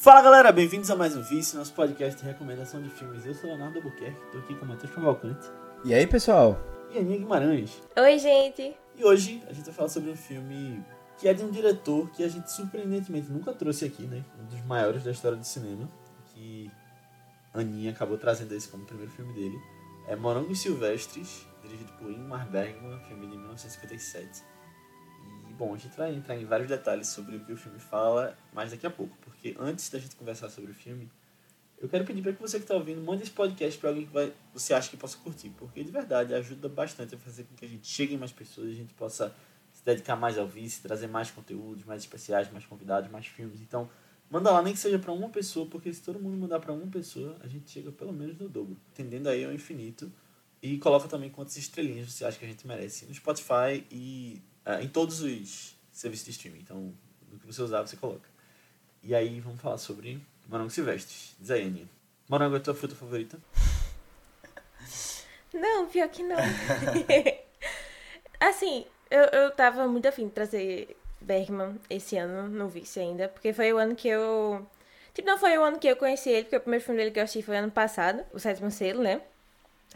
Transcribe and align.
Fala 0.00 0.22
galera, 0.22 0.52
bem-vindos 0.52 0.88
a 0.92 0.96
mais 0.96 1.16
um 1.16 1.22
Vice, 1.22 1.56
nosso 1.56 1.72
podcast 1.74 2.20
de 2.20 2.24
recomendação 2.24 2.80
de 2.80 2.88
filmes. 2.88 3.26
Eu 3.26 3.34
sou 3.34 3.50
Leonardo 3.50 3.78
Albuquerque, 3.78 4.30
tô 4.30 4.38
aqui 4.38 4.54
com 4.54 4.64
o 4.64 4.68
Matheus 4.68 4.92
Cavalcante 4.94 5.44
E 5.84 5.92
aí, 5.92 6.06
pessoal? 6.06 6.56
e 6.92 6.98
a 6.98 7.00
Aninha 7.00 7.18
Guimarães. 7.18 7.82
Oi, 7.96 8.18
gente. 8.18 8.76
E 8.96 9.04
hoje 9.04 9.42
a 9.48 9.52
gente 9.52 9.64
vai 9.64 9.74
falar 9.74 9.88
sobre 9.88 10.10
um 10.10 10.16
filme 10.16 10.84
que 11.18 11.26
é 11.28 11.34
de 11.34 11.42
um 11.42 11.50
diretor 11.50 12.08
que 12.12 12.22
a 12.22 12.28
gente 12.28 12.48
surpreendentemente 12.50 13.28
nunca 13.28 13.52
trouxe 13.52 13.86
aqui, 13.86 14.04
né? 14.06 14.24
Um 14.40 14.44
dos 14.44 14.64
maiores 14.64 15.02
da 15.02 15.10
história 15.10 15.36
do 15.36 15.44
cinema, 15.44 15.90
que 16.32 16.70
a 17.52 17.58
Aninha 17.58 17.90
acabou 17.90 18.16
trazendo 18.16 18.54
esse 18.54 18.68
como 18.68 18.86
primeiro 18.86 19.10
filme 19.10 19.32
dele. 19.34 19.58
É 20.06 20.14
Morangos 20.14 20.60
Silvestres, 20.60 21.44
dirigido 21.60 21.92
por 21.94 22.08
Ingmar 22.08 22.48
Bergman, 22.48 23.00
filme 23.00 23.26
de 23.26 23.36
1957. 23.36 24.44
Bom, 25.58 25.74
a 25.74 25.76
gente 25.76 25.96
vai 25.96 26.14
entrar 26.14 26.36
em 26.36 26.44
vários 26.44 26.68
detalhes 26.68 27.08
sobre 27.08 27.34
o 27.34 27.40
que 27.40 27.52
o 27.52 27.56
filme 27.56 27.80
fala 27.80 28.38
mais 28.52 28.70
daqui 28.70 28.86
a 28.86 28.90
pouco, 28.90 29.18
porque 29.20 29.56
antes 29.58 29.90
da 29.90 29.98
gente 29.98 30.14
conversar 30.14 30.48
sobre 30.50 30.70
o 30.70 30.74
filme, 30.74 31.10
eu 31.78 31.88
quero 31.88 32.04
pedir 32.04 32.22
para 32.22 32.32
que 32.32 32.40
você 32.40 32.58
que 32.58 32.62
está 32.62 32.76
ouvindo, 32.76 33.02
mande 33.02 33.24
esse 33.24 33.32
podcast 33.32 33.76
para 33.76 33.88
alguém 33.90 34.06
que 34.06 34.12
vai, 34.12 34.32
você 34.54 34.72
acha 34.72 34.88
que 34.88 34.96
possa 34.96 35.18
curtir, 35.18 35.50
porque 35.58 35.82
de 35.82 35.90
verdade 35.90 36.32
ajuda 36.32 36.68
bastante 36.68 37.16
a 37.16 37.18
fazer 37.18 37.42
com 37.42 37.56
que 37.56 37.64
a 37.64 37.68
gente 37.68 37.88
chegue 37.88 38.14
em 38.14 38.16
mais 38.16 38.30
pessoas, 38.30 38.68
a 38.68 38.72
gente 38.72 38.94
possa 38.94 39.34
se 39.72 39.84
dedicar 39.84 40.14
mais 40.14 40.38
ao 40.38 40.46
vice, 40.46 40.80
trazer 40.80 41.08
mais 41.08 41.28
conteúdos, 41.28 41.84
mais 41.84 42.02
especiais, 42.02 42.48
mais 42.52 42.64
convidados, 42.64 43.10
mais 43.10 43.26
filmes. 43.26 43.60
Então, 43.60 43.90
manda 44.30 44.52
lá, 44.52 44.62
nem 44.62 44.74
que 44.74 44.78
seja 44.78 45.00
para 45.00 45.10
uma 45.10 45.28
pessoa, 45.28 45.66
porque 45.66 45.92
se 45.92 46.00
todo 46.02 46.20
mundo 46.20 46.36
mandar 46.36 46.60
para 46.60 46.72
uma 46.72 46.86
pessoa, 46.86 47.36
a 47.40 47.48
gente 47.48 47.68
chega 47.68 47.90
pelo 47.90 48.12
menos 48.12 48.38
no 48.38 48.48
dobro, 48.48 48.76
tendendo 48.94 49.28
aí 49.28 49.44
ao 49.44 49.52
infinito. 49.52 50.08
E 50.62 50.78
coloca 50.78 51.08
também 51.08 51.30
quantas 51.30 51.56
estrelinhas 51.56 52.12
você 52.12 52.24
acha 52.24 52.38
que 52.38 52.44
a 52.44 52.48
gente 52.48 52.66
merece 52.66 53.06
no 53.06 53.14
Spotify 53.14 53.84
e 53.90 54.42
ah, 54.68 54.82
em 54.82 54.88
todos 54.88 55.22
os 55.22 55.74
serviços 55.90 56.26
de 56.26 56.32
streaming. 56.32 56.60
Então, 56.60 56.92
no 57.32 57.38
que 57.38 57.46
você 57.46 57.62
usar, 57.62 57.80
você 57.80 57.96
coloca. 57.96 58.28
E 59.02 59.14
aí, 59.14 59.40
vamos 59.40 59.62
falar 59.62 59.78
sobre 59.78 60.20
Morango 60.46 60.68
Silvestres. 60.68 61.34
Diz 61.40 61.50
aí, 61.50 61.62
Aninha. 61.62 61.88
Morango 62.28 62.56
é 62.56 62.58
a 62.58 62.62
tua 62.62 62.74
fruta 62.74 62.94
favorita? 62.94 63.38
Não, 65.54 65.88
pior 65.88 66.06
que 66.10 66.22
não. 66.22 66.36
assim, 68.38 68.84
eu, 69.10 69.22
eu 69.22 69.50
tava 69.50 69.88
muito 69.88 70.06
afim 70.06 70.26
de 70.26 70.32
trazer 70.32 70.94
Bergman 71.22 71.80
esse 71.88 72.18
ano, 72.18 72.50
não 72.50 72.68
vi 72.68 72.80
isso 72.80 73.00
ainda, 73.00 73.28
porque 73.28 73.54
foi 73.54 73.72
o 73.72 73.78
ano 73.78 73.96
que 73.96 74.08
eu. 74.08 74.66
Tipo, 75.14 75.26
não 75.26 75.38
foi 75.38 75.56
o 75.56 75.62
ano 75.62 75.78
que 75.78 75.88
eu 75.88 75.96
conheci 75.96 76.28
ele, 76.28 76.44
porque 76.44 76.58
o 76.58 76.60
primeiro 76.60 76.84
filme 76.84 77.00
dele 77.00 77.12
que 77.12 77.18
eu 77.18 77.24
assisti 77.24 77.42
foi 77.42 77.56
ano 77.56 77.72
passado, 77.72 78.22
o 78.30 78.38
Sétimo 78.38 78.70
Selo, 78.70 79.02
né? 79.02 79.22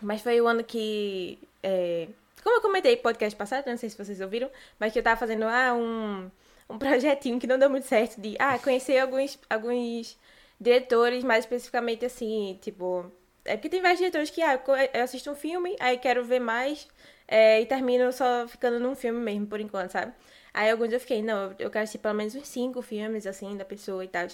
Mas 0.00 0.22
foi 0.22 0.40
o 0.40 0.48
ano 0.48 0.64
que. 0.64 1.38
é, 1.62 2.08
Como 2.42 2.56
eu 2.56 2.60
comentei 2.60 2.96
no 2.96 3.02
podcast 3.02 3.36
passado, 3.36 3.66
não 3.66 3.76
sei 3.76 3.88
se 3.88 3.96
vocês 3.96 4.20
ouviram, 4.20 4.50
mas 4.78 4.92
que 4.92 4.98
eu 4.98 5.02
tava 5.02 5.18
fazendo 5.18 5.44
ah, 5.44 5.74
um, 5.74 6.30
um 6.68 6.78
projetinho 6.78 7.38
que 7.38 7.46
não 7.46 7.58
deu 7.58 7.70
muito 7.70 7.86
certo 7.86 8.20
de 8.20 8.34
ah, 8.38 8.58
conhecer 8.58 8.98
alguns, 8.98 9.38
alguns 9.48 10.18
diretores, 10.60 11.24
mais 11.24 11.44
especificamente 11.44 12.04
assim, 12.04 12.58
tipo. 12.60 13.10
É 13.44 13.56
porque 13.56 13.68
tem 13.68 13.82
vários 13.82 13.98
diretores 13.98 14.30
que 14.30 14.40
ah, 14.42 14.60
eu 14.94 15.02
assisto 15.02 15.30
um 15.30 15.34
filme, 15.34 15.76
aí 15.80 15.98
quero 15.98 16.24
ver 16.24 16.38
mais, 16.38 16.86
é, 17.26 17.60
e 17.60 17.66
termino 17.66 18.12
só 18.12 18.46
ficando 18.46 18.78
num 18.78 18.94
filme 18.94 19.18
mesmo, 19.20 19.46
por 19.46 19.60
enquanto, 19.60 19.90
sabe? 19.90 20.12
Aí 20.54 20.70
alguns 20.70 20.92
eu 20.92 21.00
fiquei, 21.00 21.22
não, 21.22 21.54
eu 21.58 21.70
quero 21.70 21.82
assistir 21.82 21.98
pelo 21.98 22.14
menos 22.14 22.34
uns 22.34 22.46
cinco 22.46 22.82
filmes, 22.82 23.26
assim, 23.26 23.56
da 23.56 23.64
pessoa 23.64 24.04
e 24.04 24.08
tal. 24.08 24.26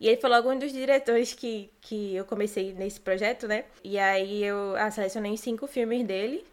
E 0.00 0.08
ele 0.08 0.16
falou 0.20 0.36
alguns 0.36 0.58
dos 0.58 0.72
diretores 0.72 1.34
que, 1.34 1.70
que 1.80 2.16
eu 2.16 2.24
comecei 2.24 2.72
nesse 2.72 2.98
projeto, 2.98 3.46
né? 3.46 3.64
E 3.84 3.98
aí 3.98 4.42
eu 4.42 4.74
ah, 4.76 4.90
selecionei 4.90 5.36
cinco 5.36 5.66
filmes 5.66 6.04
dele. 6.04 6.44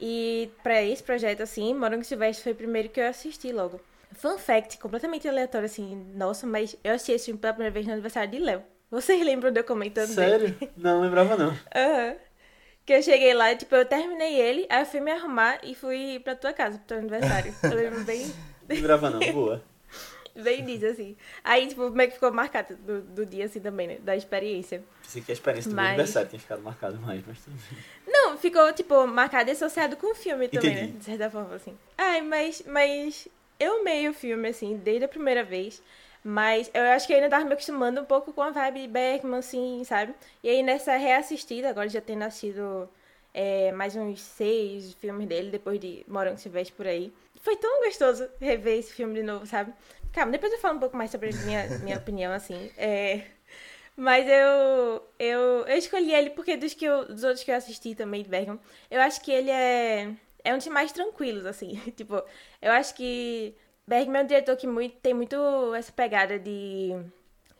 E 0.00 0.50
pra 0.62 0.82
esse 0.82 1.02
projeto, 1.02 1.42
assim, 1.42 1.74
Morango 1.74 2.04
Silvestre 2.04 2.42
foi 2.44 2.52
o 2.52 2.56
primeiro 2.56 2.88
que 2.88 3.00
eu 3.00 3.08
assisti 3.08 3.52
logo. 3.52 3.80
Fun 4.12 4.38
fact, 4.38 4.78
completamente 4.78 5.28
aleatório, 5.28 5.66
assim, 5.66 5.94
nossa, 6.14 6.46
mas 6.46 6.76
eu 6.82 6.94
assisti 6.94 7.12
esse 7.12 7.24
filme 7.26 7.40
pela 7.40 7.52
primeira 7.52 7.72
vez 7.72 7.86
no 7.86 7.92
aniversário 7.92 8.30
de 8.30 8.38
Léo. 8.38 8.62
Vocês 8.90 9.20
lembram 9.24 9.50
de 9.50 9.60
eu 9.60 9.64
comentando 9.64 10.14
dele? 10.14 10.54
Sério? 10.54 10.70
Não 10.76 11.00
lembrava 11.00 11.36
não. 11.36 11.50
Aham. 11.74 12.16
Que 12.86 12.94
eu 12.94 13.02
cheguei 13.02 13.34
lá, 13.34 13.54
tipo, 13.54 13.74
eu 13.74 13.84
terminei 13.84 14.40
ele, 14.40 14.66
aí 14.70 14.80
eu 14.80 14.86
fui 14.86 15.00
me 15.00 15.10
arrumar 15.10 15.60
e 15.62 15.74
fui 15.74 16.20
pra 16.20 16.34
tua 16.34 16.54
casa, 16.54 16.78
pro 16.78 16.86
teu 16.86 16.98
aniversário. 16.98 17.54
Eu 17.62 17.76
lembro 17.76 18.02
bem, 18.04 18.32
Lembrava 18.68 19.10
não, 19.10 19.20
boa. 19.32 19.62
bem 20.42 20.64
disso, 20.64 20.86
assim. 20.86 21.16
Aí, 21.44 21.66
tipo, 21.66 21.82
como 21.88 22.00
é 22.00 22.06
que 22.06 22.14
ficou 22.14 22.32
marcado 22.32 22.76
do, 22.76 23.00
do 23.02 23.26
dia, 23.26 23.44
assim, 23.46 23.60
também, 23.60 23.86
né? 23.86 23.98
Da 24.00 24.16
experiência. 24.16 24.82
Pensei 25.02 25.22
que 25.22 25.30
a 25.30 25.34
experiência 25.34 25.70
do 25.70 25.74
Mas- 25.76 25.88
aniversário 25.88 26.28
tinha 26.28 26.40
ficado 26.40 26.62
marcado 26.62 26.98
mais, 27.00 27.22
mas 27.26 27.38
bem. 27.46 27.56
Não, 28.06 28.36
ficou, 28.38 28.72
tipo, 28.72 29.06
marcado 29.06 29.50
e 29.50 29.52
associado 29.52 29.96
com 29.96 30.12
o 30.12 30.14
filme 30.14 30.48
também, 30.48 30.70
Entendi. 30.72 30.92
né? 30.92 30.98
De 30.98 31.04
certa 31.04 31.30
forma, 31.30 31.54
assim. 31.54 31.76
Ai, 31.96 32.20
mas, 32.22 32.62
mas 32.66 33.28
eu 33.58 33.80
amei 33.80 34.08
o 34.08 34.14
filme, 34.14 34.48
assim, 34.48 34.76
desde 34.76 35.04
a 35.04 35.08
primeira 35.08 35.42
vez. 35.44 35.82
Mas 36.24 36.68
eu 36.74 36.82
acho 36.82 37.06
que 37.06 37.12
eu 37.12 37.16
ainda 37.16 37.30
tava 37.30 37.44
me 37.44 37.52
acostumando 37.52 38.00
um 38.00 38.04
pouco 38.04 38.32
com 38.32 38.42
a 38.42 38.50
vibe 38.50 38.88
Bergman, 38.88 39.38
assim, 39.38 39.82
sabe? 39.84 40.12
E 40.42 40.48
aí 40.50 40.62
nessa 40.64 40.96
reassistida, 40.96 41.70
agora 41.70 41.88
já 41.88 42.00
tendo 42.00 42.22
assistido 42.24 42.88
é, 43.32 43.70
mais 43.72 43.94
uns 43.94 44.20
seis 44.20 44.94
filmes 44.94 45.28
dele, 45.28 45.50
depois 45.50 45.78
de 45.78 46.04
Morango 46.08 46.36
Silvestre 46.38 46.74
por 46.76 46.86
aí. 46.88 47.12
Foi 47.40 47.56
tão 47.56 47.84
gostoso 47.84 48.28
rever 48.40 48.78
esse 48.80 48.92
filme 48.92 49.14
de 49.14 49.22
novo, 49.22 49.46
sabe? 49.46 49.72
Calma, 50.18 50.32
depois 50.32 50.52
eu 50.52 50.58
falo 50.58 50.78
um 50.78 50.80
pouco 50.80 50.96
mais 50.96 51.12
sobre 51.12 51.32
minha, 51.32 51.68
minha 51.78 51.96
opinião, 51.96 52.32
assim. 52.32 52.72
É... 52.76 53.22
Mas 53.96 54.26
eu, 54.26 55.08
eu, 55.16 55.64
eu 55.64 55.78
escolhi 55.78 56.12
ele 56.12 56.30
porque 56.30 56.56
dos, 56.56 56.74
que 56.74 56.84
eu, 56.84 57.04
dos 57.06 57.22
outros 57.22 57.44
que 57.44 57.52
eu 57.52 57.54
assisti 57.54 57.94
também 57.94 58.24
de 58.24 58.28
Bergman, 58.28 58.58
eu 58.90 59.00
acho 59.00 59.20
que 59.20 59.30
ele 59.30 59.48
é, 59.48 60.10
é 60.42 60.52
um 60.52 60.58
dos 60.58 60.66
mais 60.66 60.90
tranquilos, 60.90 61.46
assim. 61.46 61.76
tipo, 61.96 62.20
eu 62.60 62.72
acho 62.72 62.96
que 62.96 63.54
Bergman 63.86 64.22
é 64.22 64.24
um 64.24 64.26
diretor 64.26 64.56
que 64.56 64.66
muito, 64.66 64.96
tem 64.96 65.14
muito 65.14 65.36
essa 65.76 65.92
pegada 65.92 66.36
de 66.36 66.96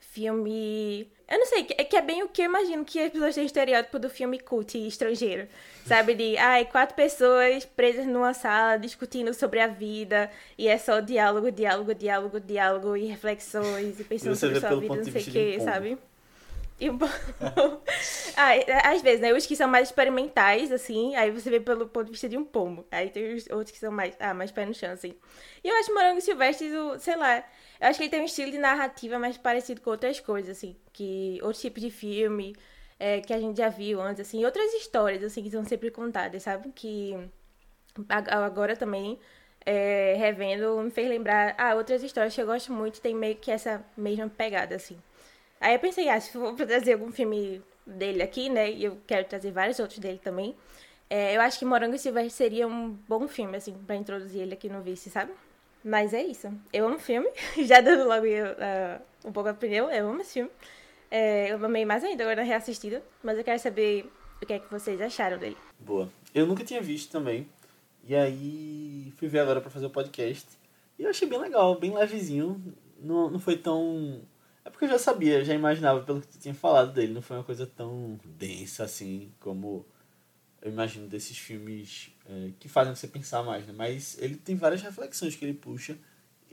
filme. 0.01 1.09
Eu 1.31 1.39
não 1.39 1.47
sei, 1.47 1.63
que- 1.65 1.75
é 1.77 1.85
que 1.85 1.95
é 1.97 2.01
bem 2.01 2.23
o 2.23 2.29
que 2.29 2.41
eu 2.41 2.47
imagino 2.47 2.85
que 2.85 2.99
as 2.99 3.13
pessoas 3.13 3.35
têm 3.35 3.45
estereótipo 3.45 3.99
do 3.99 4.09
filme 4.09 4.39
cult 4.39 4.79
estrangeiro. 4.87 5.47
Sabe? 5.85 6.15
De, 6.15 6.37
ai, 6.39 6.65
quatro 6.65 6.95
pessoas 6.97 7.65
presas 7.65 8.07
numa 8.07 8.33
sala 8.35 8.79
discutindo 8.79 9.33
sobre 9.35 9.61
a 9.61 9.67
vida. 9.67 10.31
E 10.57 10.69
é 10.69 10.79
só 10.79 11.01
diálogo, 11.01 11.51
diálogo, 11.53 11.95
diálogo, 11.95 12.41
diálogo 12.41 12.97
e 12.97 13.07
reflexões 13.07 14.01
e 14.01 14.05
pensando 14.05 14.37
sobre 14.37 14.57
sua 14.61 14.69
vida, 14.81 14.95
não 14.97 15.05
sei 15.05 15.23
o 15.23 15.25
que, 15.33 15.61
sabe? 15.65 15.99
E 16.81 16.89
um 16.91 16.97
pouco. 16.97 17.15
ah, 18.37 18.91
às 18.91 19.03
vezes, 19.03 19.21
né? 19.21 19.33
Os 19.33 19.47
que 19.47 19.57
são 19.57 19.69
mais 19.69 19.89
experimentais, 19.89 20.71
assim, 20.71 21.17
aí 21.17 21.31
você 21.31 21.51
vê 21.51 21.59
pelo 21.61 21.89
ponto 21.89 22.07
de 22.07 22.13
vista 22.13 22.29
de 22.29 22.37
um 22.37 22.45
pombo. 22.45 22.87
Aí 22.91 23.11
tem 23.11 23.35
os 23.35 23.47
outros 23.51 23.71
que 23.73 23.79
são 23.79 23.91
mais, 23.91 24.15
ah, 24.21 24.33
mais 24.33 24.51
pé 24.53 24.65
no 24.65 24.75
chão, 24.75 24.93
assim. 24.93 25.15
E 25.65 25.69
eu 25.69 25.75
acho 25.77 25.93
Morango 25.93 26.21
Silvestre, 26.21 26.73
o- 26.77 26.99
sei 26.99 27.17
lá, 27.17 27.39
eu 27.81 27.89
acho 27.89 27.99
que 27.99 28.05
ele 28.05 28.11
tem 28.11 28.21
um 28.21 28.25
estilo 28.25 28.51
de 28.53 28.59
narrativa 28.59 29.19
mais 29.19 29.37
parecido 29.37 29.81
com 29.81 29.91
outras 29.91 30.21
coisas, 30.21 30.57
assim, 30.57 30.77
que 30.93 31.39
outros 31.43 31.61
tipos 31.61 31.83
de 31.83 31.91
filme 31.91 32.55
é, 32.99 33.21
que 33.21 33.33
a 33.33 33.41
gente 33.41 33.57
já 33.59 33.69
viu 33.69 34.01
antes, 34.01 34.21
assim, 34.27 34.45
outras 34.45 34.73
histórias, 34.75 35.23
assim, 35.25 35.43
que 35.43 35.51
são 35.51 35.65
sempre 35.65 35.91
contadas, 35.91 36.43
sabe? 36.45 36.71
Que 36.75 37.17
ag- 38.09 38.31
agora 38.31 38.77
também, 38.77 39.19
é, 39.65 40.15
revendo, 40.19 40.81
me 40.81 40.91
fez 40.91 41.09
lembrar, 41.09 41.55
ah, 41.59 41.75
outras 41.75 42.03
histórias 42.03 42.35
que 42.35 42.41
eu 42.41 42.47
gosto 42.47 42.73
muito, 42.73 43.01
tem 43.01 43.15
meio 43.15 43.37
que 43.37 43.51
essa 43.51 43.85
mesma 43.97 44.29
pegada, 44.29 44.75
assim. 44.77 44.99
Aí 45.61 45.75
eu 45.75 45.79
pensei, 45.79 46.09
ah, 46.09 46.21
se 46.21 46.33
for 46.33 46.55
pra 46.55 46.67
trazer 46.67 46.95
algum 46.95 47.11
filme 47.11 47.63
dele 47.87 48.23
aqui, 48.23 48.49
né, 48.49 48.71
e 48.71 48.85
eu 48.85 48.99
quero 49.07 49.27
trazer 49.27 49.51
vários 49.51 49.79
outros 49.79 49.99
dele 49.99 50.21
também, 50.23 50.55
é, 51.11 51.37
eu 51.37 51.41
acho 51.41 51.59
que 51.59 51.65
Morango 51.65 51.97
Silvestre 51.99 52.31
seria 52.31 52.67
um 52.67 52.91
bom 53.09 53.27
filme, 53.27 53.57
assim, 53.57 53.73
pra 53.87 53.97
introduzir 53.97 54.43
ele 54.43 54.55
aqui 54.55 54.69
no 54.69 54.83
Vice, 54.83 55.11
sabe? 55.11 55.33
Mas 55.83 56.13
é 56.13 56.23
isso. 56.23 56.49
Eu 56.73 56.87
amo 56.87 56.99
filme. 56.99 57.29
Já 57.65 57.81
dando 57.81 58.07
logo 58.07 58.27
uh, 58.27 59.03
um 59.25 59.33
pouco 59.33 59.49
a 59.49 59.53
opinião, 59.53 59.91
eu 59.91 60.09
amo 60.09 60.21
esse 60.21 60.35
filme. 60.35 60.51
É, 61.11 61.51
eu 61.53 61.65
amei 61.65 61.87
mais 61.87 62.05
ainda 62.05 62.23
agora 62.23 62.43
reassistida, 62.43 63.03
mas 63.23 63.39
eu 63.39 63.45
quero 63.45 63.59
saber 63.59 64.11
o 64.43 64.47
que 64.47 64.53
é 64.53 64.59
que 64.59 64.71
vocês 64.71 65.01
acharam 65.01 65.39
dele. 65.39 65.57
Boa. 65.79 66.11
Eu 66.35 66.47
nunca 66.47 66.63
tinha 66.63 66.83
visto 66.83 67.11
também. 67.11 67.49
E 68.07 68.15
aí 68.15 69.13
fui 69.17 69.29
ver 69.29 69.41
agora 69.41 69.61
pra 69.61 69.71
fazer 69.71 69.87
o 69.87 69.91
podcast. 69.91 70.47
E 70.99 71.03
eu 71.05 71.11
achei 71.11 71.29
bem 71.29 71.39
legal, 71.39 71.79
bem 71.79 71.95
levezinho. 71.95 72.63
Não, 73.01 73.31
não 73.31 73.39
foi 73.39 73.57
tão. 73.57 74.21
É 74.69 74.71
porque 74.71 74.85
eu 74.85 74.91
já 74.91 74.99
sabia, 74.99 75.43
já 75.43 75.55
imaginava 75.55 76.03
pelo 76.03 76.21
que 76.21 76.27
tu 76.29 76.39
tinha 76.39 76.53
falado 76.53 76.93
dele. 76.93 77.15
Não 77.15 77.23
foi 77.23 77.39
uma 77.39 77.43
coisa 77.43 77.67
tão 77.67 78.21
densa 78.37 78.85
assim 78.85 79.33
como 79.41 79.87
eu 80.61 80.71
imagino 80.71 81.09
desses 81.09 81.39
filmes 81.39 82.11
é, 82.29 82.51
que 82.61 82.69
fazem 82.69 82.95
você 82.95 83.09
pensar 83.09 83.43
mais, 83.43 83.67
né? 83.67 83.73
Mas 83.75 84.19
ele 84.21 84.37
tem 84.37 84.57
várias 84.57 84.83
reflexões 84.83 85.35
que 85.35 85.43
ele 85.43 85.55
puxa 85.55 85.97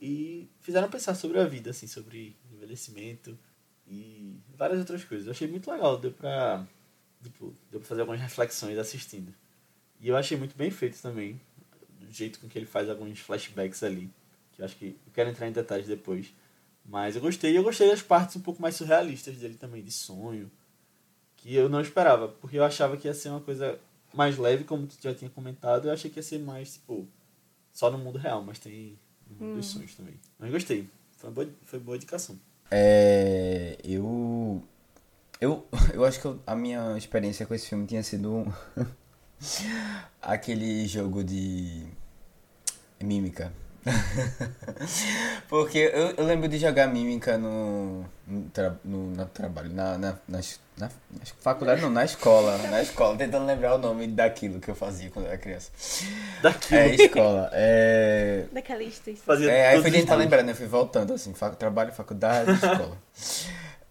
e 0.01 0.47
fizeram 0.61 0.89
pensar 0.89 1.13
sobre 1.13 1.39
a 1.39 1.45
vida, 1.45 1.71
assim, 1.71 1.87
sobre 1.87 2.37
envelhecimento 2.53 3.37
e 3.85 4.39
várias 4.57 4.79
outras 4.79 5.03
coisas. 5.03 5.27
Eu 5.27 5.33
achei 5.33 5.49
muito 5.49 5.69
legal, 5.69 5.97
deu 5.97 6.13
pra, 6.13 6.65
tipo, 7.21 7.53
deu 7.69 7.81
pra 7.81 7.89
fazer 7.89 7.99
algumas 7.99 8.21
reflexões 8.21 8.77
assistindo. 8.77 9.33
E 9.99 10.07
eu 10.07 10.15
achei 10.15 10.37
muito 10.37 10.55
bem 10.55 10.71
feito 10.71 11.01
também, 11.01 11.41
do 11.99 12.09
jeito 12.13 12.39
com 12.39 12.47
que 12.47 12.57
ele 12.57 12.65
faz 12.65 12.89
alguns 12.89 13.19
flashbacks 13.19 13.83
ali, 13.83 14.09
que 14.53 14.61
eu 14.61 14.65
acho 14.65 14.77
que 14.77 14.97
eu 15.05 15.11
quero 15.13 15.29
entrar 15.29 15.49
em 15.49 15.51
detalhes 15.51 15.85
depois. 15.85 16.33
Mas 16.85 17.15
eu 17.15 17.21
gostei, 17.21 17.51
e 17.51 17.55
eu 17.55 17.63
gostei 17.63 17.89
das 17.89 18.01
partes 18.01 18.35
um 18.35 18.41
pouco 18.41 18.61
mais 18.61 18.75
surrealistas 18.75 19.35
dele 19.37 19.55
também, 19.55 19.81
de 19.83 19.91
sonho, 19.91 20.51
que 21.37 21.53
eu 21.55 21.67
não 21.67 21.81
esperava, 21.81 22.27
porque 22.27 22.57
eu 22.57 22.63
achava 22.63 22.95
que 22.95 23.07
ia 23.07 23.13
ser 23.13 23.29
uma 23.29 23.41
coisa 23.41 23.79
mais 24.13 24.37
leve, 24.37 24.63
como 24.63 24.85
tu 24.87 24.95
já 25.01 25.13
tinha 25.13 25.29
comentado, 25.29 25.87
eu 25.87 25.93
achei 25.93 26.09
que 26.11 26.19
ia 26.19 26.23
ser 26.23 26.39
mais, 26.39 26.73
tipo, 26.73 27.07
só 27.73 27.89
no 27.89 27.97
mundo 27.97 28.17
real, 28.19 28.41
mas 28.43 28.59
tem 28.59 28.97
no 29.29 29.35
mundo 29.47 29.55
dos 29.55 29.65
sonhos 29.65 29.95
também. 29.95 30.13
Mas 30.39 30.51
gostei, 30.51 30.87
foi 31.17 31.31
boa, 31.31 31.49
foi 31.63 31.79
boa 31.79 31.97
indicação. 31.97 32.39
É, 32.69 33.77
eu, 33.83 34.63
eu, 35.41 35.67
eu 35.93 36.05
acho 36.05 36.19
que 36.21 36.25
eu- 36.25 36.39
a 36.45 36.55
minha 36.55 36.95
experiência 36.97 37.45
com 37.45 37.53
esse 37.55 37.67
filme 37.67 37.85
tinha 37.87 38.03
sido 38.03 38.31
um- 38.31 38.53
aquele 40.21 40.87
jogo 40.87 41.23
de 41.23 41.85
mímica. 43.01 43.51
Porque 45.47 45.77
eu, 45.93 46.11
eu 46.17 46.25
lembro 46.25 46.47
de 46.47 46.57
jogar 46.57 46.87
mímica 46.87 47.37
no, 47.37 48.03
no, 48.27 48.49
tra- 48.51 48.75
no- 48.83 49.07
no 49.11 49.25
trabalho, 49.27 49.69
na, 49.71 49.97
na, 49.97 50.11
na, 50.27 50.39
na, 50.77 50.87
na 50.87 50.89
faculdade, 51.39 51.81
não, 51.81 51.89
na 51.89 52.03
escola, 52.03 52.57
na 52.57 52.81
escola, 52.81 53.17
tentando 53.17 53.45
lembrar 53.45 53.75
o 53.75 53.77
nome 53.77 54.07
daquilo 54.07 54.59
que 54.59 54.69
eu 54.69 54.75
fazia 54.75 55.09
quando 55.11 55.27
era 55.27 55.37
criança. 55.37 55.71
Daquilo. 56.41 56.79
É, 56.79 56.95
escola. 56.95 57.49
É, 57.53 58.45
Daquela 58.51 58.79
lista. 58.79 59.11
Fazia 59.23 59.51
é, 59.51 59.67
aí 59.69 59.81
fui 59.81 59.91
tentar 59.91 60.15
lembrar, 60.15 60.43
né? 60.43 60.53
Fui 60.53 60.67
voltando, 60.67 61.13
assim, 61.13 61.33
fac- 61.33 61.55
trabalho, 61.55 61.91
faculdade, 61.93 62.51
escola. 62.57 62.97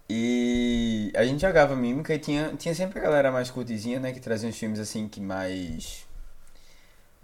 E 0.09 1.11
a 1.15 1.25
gente 1.25 1.41
jogava 1.41 1.75
mímica 1.75 2.13
e 2.13 2.19
tinha, 2.19 2.53
tinha 2.57 2.75
sempre 2.75 2.99
a 2.99 3.01
galera 3.01 3.31
mais 3.31 3.49
curtizinha, 3.49 3.99
né? 3.99 4.11
Que 4.11 4.19
trazia 4.19 4.47
uns 4.49 4.57
filmes, 4.57 4.79
assim, 4.79 5.07
que 5.07 5.19
mais... 5.19 6.04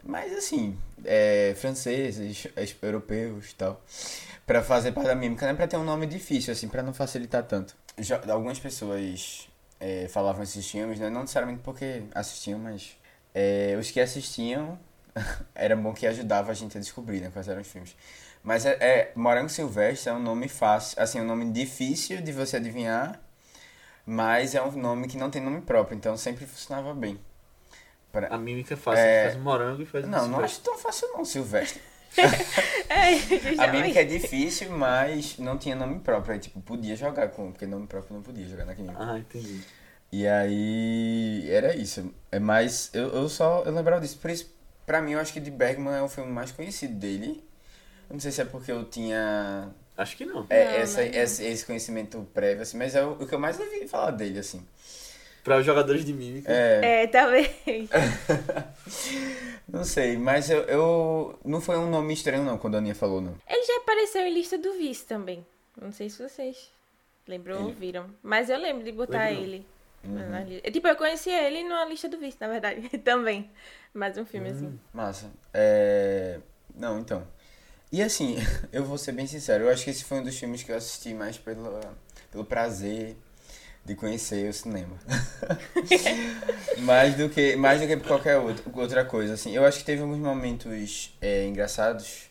Mais, 0.04 0.34
assim, 0.34 0.78
é, 1.06 1.54
franceses, 1.58 2.46
es- 2.58 2.76
europeus 2.82 3.52
e 3.52 3.56
tal. 3.56 3.82
Pra 4.46 4.64
fazer 4.64 4.92
parte 4.92 5.08
da 5.08 5.16
mímica, 5.16 5.46
né? 5.46 5.54
Pra 5.54 5.68
ter 5.68 5.78
um 5.78 5.84
nome 5.84 6.08
difícil, 6.08 6.52
assim, 6.54 6.68
pra 6.68 6.82
não 6.84 6.94
facilitar 6.94 7.44
tanto. 7.44 7.76
Já, 7.98 8.20
algumas 8.32 8.60
pessoas 8.60 9.48
é, 9.80 10.08
falavam 10.08 10.44
esses 10.44 10.70
filmes, 10.70 11.00
né? 11.00 11.10
Não 11.10 11.22
necessariamente 11.22 11.62
porque 11.64 12.04
assistiam, 12.16 12.60
mas... 12.60 12.98
é, 13.34 13.76
os 13.80 13.92
que 13.92 14.00
assistiam 14.00 14.78
era 15.56 15.76
bom 15.76 15.94
que 15.94 16.08
ajudava 16.08 16.52
a 16.52 16.54
gente 16.56 16.78
a 16.78 16.82
descobrir, 16.82 17.22
né, 17.22 17.30
quais 17.32 17.48
eram 17.48 17.62
os 17.62 17.68
filmes. 17.68 17.96
Mas 18.44 18.66
é, 18.66 18.72
é- 18.82 19.12
Morango 19.16 19.50
Silvestre 19.50 20.10
é 20.10 20.14
um 20.14 20.20
nome 20.22 20.48
fácil, 20.48 21.02
assim, 21.02 21.20
um 21.22 21.26
nome 21.26 21.52
difícil 21.52 22.22
de 22.22 22.32
você 22.32 22.58
adivinhar, 22.58 23.22
mas 24.06 24.56
é 24.56 24.62
um 24.64 24.72
nome 24.72 25.08
que 25.08 25.18
não 25.18 25.30
tem 25.32 25.42
nome 25.42 25.62
próprio, 25.62 25.96
então 25.98 26.18
sempre 26.18 26.46
funcionava 26.46 26.94
bem. 26.94 27.20
Pra- 28.12 28.28
A 28.28 28.38
mímica 28.38 28.74
é 28.74 28.78
fácil, 28.78 29.04
É. 29.04 29.30
faz 29.30 29.42
morango 29.42 29.82
e 29.82 29.86
faz 29.86 30.08
Não, 30.08 30.28
não 30.28 30.40
acho 30.42 30.60
tão 30.62 30.78
fácil 30.78 31.08
não, 31.14 31.24
Silvestre. 31.26 31.82
É, 32.90 33.14
A 33.64 33.68
mímica 33.72 34.02
é 34.02 34.04
difícil, 34.04 34.70
mas 34.72 35.38
não 35.38 35.58
tinha 35.58 35.76
nome 35.76 36.00
próprio, 36.00 36.34
aí 36.34 36.40
tipo, 36.40 36.60
podia 36.62 36.96
jogar 36.96 37.30
com, 37.30 37.52
porque 37.52 37.66
nome 37.66 37.88
próprio 37.88 38.16
não 38.16 38.22
podia 38.22 38.46
jogar 38.48 38.66
naquele 38.66 38.90
Ah, 38.96 39.18
entendi. 39.18 39.62
E 40.12 40.28
aí, 40.28 41.48
era 41.50 41.74
isso. 41.76 42.14
É 42.32 42.38
mais, 42.40 42.90
eu, 42.94 43.08
eu 43.14 43.30
só, 43.30 43.64
eu 43.66 43.72
lembrava 43.72 44.02
disso. 44.02 44.18
Por 44.18 44.30
isso, 44.30 44.54
pra 44.86 45.02
mim, 45.02 45.12
eu 45.14 45.20
acho 45.20 45.32
que 45.32 45.40
de 45.40 45.50
Bergman 45.50 45.94
é 45.96 46.02
o 46.02 46.10
filme 46.10 46.30
mais 46.32 46.52
conhecido 46.52 46.94
dele. 46.96 47.42
Eu 48.10 48.14
não 48.16 48.20
sei 48.20 48.32
se 48.32 48.42
é 48.42 48.46
porque 48.46 48.72
eu 48.72 48.84
tinha 48.84 49.70
Acho 49.98 50.18
que 50.18 50.26
não. 50.26 50.46
é, 50.50 50.66
Não, 50.66 50.72
essa, 50.72 51.02
não, 51.06 51.12
não. 51.12 51.18
Esse, 51.18 51.46
esse 51.46 51.66
conhecimento 51.66 52.28
prévio, 52.34 52.64
assim, 52.64 52.78
mas 52.78 52.94
é 52.94 53.04
o, 53.06 53.12
o 53.14 53.26
que 53.28 53.34
eu 53.34 53.40
mais 53.40 53.58
ouvi 53.58 53.88
falar 53.88 54.12
dele, 54.12 54.40
assim. 54.40 54.66
Pra 55.44 55.58
os 55.58 55.66
jogadores 55.66 56.06
de 56.06 56.14
mímica. 56.14 56.52
É, 56.52 57.04
É, 57.04 57.08
talvez. 57.08 57.50
não 59.68 59.84
sei, 59.84 60.18
mas 60.18 60.50
eu, 60.50 60.62
eu. 60.64 61.40
Não 61.44 61.62
foi 61.62 61.78
um 61.78 61.90
nome 61.90 62.14
estranho, 62.14 62.44
não, 62.44 62.58
quando 62.58 62.76
a 62.76 62.78
Aninha 62.78 62.96
falou, 62.96 63.22
não. 63.22 63.36
Ele 63.48 63.66
já 63.66 63.78
apareceu 63.78 64.22
em 64.22 64.34
lista 64.34 64.58
do 64.58 64.74
vice 64.74 65.06
também. 65.06 65.46
Não 65.82 65.92
sei 65.92 66.10
se 66.10 66.22
vocês 66.22 66.70
lembram 67.28 67.62
ou 67.64 67.70
Ele- 67.70 67.80
viram. 67.80 68.06
Mas 68.22 68.50
eu 68.50 68.58
lembro 68.60 68.84
de 68.84 68.92
botar 68.92 69.30
Lembro 69.30 69.44
ele. 69.44 69.68
Uhum. 70.04 70.30
na 70.30 70.44
lista. 70.44 70.72
Tipo, 70.72 70.88
eu 70.88 70.96
conheci 70.96 71.30
ele 71.30 71.64
numa 71.64 71.86
lista 71.86 72.10
do 72.10 72.18
vice, 72.18 72.38
na 72.40 72.48
verdade. 72.48 72.90
também. 73.00 73.50
Mais 73.94 74.18
um 74.18 74.26
filme 74.26 74.50
assim. 74.50 74.80
Massa. 74.94 75.32
É. 75.54 76.40
Não, 76.76 77.00
então. 77.00 77.26
E 77.92 78.02
assim, 78.02 78.38
eu 78.72 78.84
vou 78.84 78.98
ser 78.98 79.12
bem 79.12 79.28
sincero, 79.28 79.66
eu 79.66 79.70
acho 79.70 79.84
que 79.84 79.90
esse 79.90 80.04
foi 80.04 80.20
um 80.20 80.24
dos 80.24 80.38
filmes 80.38 80.64
que 80.64 80.72
eu 80.72 80.78
assisti 80.78 81.14
mais 81.14 81.38
pelo, 81.38 81.80
pelo 82.32 82.46
prazer 82.46 83.16
de 83.84 83.96
conhecer 83.96 84.50
o 84.50 84.54
cinema. 84.54 84.96
mais 86.80 87.16
do 87.16 87.30
que 87.30 87.56
mais 87.56 87.82
do 87.82 87.88
que 87.88 87.98
qualquer 87.98 88.38
outro, 88.38 88.72
outra 88.74 89.04
coisa, 89.06 89.34
assim. 89.34 89.56
Eu 89.56 89.66
acho 89.66 89.80
que 89.80 89.86
teve 89.86 90.02
alguns 90.02 90.20
momentos 90.20 91.16
é, 91.22 91.46
engraçados, 91.46 92.30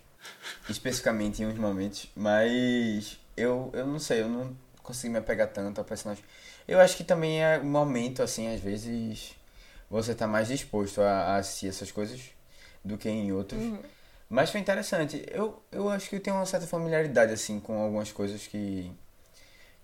especificamente 0.69 1.43
em 1.43 1.47
uns 1.47 1.58
momentos, 1.58 2.08
mas 2.14 3.19
eu, 3.37 3.70
eu 3.73 3.87
não 3.87 3.99
sei, 3.99 4.23
eu 4.23 4.29
não 4.29 4.56
consegui 4.82 5.12
me 5.12 5.19
apegar 5.19 5.49
tanto 5.49 5.79
ao 5.79 5.85
personagem. 5.85 6.25
Eu 6.67 6.81
acho 6.81 6.97
que 6.97 7.05
também 7.05 7.43
é 7.43 7.58
um 7.58 7.64
momento, 7.64 8.23
assim, 8.23 8.52
às 8.52 8.61
vezes 8.61 9.35
você 9.91 10.14
tá 10.14 10.26
mais 10.26 10.49
disposto 10.49 11.00
a, 11.00 11.11
a 11.11 11.37
assistir 11.37 11.69
essas 11.69 11.91
coisas 11.91 12.20
do 12.85 12.97
que 12.97 13.08
em 13.08 13.32
outros. 13.32 13.61
Mas 14.29 14.50
foi 14.50 14.61
interessante. 14.61 15.26
Eu, 15.29 15.61
eu 15.73 15.88
acho 15.88 16.08
que 16.08 16.17
eu 16.17 16.20
tenho 16.20 16.37
uma 16.37 16.47
certa 16.47 16.67
familiaridade, 16.67 17.32
assim, 17.32 17.58
com 17.58 17.82
algumas 17.82 18.12
coisas 18.12 18.47
que, 18.47 18.93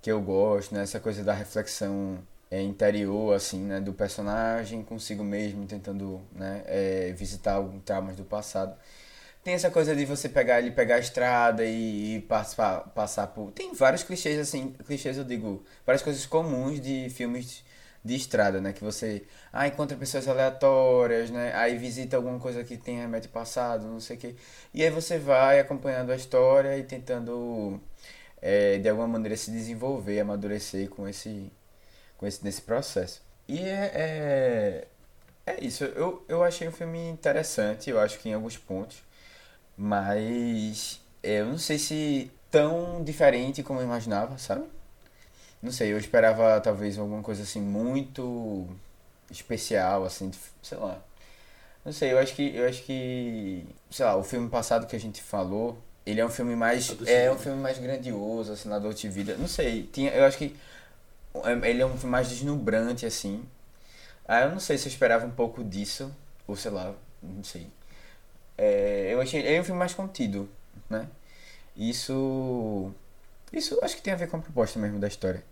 que 0.06 0.12
eu 0.12 0.23
gosto, 0.23 0.73
né? 0.73 0.85
Essa 0.85 1.00
coisa 1.00 1.25
da 1.25 1.32
reflexão 1.32 2.20
é, 2.49 2.62
interior, 2.62 3.35
assim, 3.35 3.58
né? 3.58 3.81
Do 3.81 3.93
personagem 3.93 4.85
consigo 4.85 5.25
mesmo, 5.25 5.67
tentando, 5.67 6.23
né? 6.31 6.62
é, 6.67 7.12
visitar 7.12 7.55
alguns 7.55 7.82
traumas 7.82 8.14
do 8.14 8.23
passado. 8.23 8.76
Tem 9.43 9.55
essa 9.55 9.69
coisa 9.69 9.97
de 9.97 10.05
você 10.05 10.29
pegar 10.29 10.61
ele, 10.61 10.70
pegar 10.70 10.94
a 10.94 10.99
estrada 11.00 11.64
e, 11.64 12.19
e 12.19 12.20
passar, 12.20 12.82
passar 12.94 13.26
por... 13.26 13.50
Tem 13.50 13.75
vários 13.75 14.05
clichês, 14.05 14.38
assim, 14.38 14.76
clichês 14.87 15.19
eu 15.19 15.25
digo, 15.25 15.64
várias 15.85 16.03
coisas 16.03 16.25
comuns 16.25 16.81
de 16.81 17.11
filmes 17.11 17.64
de 18.05 18.14
estrada, 18.14 18.61
né? 18.61 18.73
Que 18.73 18.85
você, 18.85 19.25
ah, 19.52 19.67
encontra 19.67 19.97
pessoas 19.97 20.29
aleatórias, 20.29 21.31
né? 21.31 21.52
Aí 21.55 21.76
visita 21.76 22.17
alguma 22.17 22.38
coisa 22.38 22.62
que 22.62 22.76
tem 22.76 23.00
remete 23.00 23.26
passado, 23.26 23.87
não 23.87 23.99
sei 23.99 24.17
o 24.17 24.20
quê. 24.20 24.37
E 24.73 24.85
aí 24.85 24.91
você 24.91 25.19
vai 25.19 25.59
acompanhando 25.59 26.12
a 26.12 26.17
história 26.17 26.79
e 26.79 26.85
tentando, 26.85 27.81
é, 28.43 28.79
de 28.79 28.88
alguma 28.88 29.09
maneira, 29.09 29.37
se 29.37 29.50
desenvolver, 29.50 30.21
amadurecer 30.21 30.88
com 30.91 31.09
esse, 31.09 31.53
com 32.19 32.27
esse 32.27 32.44
nesse 32.44 32.62
processo. 32.62 33.23
E 33.49 33.59
é, 33.61 33.93
é, 33.94 34.88
é 35.47 35.65
isso. 35.65 35.85
Eu, 35.85 36.25
eu 36.29 36.43
achei 36.43 36.69
o 36.69 36.73
filme 36.73 37.09
interessante, 37.09 37.91
eu 37.91 38.00
acho 38.00 38.19
que 38.19 38.29
em 38.29 38.35
alguns 38.35 38.56
pontos. 38.56 39.03
Mas 39.77 41.00
é, 41.23 41.41
eu 41.41 41.47
não 41.47 41.59
sei 41.59 41.79
se 41.79 42.31
tão 42.50 43.03
diferente 43.05 43.62
como 43.62 43.81
eu 43.81 43.85
imaginava, 43.85 44.38
sabe? 44.38 44.65
Não 45.62 45.73
sei, 45.73 45.93
eu 45.93 45.99
esperava 45.99 46.61
talvez 46.61 46.99
alguma 46.99 47.23
coisa 47.23 47.43
assim 47.43 47.61
muito 47.61 48.69
especial, 49.31 50.05
assim, 50.05 50.31
sei 50.62 50.79
lá. 50.79 51.03
Não 51.85 51.93
sei, 51.93 52.12
eu 52.12 52.19
acho 52.19 52.35
que 52.35 52.55
eu 52.56 52.69
acho 52.69 52.83
que, 52.85 53.67
sei 53.91 54.05
lá, 54.06 54.17
o 54.17 54.25
filme 54.25 54.49
passado 54.50 54.87
que 54.87 54.97
a 54.97 55.00
gente 55.00 55.23
falou, 55.23 55.78
ele 56.06 56.20
é 56.20 56.26
um 56.26 56.30
filme 56.30 56.56
mais 56.56 56.90
é 57.06 57.30
Vida. 57.30 57.32
um 57.32 57.38
filme 57.38 57.60
mais 57.60 57.78
grandioso, 57.78 58.52
assim, 58.52 58.68
na 58.68 58.78
Dolce 58.78 59.08
Vida. 59.08 59.36
Não 59.36 59.48
sei, 59.48 59.84
tinha, 59.92 60.12
eu 60.12 60.25
acho 60.25 60.38
que 60.38 60.56
é- 61.44 61.70
ele 61.70 61.82
é 61.82 61.86
um 61.86 61.96
filme 61.96 62.10
mais 62.12 62.28
deslumbrante 62.28 63.06
assim. 63.06 63.44
Ah, 64.26 64.42
eu 64.42 64.50
não 64.50 64.60
sei 64.60 64.78
se 64.78 64.86
eu 64.88 64.90
esperava 64.92 65.26
um 65.26 65.30
pouco 65.30 65.64
disso, 65.64 66.14
ou 66.46 66.56
sei 66.56 66.70
lá, 66.70 66.94
não 67.22 67.44
sei. 67.44 67.68
É, 68.58 69.10
eu 69.12 69.20
achei, 69.20 69.40
ele 69.40 69.56
é 69.56 69.60
um 69.60 69.64
filme 69.64 69.78
mais 69.78 69.94
contido, 69.94 70.48
né? 70.90 71.08
Isso 71.76 72.92
isso 73.52 73.78
acho 73.82 73.96
que 73.96 74.02
tem 74.02 74.12
a 74.12 74.16
ver 74.16 74.28
com 74.28 74.36
a 74.38 74.40
proposta 74.40 74.78
mesmo 74.78 74.98
da 74.98 75.08
história, 75.08 75.42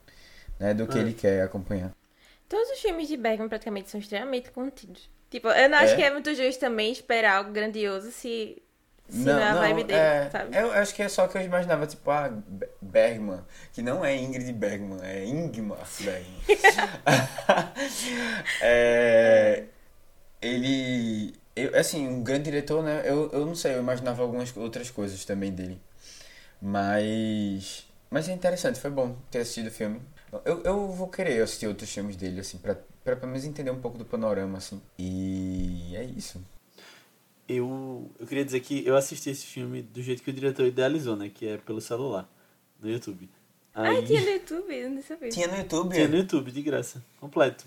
né? 0.61 0.75
Do 0.75 0.87
que 0.87 0.99
É. 0.99 1.00
ele 1.02 1.12
quer 1.14 1.42
acompanhar. 1.42 1.92
Todos 2.49 2.70
os 2.70 2.80
filmes 2.80 3.08
de 3.08 3.16
Bergman 3.16 3.49
praticamente 3.49 3.90
são 3.90 4.00
extremamente 4.00 4.50
contidos. 4.50 5.08
Tipo, 5.30 5.49
eu 5.49 5.68
não 5.68 5.78
acho 5.78 5.94
É? 5.94 5.96
que 5.96 6.02
é 6.02 6.11
muito 6.12 6.34
justo 6.34 6.61
também 6.61 6.92
esperar 6.92 7.38
algo 7.38 7.52
grandioso 7.52 8.12
se, 8.12 8.62
se 9.08 9.18
não, 9.18 9.38
é 9.38 9.50
a 9.50 9.54
vibe 9.54 9.84
dele, 9.84 9.99
é, 9.99 10.30
sabe? 10.30 10.56
Eu 10.56 10.73
acho 10.73 10.94
que 10.94 11.02
é 11.02 11.08
só 11.08 11.28
que 11.28 11.37
eu 11.37 11.42
imaginava, 11.42 11.87
tipo, 11.87 12.11
ah, 12.11 12.28
Be- 12.28 12.68
Bergman, 12.80 13.40
que 13.73 13.82
não 13.82 14.04
é 14.04 14.16
Ingrid 14.16 14.52
Bergman, 14.52 15.00
é 15.02 15.25
Ingmar 15.25 15.87
Bergman. 16.00 16.40
é, 18.62 19.64
ele, 20.40 21.34
eu, 21.54 21.76
assim, 21.78 22.08
um 22.08 22.23
grande 22.23 22.44
diretor, 22.44 22.82
né? 22.82 23.02
Eu, 23.04 23.30
eu 23.32 23.46
não 23.46 23.54
sei, 23.54 23.75
eu 23.75 23.80
imaginava 23.80 24.23
algumas 24.23 24.56
outras 24.56 24.90
coisas 24.90 25.25
também 25.25 25.52
dele. 25.52 25.80
Mas, 26.61 27.87
mas 28.11 28.28
é 28.28 28.32
interessante, 28.32 28.80
foi 28.80 28.90
bom 28.90 29.16
ter 29.30 29.40
assistido 29.40 29.68
o 29.68 29.70
filme. 29.70 30.00
Eu, 30.44 30.62
eu 30.64 30.88
vou 30.88 31.08
querer 31.08 31.42
assistir 31.42 31.66
outros 31.66 31.90
filmes 31.92 32.16
dele, 32.16 32.40
assim, 32.40 32.58
pra, 32.58 32.76
pra 33.04 33.14
pelo 33.16 33.28
menos 33.30 33.44
entender 33.44 33.70
um 33.70 33.80
pouco 33.80 33.99
do 33.99 34.04
panorama, 34.04 34.58
assim. 34.58 34.80
E 34.99 35.92
é 35.94 36.02
isso. 36.04 36.42
Eu, 37.49 38.11
eu 38.19 38.27
queria 38.27 38.45
dizer 38.45 38.61
que 38.61 38.87
eu 38.87 38.97
assisti 38.97 39.31
esse 39.31 39.45
filme 39.45 39.83
do 39.83 40.03
jeito 40.03 40.23
que 40.23 40.31
o 40.31 40.33
diretor 40.33 40.67
idealizou, 40.67 41.15
né? 41.17 41.31
Que 41.33 41.49
é 41.49 41.57
pelo 41.59 41.81
celular, 41.81 42.29
no 42.81 42.91
YouTube. 42.91 43.29
Aí, 43.75 43.97
Ai, 43.97 44.03
tinha 44.03 44.21
no 44.21 44.31
YouTube, 44.31 44.75
eu 44.75 44.91
não 44.91 45.03
sabia. 45.03 45.29
Tinha 45.29 45.49
no 45.49 45.57
YouTube? 45.57 45.95
tinha 45.95 46.09
no 46.09 46.17
YouTube, 46.17 46.51
de 46.51 46.63
graça, 46.63 47.05
completo. 47.21 47.65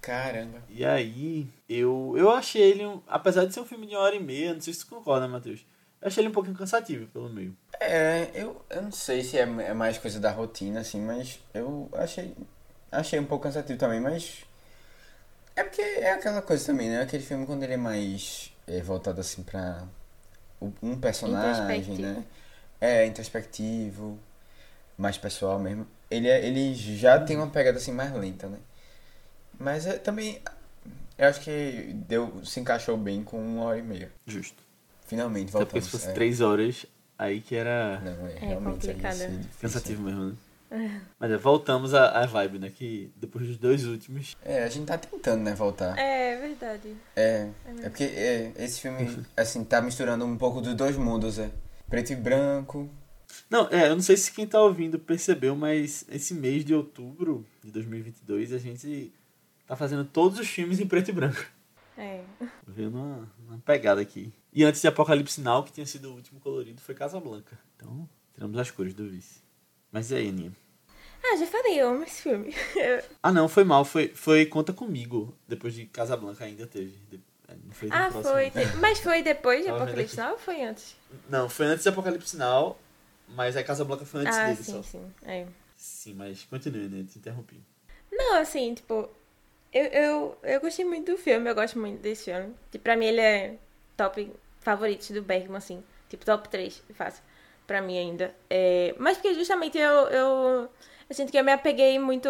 Caramba. 0.00 0.62
E 0.70 0.84
aí, 0.84 1.46
eu, 1.68 2.14
eu 2.16 2.30
achei 2.30 2.62
ele, 2.62 2.86
um, 2.86 3.02
apesar 3.06 3.44
de 3.44 3.52
ser 3.52 3.60
um 3.60 3.66
filme 3.66 3.86
de 3.86 3.94
uma 3.94 4.02
hora 4.02 4.16
e 4.16 4.20
meia, 4.20 4.54
não 4.54 4.60
sei 4.60 4.72
se 4.72 4.80
tu 4.80 4.86
concorda, 4.86 5.28
Matheus. 5.28 5.60
Eu 6.00 6.08
achei 6.08 6.22
ele 6.22 6.30
um 6.30 6.32
pouquinho 6.32 6.56
cansativo 6.56 7.06
pelo 7.08 7.28
meio. 7.28 7.54
É, 7.78 8.30
eu, 8.32 8.64
eu 8.70 8.82
não 8.82 8.92
sei 8.92 9.22
se 9.22 9.36
é, 9.36 9.42
é 9.42 9.74
mais 9.74 9.98
coisa 9.98 10.18
da 10.18 10.30
rotina, 10.30 10.80
assim, 10.80 11.00
mas 11.02 11.38
eu 11.52 11.90
achei, 11.92 12.34
achei 12.90 13.18
um 13.18 13.26
pouco 13.26 13.44
cansativo 13.44 13.78
também, 13.78 14.00
mas 14.00 14.44
é 15.54 15.62
porque 15.62 15.82
é 15.82 16.12
aquela 16.12 16.40
coisa 16.40 16.64
também, 16.64 16.88
né? 16.88 17.02
Aquele 17.02 17.22
filme 17.22 17.44
quando 17.44 17.62
ele 17.62 17.74
é 17.74 17.76
mais 17.76 18.50
é, 18.70 18.80
voltado 18.82 19.20
assim 19.20 19.42
pra 19.42 19.84
o- 20.60 20.72
um 20.82 20.98
personagem, 20.98 21.96
né? 21.98 22.24
É, 22.80 23.06
introspectivo. 23.06 24.18
mais 24.98 25.16
pessoal 25.16 25.58
mesmo. 25.58 25.86
Ele, 26.10 26.28
é, 26.28 26.46
ele 26.46 26.74
já 26.74 27.18
tem 27.20 27.36
uma 27.36 27.48
pegada 27.48 27.78
assim 27.78 27.92
mais 27.92 28.12
lenta, 28.12 28.48
né? 28.48 28.58
Mas 29.58 29.86
é, 29.86 29.94
também 29.98 30.40
eu 31.16 31.28
acho 31.28 31.40
que 31.40 31.92
deu, 32.06 32.44
se 32.44 32.60
encaixou 32.60 32.96
bem 32.96 33.22
com 33.24 33.38
uma 33.38 33.64
hora 33.64 33.78
e 33.78 33.82
meia. 33.82 34.10
Justo. 34.26 34.62
Finalmente, 35.06 35.48
Até 35.48 35.52
voltamos. 35.58 35.70
porque 35.72 35.80
se 35.82 35.90
fosse 35.90 36.08
é. 36.08 36.12
três 36.12 36.40
horas, 36.40 36.84
aí 37.18 37.40
que 37.40 37.54
era 37.56 38.00
Não, 38.00 38.26
é, 38.26 38.32
É 38.32 38.38
realmente 38.40 38.72
complicado. 38.86 39.18
cansativo 39.60 40.02
mesmo, 40.02 40.24
né? 40.30 40.36
Mas 41.18 41.30
é, 41.30 41.36
voltamos 41.36 41.94
à, 41.94 42.20
à 42.20 42.26
vibe, 42.26 42.58
né? 42.58 42.70
Que 42.70 43.12
depois 43.16 43.46
dos 43.46 43.56
dois 43.56 43.84
últimos. 43.84 44.36
É, 44.42 44.62
a 44.62 44.68
gente 44.68 44.86
tá 44.86 44.96
tentando, 44.96 45.42
né, 45.42 45.54
voltar. 45.54 45.98
É 45.98 46.36
verdade. 46.36 46.94
É, 47.16 47.48
é 47.82 47.88
porque 47.88 48.04
é, 48.04 48.52
esse 48.56 48.80
filme, 48.80 49.24
assim, 49.36 49.64
tá 49.64 49.82
misturando 49.82 50.24
um 50.24 50.36
pouco 50.36 50.60
dos 50.60 50.74
dois 50.74 50.96
mundos, 50.96 51.38
é. 51.38 51.50
Preto 51.88 52.12
e 52.12 52.16
branco. 52.16 52.88
Não, 53.48 53.68
é, 53.70 53.88
eu 53.88 53.94
não 53.94 54.02
sei 54.02 54.16
se 54.16 54.32
quem 54.32 54.46
tá 54.46 54.60
ouvindo 54.60 54.98
percebeu, 54.98 55.56
mas 55.56 56.04
esse 56.08 56.34
mês 56.34 56.64
de 56.64 56.74
outubro 56.74 57.44
de 57.62 57.70
2022 57.70 58.52
a 58.52 58.58
gente 58.58 59.12
tá 59.66 59.74
fazendo 59.76 60.04
todos 60.04 60.38
os 60.38 60.48
filmes 60.48 60.78
em 60.80 60.86
preto 60.86 61.10
e 61.10 61.12
branco. 61.12 61.44
É. 61.98 62.22
Vendo 62.66 62.96
uma, 62.96 63.32
uma 63.46 63.58
pegada 63.58 64.00
aqui. 64.00 64.32
E 64.52 64.64
antes 64.64 64.80
de 64.80 64.88
Apocalipse 64.88 65.40
Now, 65.40 65.62
que 65.62 65.72
tinha 65.72 65.86
sido 65.86 66.10
o 66.10 66.14
último 66.14 66.40
colorido, 66.40 66.80
foi 66.80 66.94
Casablanca. 66.94 67.58
Então, 67.76 68.08
tiramos 68.34 68.58
as 68.58 68.70
cores 68.70 68.94
do 68.94 69.08
vice. 69.08 69.40
Mas 69.92 70.10
e 70.10 70.14
aí, 70.16 70.28
Aninha? 70.28 70.52
Ah, 71.22 71.36
já 71.36 71.46
falei, 71.46 71.80
eu 71.80 71.88
amo 71.90 72.02
esse 72.04 72.22
filme. 72.22 72.54
Ah, 73.22 73.30
não, 73.32 73.48
foi 73.48 73.64
mal. 73.64 73.84
Foi, 73.84 74.08
foi 74.08 74.46
Conta 74.46 74.72
Comigo. 74.72 75.34
Depois 75.46 75.74
de 75.74 75.84
Casablanca 75.86 76.44
ainda 76.44 76.66
teve. 76.66 76.94
É, 77.48 77.52
Não 77.64 77.72
foi 77.72 77.88
ah, 77.90 78.08
próximo. 78.10 78.22
foi. 78.22 78.50
te- 78.50 78.76
Mas 78.76 78.98
foi 79.00 79.22
depois 79.22 79.62
de 79.62 79.70
Apocalipse. 79.70 80.16
Now 80.16 80.32
ou 80.32 80.38
foi 80.38 80.62
antes? 80.62 80.96
Não, 81.28 81.48
foi 81.48 81.66
antes 81.66 81.82
de 81.82 81.88
Apocalipse 81.90 82.36
Now, 82.36 82.78
mas 83.28 83.56
a 83.56 83.62
Casablanca 83.62 84.06
foi 84.06 84.22
antes 84.22 84.38
ah, 84.38 84.44
dele 84.44 84.62
sim, 84.62 84.72
só. 84.72 84.82
sim. 84.82 85.12
É. 85.22 85.46
Sim, 85.76 86.14
mas 86.14 86.44
continue, 86.44 86.88
né? 86.88 87.04
Te 87.10 87.18
interrompi. 87.18 87.60
Não, 88.10 88.36
assim, 88.36 88.74
tipo, 88.74 89.08
eu, 89.72 89.84
eu, 89.86 90.38
eu 90.42 90.60
gostei 90.60 90.84
muito 90.84 91.12
do 91.12 91.18
filme, 91.18 91.48
eu 91.50 91.54
gosto 91.54 91.78
muito 91.78 92.00
desse 92.00 92.24
filme. 92.24 92.54
Tipo, 92.70 92.84
pra 92.84 92.96
mim 92.96 93.06
ele 93.06 93.20
é 93.20 93.56
top 93.96 94.32
favoritos 94.60 95.10
do 95.10 95.22
Bergman, 95.22 95.58
assim. 95.58 95.82
Tipo, 96.08 96.24
top 96.24 96.48
3, 96.48 96.82
fácil. 96.94 97.22
Pra 97.70 97.80
mim 97.80 97.96
ainda. 97.96 98.34
É, 98.50 98.96
mas 98.98 99.16
porque 99.16 99.32
justamente 99.32 99.78
eu, 99.78 99.92
eu, 100.08 100.68
eu 101.08 101.14
sinto 101.14 101.30
que 101.30 101.38
eu 101.38 101.44
me 101.44 101.52
apeguei 101.52 102.00
muito 102.00 102.28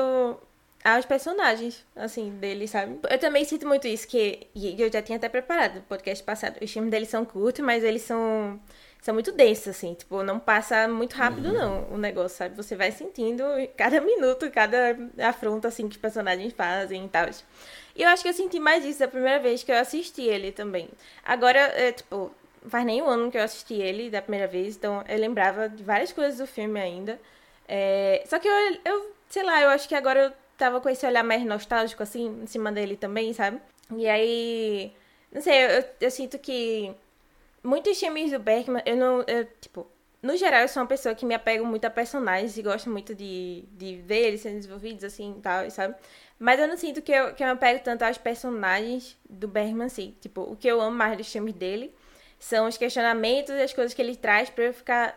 aos 0.84 1.06
personagens, 1.06 1.82
assim, 1.96 2.28
dele, 2.32 2.68
sabe? 2.68 2.98
Eu 3.08 3.18
também 3.18 3.42
sinto 3.46 3.66
muito 3.66 3.88
isso, 3.88 4.06
que 4.06 4.46
eu 4.54 4.92
já 4.92 5.00
tinha 5.00 5.16
até 5.16 5.30
preparado 5.30 5.76
no 5.76 5.80
podcast 5.80 6.22
passado. 6.22 6.62
Os 6.62 6.70
filmes 6.70 6.90
deles 6.90 7.08
são 7.08 7.24
curtos, 7.24 7.64
mas 7.64 7.82
eles 7.82 8.02
são, 8.02 8.60
são 9.00 9.14
muito 9.14 9.32
densos, 9.32 9.68
assim. 9.68 9.94
Tipo, 9.94 10.22
não 10.22 10.38
passa 10.38 10.86
muito 10.86 11.14
rápido, 11.14 11.50
não, 11.50 11.90
o 11.90 11.96
negócio, 11.96 12.36
sabe? 12.36 12.54
Você 12.54 12.76
vai 12.76 12.92
sentindo 12.92 13.42
cada 13.78 13.98
minuto, 14.04 14.50
cada 14.50 14.94
afronta, 15.26 15.68
assim, 15.68 15.88
que 15.88 15.96
os 15.96 16.02
personagens 16.02 16.52
fazem 16.52 17.06
e 17.06 17.08
tal. 17.08 17.30
E 17.96 18.02
eu 18.02 18.08
acho 18.10 18.22
que 18.22 18.28
eu 18.28 18.34
senti 18.34 18.60
mais 18.60 18.84
isso 18.84 18.98
da 18.98 19.08
primeira 19.08 19.38
vez 19.38 19.62
que 19.62 19.72
eu 19.72 19.78
assisti 19.78 20.20
ele 20.20 20.52
também. 20.52 20.90
Agora, 21.24 21.60
é, 21.60 21.92
tipo, 21.92 22.30
faz 22.68 22.84
nem 22.84 23.02
um 23.02 23.06
ano 23.06 23.30
que 23.30 23.38
eu 23.38 23.42
assisti 23.42 23.74
ele 23.74 24.10
da 24.10 24.22
primeira 24.22 24.46
vez, 24.46 24.76
então 24.76 25.04
eu 25.08 25.18
lembrava 25.18 25.68
de 25.68 25.82
várias 25.82 26.12
coisas 26.12 26.38
do 26.38 26.46
filme 26.46 26.80
ainda. 26.80 27.20
É, 27.68 28.22
só 28.26 28.38
que 28.38 28.48
eu, 28.48 28.78
eu, 28.84 29.14
sei 29.28 29.42
lá, 29.42 29.62
eu 29.62 29.70
acho 29.70 29.88
que 29.88 29.94
agora 29.94 30.20
eu 30.24 30.32
tava 30.58 30.80
com 30.80 30.88
esse 30.88 31.06
olhar 31.06 31.24
mais 31.24 31.44
nostálgico, 31.44 32.02
assim, 32.02 32.42
em 32.42 32.46
cima 32.46 32.70
dele 32.72 32.96
também, 32.96 33.32
sabe? 33.32 33.60
E 33.96 34.08
aí, 34.08 34.92
não 35.32 35.40
sei, 35.40 35.78
eu, 35.78 35.84
eu 36.00 36.10
sinto 36.10 36.38
que 36.38 36.94
muitos 37.62 37.98
filmes 37.98 38.30
do 38.32 38.38
Bergman, 38.38 38.82
eu 38.84 38.96
não, 38.96 39.24
eu, 39.26 39.46
tipo, 39.60 39.86
no 40.22 40.36
geral 40.36 40.60
eu 40.62 40.68
sou 40.68 40.82
uma 40.82 40.88
pessoa 40.88 41.14
que 41.14 41.24
me 41.24 41.34
apego 41.34 41.64
muito 41.64 41.84
a 41.86 41.90
personagens 41.90 42.56
e 42.56 42.62
gosto 42.62 42.90
muito 42.90 43.14
de, 43.14 43.64
de 43.72 43.96
ver 43.96 44.28
eles 44.28 44.40
sendo 44.42 44.56
desenvolvidos, 44.56 45.04
assim, 45.04 45.36
e 45.38 45.40
tal, 45.40 45.70
sabe? 45.70 45.94
Mas 46.38 46.58
eu 46.58 46.68
não 46.68 46.76
sinto 46.76 47.02
que 47.02 47.12
eu, 47.12 47.34
que 47.34 47.42
eu 47.42 47.46
me 47.46 47.52
apego 47.52 47.80
tanto 47.84 48.02
aos 48.02 48.18
personagens 48.18 49.16
do 49.28 49.46
Bergman, 49.46 49.86
assim. 49.86 50.16
Tipo, 50.20 50.42
o 50.42 50.56
que 50.56 50.66
eu 50.68 50.80
amo 50.80 50.96
mais 50.96 51.16
dos 51.16 51.30
filmes 51.30 51.54
dele 51.54 51.94
são 52.40 52.66
os 52.66 52.76
questionamentos 52.76 53.54
e 53.54 53.62
as 53.62 53.72
coisas 53.72 53.94
que 53.94 54.00
ele 54.02 54.16
traz 54.16 54.50
pra 54.50 54.64
eu 54.64 54.74
ficar 54.74 55.14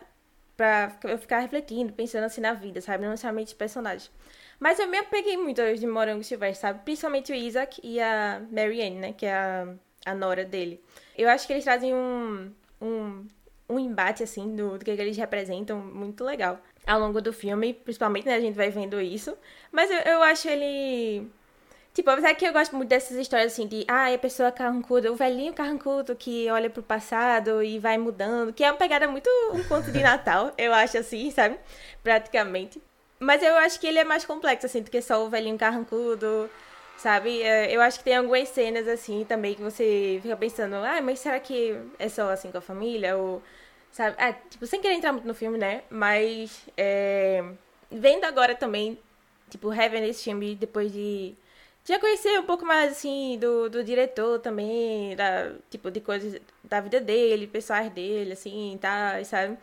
pra 0.56 0.96
eu 1.04 1.18
ficar 1.18 1.40
refletindo, 1.40 1.92
pensando 1.92 2.24
assim 2.24 2.40
na 2.40 2.52
vida, 2.52 2.80
sabe? 2.80 3.02
Não 3.02 3.10
necessariamente 3.10 3.48
os 3.48 3.54
personagens. 3.54 4.08
Mas 4.60 4.78
eu 4.78 4.86
me 4.86 4.98
apeguei 4.98 5.36
muito 5.36 5.60
aos 5.60 5.80
de 5.80 5.86
Morango 5.86 6.22
Silvestre, 6.22 6.60
sabe? 6.60 6.84
Principalmente 6.84 7.32
o 7.32 7.34
Isaac 7.34 7.80
e 7.82 8.00
a 8.00 8.40
Marianne, 8.52 8.96
né? 8.96 9.12
Que 9.12 9.26
é 9.26 9.34
a, 9.34 9.66
a 10.06 10.14
nora 10.14 10.44
dele. 10.44 10.80
Eu 11.18 11.28
acho 11.28 11.46
que 11.46 11.52
eles 11.52 11.64
trazem 11.64 11.92
um, 11.92 12.52
um, 12.80 13.26
um 13.68 13.78
embate, 13.80 14.22
assim, 14.22 14.54
do, 14.54 14.78
do 14.78 14.84
que 14.84 14.90
eles 14.92 15.16
representam 15.16 15.78
muito 15.78 16.22
legal. 16.22 16.60
Ao 16.86 17.00
longo 17.00 17.20
do 17.20 17.32
filme, 17.32 17.74
principalmente, 17.74 18.26
né? 18.26 18.34
A 18.36 18.40
gente 18.40 18.54
vai 18.54 18.70
vendo 18.70 19.00
isso. 19.00 19.36
Mas 19.72 19.90
eu, 19.90 19.98
eu 19.98 20.22
acho 20.22 20.48
ele... 20.48 21.28
Tipo, 21.94 22.10
apesar 22.10 22.34
que 22.34 22.44
eu 22.44 22.52
gosto 22.52 22.74
muito 22.76 22.88
dessas 22.88 23.16
histórias 23.16 23.52
assim 23.52 23.68
de, 23.68 23.84
ah, 23.88 24.12
a 24.12 24.18
pessoa 24.18 24.50
carrancuda, 24.50 25.12
o 25.12 25.16
velhinho 25.16 25.54
carrancudo 25.54 26.16
que 26.16 26.50
olha 26.50 26.68
pro 26.68 26.82
passado 26.82 27.62
e 27.62 27.78
vai 27.78 27.96
mudando, 27.98 28.52
que 28.52 28.64
é 28.64 28.70
uma 28.72 28.76
pegada 28.76 29.06
muito 29.06 29.30
um 29.52 29.62
conto 29.62 29.92
de 29.92 30.02
Natal, 30.02 30.52
eu 30.58 30.74
acho 30.74 30.98
assim, 30.98 31.30
sabe? 31.30 31.56
Praticamente. 32.02 32.82
Mas 33.20 33.42
eu 33.44 33.54
acho 33.58 33.78
que 33.78 33.86
ele 33.86 33.98
é 34.00 34.04
mais 34.04 34.24
complexo, 34.24 34.66
assim, 34.66 34.82
do 34.82 34.90
que 34.90 35.00
só 35.00 35.24
o 35.24 35.30
velhinho 35.30 35.56
carrancudo, 35.56 36.50
sabe? 36.96 37.42
É, 37.42 37.72
Eu 37.74 37.80
acho 37.80 37.98
que 37.98 38.04
tem 38.04 38.16
algumas 38.16 38.48
cenas, 38.48 38.88
assim, 38.88 39.24
também 39.24 39.54
que 39.54 39.62
você 39.62 40.18
fica 40.22 40.36
pensando, 40.36 40.74
ah, 40.76 41.00
mas 41.00 41.20
será 41.20 41.38
que 41.40 41.76
é 41.98 42.08
só 42.08 42.28
assim 42.30 42.50
com 42.50 42.58
a 42.58 42.60
família? 42.60 43.16
Ou, 43.16 43.40
sabe? 43.92 44.16
Ah, 44.18 44.32
tipo, 44.32 44.66
sem 44.66 44.80
querer 44.80 44.94
entrar 44.94 45.12
muito 45.12 45.26
no 45.28 45.34
filme, 45.34 45.58
né? 45.58 45.82
Mas, 45.90 46.62
é... 46.76 47.44
vendo 47.90 48.24
agora 48.24 48.54
também, 48.56 48.98
tipo, 49.48 49.68
revendo 49.68 50.06
esse 50.06 50.24
filme 50.24 50.54
depois 50.56 50.92
de 50.92 51.34
já 51.84 51.98
conhecer 51.98 52.38
um 52.40 52.44
pouco 52.44 52.64
mais, 52.64 52.92
assim, 52.92 53.38
do, 53.38 53.68
do 53.68 53.84
diretor 53.84 54.38
também, 54.40 55.14
da, 55.16 55.52
tipo, 55.70 55.90
de 55.90 56.00
coisas 56.00 56.40
da 56.62 56.80
vida 56.80 57.00
dele, 57.00 57.46
pessoais 57.46 57.90
dele, 57.92 58.32
assim, 58.32 58.78
tá, 58.80 59.22
sabe? 59.24 59.58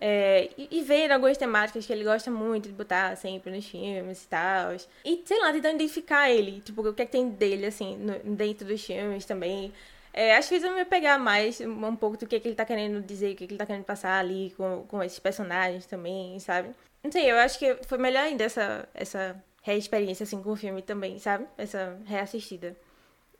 É, 0.00 0.50
e, 0.58 0.68
e 0.78 0.82
vendo 0.82 1.12
algumas 1.12 1.38
temáticas 1.38 1.86
que 1.86 1.92
ele 1.92 2.04
gosta 2.04 2.30
muito 2.30 2.68
de 2.68 2.74
botar 2.74 3.16
sempre 3.16 3.50
nos 3.50 3.66
filmes 3.66 4.24
e 4.24 4.28
tal. 4.28 4.74
E, 5.04 5.22
sei 5.24 5.38
lá, 5.40 5.52
tentando 5.52 5.76
identificar 5.76 6.30
ele, 6.30 6.60
tipo, 6.60 6.86
o 6.86 6.94
que 6.94 7.02
é 7.02 7.06
que 7.06 7.12
tem 7.12 7.28
dele, 7.28 7.66
assim, 7.66 7.96
no- 7.96 8.36
dentro 8.36 8.66
dos 8.66 8.82
filmes 8.84 9.24
também. 9.24 9.72
É, 10.12 10.36
acho 10.36 10.48
que 10.48 10.58
vão 10.58 10.74
me 10.74 10.84
pegar 10.86 11.18
mais 11.18 11.60
um 11.60 11.94
pouco 11.96 12.16
do 12.16 12.26
que, 12.26 12.40
que 12.40 12.48
ele 12.48 12.54
tá 12.54 12.64
querendo 12.64 13.02
dizer, 13.02 13.32
o 13.32 13.36
que, 13.36 13.46
que 13.46 13.52
ele 13.52 13.58
tá 13.58 13.66
querendo 13.66 13.84
passar 13.84 14.18
ali 14.18 14.52
com, 14.56 14.84
com 14.88 15.02
esses 15.02 15.18
personagens 15.18 15.84
também, 15.86 16.38
sabe? 16.40 16.70
Não 17.04 17.12
sei, 17.12 17.30
eu 17.30 17.36
acho 17.36 17.58
que 17.58 17.74
foi 17.86 17.98
melhor 17.98 18.22
ainda 18.24 18.44
essa, 18.44 18.88
essa 18.94 19.36
reexperiência, 19.66 20.22
assim, 20.22 20.40
com 20.40 20.52
o 20.52 20.56
filme 20.56 20.80
também, 20.80 21.18
sabe? 21.18 21.44
Essa 21.58 21.98
reassistida. 22.04 22.76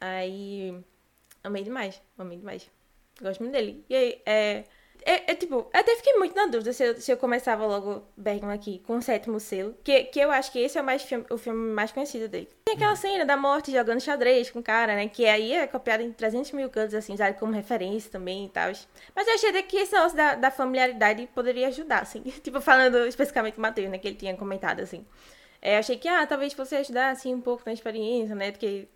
Aí, 0.01 0.77
amei 1.45 1.63
demais, 1.63 2.03
amei 2.19 2.39
demais. 2.39 2.69
Gosto 3.23 3.41
muito 3.41 3.53
dele. 3.53 3.85
E 3.89 3.95
aí, 3.95 4.23
é... 4.27 4.65
É, 5.09 5.31
é, 5.31 5.35
tipo, 5.37 5.71
até 5.73 5.95
fiquei 5.95 6.15
muito 6.15 6.35
na 6.35 6.47
dúvida 6.47 6.73
se 6.73 6.83
eu, 6.83 7.01
se 7.01 7.13
eu 7.13 7.17
começava 7.17 7.65
logo 7.65 8.03
Bergman 8.17 8.53
aqui 8.53 8.81
com 8.81 8.97
o 8.97 9.03
sétimo 9.03 9.39
selo. 9.39 9.73
Que, 9.85 10.03
que 10.05 10.19
eu 10.19 10.33
acho 10.33 10.51
que 10.51 10.59
esse 10.59 10.77
é 10.77 10.81
o, 10.81 10.85
mais 10.85 11.03
filme, 11.03 11.25
o 11.31 11.39
filme 11.39 11.73
mais 11.73 11.93
conhecido 11.93 12.27
dele. 12.27 12.49
Tem 12.65 12.75
aquela 12.75 12.97
cena 12.97 13.25
da 13.25 13.37
morte 13.37 13.71
jogando 13.71 14.01
xadrez 14.01 14.51
com 14.51 14.59
o 14.59 14.63
cara, 14.65 14.97
né? 14.97 15.07
Que 15.07 15.27
aí 15.27 15.53
é 15.53 15.67
copiada 15.69 16.03
em 16.03 16.13
300 16.13 16.51
mil 16.53 16.69
cantos, 16.71 16.95
assim, 16.95 17.15
usado 17.15 17.35
como 17.35 17.53
referência 17.53 18.11
também 18.11 18.47
e 18.47 18.49
tal. 18.49 18.73
Mas 19.15 19.29
eu 19.29 19.35
achei 19.35 19.63
que 19.63 19.77
esse 19.77 19.93
negócio 19.93 20.17
da, 20.17 20.35
da 20.35 20.51
familiaridade 20.51 21.29
poderia 21.33 21.69
ajudar, 21.69 22.03
assim. 22.03 22.23
tipo, 22.43 22.61
falando 22.61 23.07
especificamente 23.07 23.55
do 23.55 23.61
Matheus, 23.61 23.89
né? 23.89 23.99
Que 23.99 24.09
ele 24.09 24.17
tinha 24.17 24.37
comentado, 24.37 24.81
assim. 24.81 25.07
É, 25.67 25.79
achei 25.79 25.97
que, 25.99 26.07
ah, 26.07 26.25
talvez 26.25 26.53
fosse 26.53 26.77
ajudar, 26.77 27.11
assim, 27.11 27.35
um 27.35 27.41
pouco 27.41 27.65
na 27.67 27.73
experiência, 27.73 28.37
né? 28.37 28.53
Porque, 28.53 28.87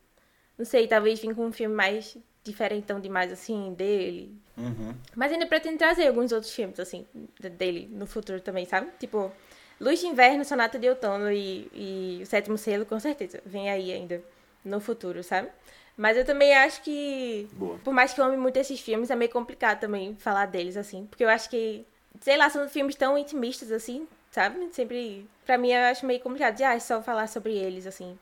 não 0.57 0.65
sei, 0.65 0.87
talvez 0.87 1.19
vir 1.19 1.35
com 1.35 1.47
um 1.47 1.51
filme 1.51 1.75
mais 1.75 2.17
diferentão 2.45 3.01
demais, 3.01 3.33
assim, 3.33 3.75
dele. 3.75 4.33
Uhum. 4.57 4.95
Mas 5.17 5.33
ainda 5.33 5.47
pretendo 5.47 5.79
trazer 5.79 6.07
alguns 6.07 6.31
outros 6.31 6.53
filmes, 6.55 6.79
assim, 6.79 7.05
de- 7.41 7.51
dele 7.51 7.89
no 7.91 8.07
futuro 8.07 8.41
também, 8.41 8.67
sabe? 8.67 8.89
Tipo, 9.01 9.33
Luz 9.81 9.99
de 9.99 10.07
Inverno, 10.07 10.45
Sonata 10.45 10.79
de 10.79 10.89
Outono 10.89 11.33
e, 11.33 11.69
e 11.75 12.21
O 12.23 12.27
Sétimo 12.27 12.57
Selo, 12.57 12.87
com 12.87 13.01
certeza. 13.01 13.43
Vem 13.45 13.69
aí 13.69 13.91
ainda 13.93 14.23
no 14.65 14.79
futuro, 14.79 15.25
sabe? 15.25 15.49
Mas 15.97 16.17
eu 16.17 16.25
também 16.25 16.55
acho 16.55 16.83
que, 16.83 17.49
Boa. 17.55 17.79
por 17.83 17.93
mais 17.93 18.15
que 18.15 18.21
eu 18.21 18.25
ame 18.25 18.37
muito 18.37 18.57
esses 18.59 18.79
filmes, 18.79 19.11
é 19.11 19.17
meio 19.17 19.33
complicado 19.33 19.81
também 19.81 20.15
falar 20.21 20.47
deles, 20.47 20.77
assim. 20.77 21.05
Porque 21.07 21.25
eu 21.25 21.29
acho 21.29 21.51
que, 21.51 21.85
sei 22.21 22.37
lá, 22.37 22.49
são 22.49 22.69
filmes 22.69 22.95
tão 22.95 23.19
intimistas, 23.19 23.73
assim, 23.73 24.07
sabe? 24.31 24.69
Sempre, 24.73 25.27
pra 25.51 25.59
mim, 25.59 25.73
eu 25.73 25.81
acho 25.87 26.07
meio 26.07 26.21
complicado 26.21 26.55
de, 26.55 26.63
ah, 26.63 26.79
só 26.79 27.03
falar 27.03 27.27
sobre 27.27 27.53
eles, 27.57 27.85
assim. 27.85 28.17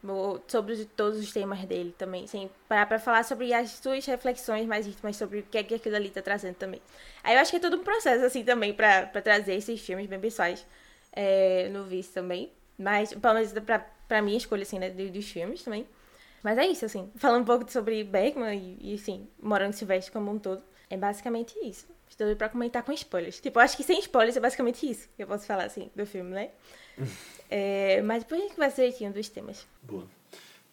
Sobre 0.47 0.73
os- 0.73 0.87
todos 0.97 1.19
os 1.21 1.31
temas 1.31 1.63
dele 1.67 1.95
também, 1.99 2.27
sem 2.27 2.51
parar 2.67 2.87
pra 2.87 2.99
falar 2.99 3.23
sobre 3.23 3.53
as 3.53 3.71
suas 3.73 4.07
reflexões 4.07 4.67
mais 4.67 4.87
íntimas 4.87 5.15
sobre 5.15 5.41
o 5.41 5.43
que 5.43 5.59
é 5.59 5.63
que 5.63 5.75
aquilo 5.75 5.95
ali 5.97 6.09
tá 6.09 6.23
trazendo 6.23 6.55
também. 6.55 6.81
Aí 7.23 7.35
eu 7.35 7.41
acho 7.41 7.51
que 7.51 7.59
é 7.59 7.61
todo 7.61 7.77
um 7.77 7.85
processo, 7.85 8.25
assim, 8.25 8.43
também, 8.45 8.73
pra, 8.73 9.05
trazer 9.21 9.55
esses 9.57 9.79
filmes 9.79 10.07
bem 10.07 10.19
pessoais 10.19 10.67
é, 11.13 11.69
no 11.69 11.85
Vice 11.85 12.15
também. 12.15 12.51
Mas, 12.79 13.13
pelo 13.13 13.35
menos 13.35 13.53
pra, 13.53 13.79
pra 14.09 14.23
minha 14.23 14.39
escolha, 14.39 14.63
assim, 14.63 14.79
né, 14.79 14.89
dos 14.89 15.31
filmes 15.31 15.63
também. 15.63 15.87
Mas 16.43 16.57
é 16.57 16.67
isso, 16.67 16.87
assim. 16.87 17.13
Falando 17.17 17.43
um 17.43 17.45
pouco 17.45 17.71
sobre 17.71 18.03
Bergman 18.05 18.57
e, 18.57 18.93
e 18.93 18.95
assim, 18.95 19.29
Morando 19.43 19.75
Silvestre 19.75 20.11
como 20.13 20.31
um 20.31 20.39
todo, 20.39 20.63
é 20.91 20.97
basicamente 20.97 21.55
isso. 21.63 21.87
Estou 22.09 22.35
pra 22.37 22.49
comentar 22.49 22.83
com 22.83 22.93
spoilers. 22.93 23.41
Tipo, 23.41 23.59
eu 23.59 23.63
acho 23.63 23.77
que 23.77 23.83
sem 23.85 23.99
spoilers 24.01 24.37
é 24.37 24.41
basicamente 24.41 24.89
isso 24.89 25.09
que 25.17 25.23
eu 25.23 25.27
posso 25.27 25.47
falar, 25.47 25.65
assim, 25.65 25.91
do 25.95 26.07
filme, 26.07 26.31
né? 26.31 26.51
é, 27.51 28.01
mas 28.03 28.23
depois 28.25 28.41
a 28.41 28.45
gente 28.47 28.57
vai 28.57 28.71
direitinho 28.71 29.13
dos 29.13 29.29
temas. 29.29 29.67
Boa. 29.83 30.07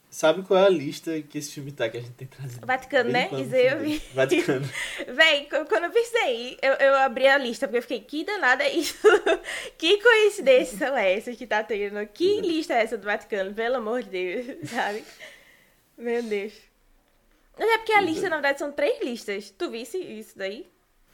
Sabe 0.09 0.43
qual 0.43 0.57
é 0.63 0.67
a 0.67 0.69
lista 0.69 1.21
que 1.23 1.37
esse 1.37 1.51
filme 1.51 1.73
tá 1.73 1.89
que 1.89 1.97
a 1.97 1.99
gente 1.99 2.13
tem 2.13 2.25
trazido? 2.25 2.65
Vaticano, 2.65 3.09
né? 3.09 3.29
Isso 3.33 3.53
eu 3.53 3.79
vi. 3.81 4.01
Vaticano. 4.13 4.65
Véi, 5.13 5.45
qu- 5.47 5.65
quando 5.67 5.83
eu 5.83 5.91
pensei, 5.91 6.57
eu, 6.61 6.71
eu 6.75 6.95
abri 6.95 7.27
a 7.27 7.37
lista, 7.37 7.67
porque 7.67 7.79
eu 7.79 7.81
fiquei, 7.81 7.99
que 7.99 8.23
danada 8.23 8.63
é 8.63 8.71
isso? 8.71 8.95
que 9.77 10.01
coincidências 10.01 10.79
são 10.79 10.95
essas 10.95 11.35
que 11.35 11.45
tá 11.45 11.61
tendo? 11.65 12.07
Que 12.07 12.39
lista 12.39 12.73
é 12.75 12.83
essa 12.83 12.97
do 12.97 13.03
Vaticano? 13.03 13.53
Pelo 13.53 13.75
amor 13.75 14.03
de 14.03 14.09
Deus, 14.09 14.69
sabe? 14.69 15.03
Meu 15.97 16.23
Deus. 16.23 16.53
Mas 17.57 17.69
é 17.69 17.77
porque 17.77 17.93
a 17.93 18.01
lista, 18.01 18.29
na 18.29 18.35
verdade, 18.35 18.59
são 18.59 18.71
três 18.71 19.01
listas. 19.01 19.49
Tu 19.49 19.69
visse 19.69 19.97
isso 19.97 20.37
daí? 20.37 20.67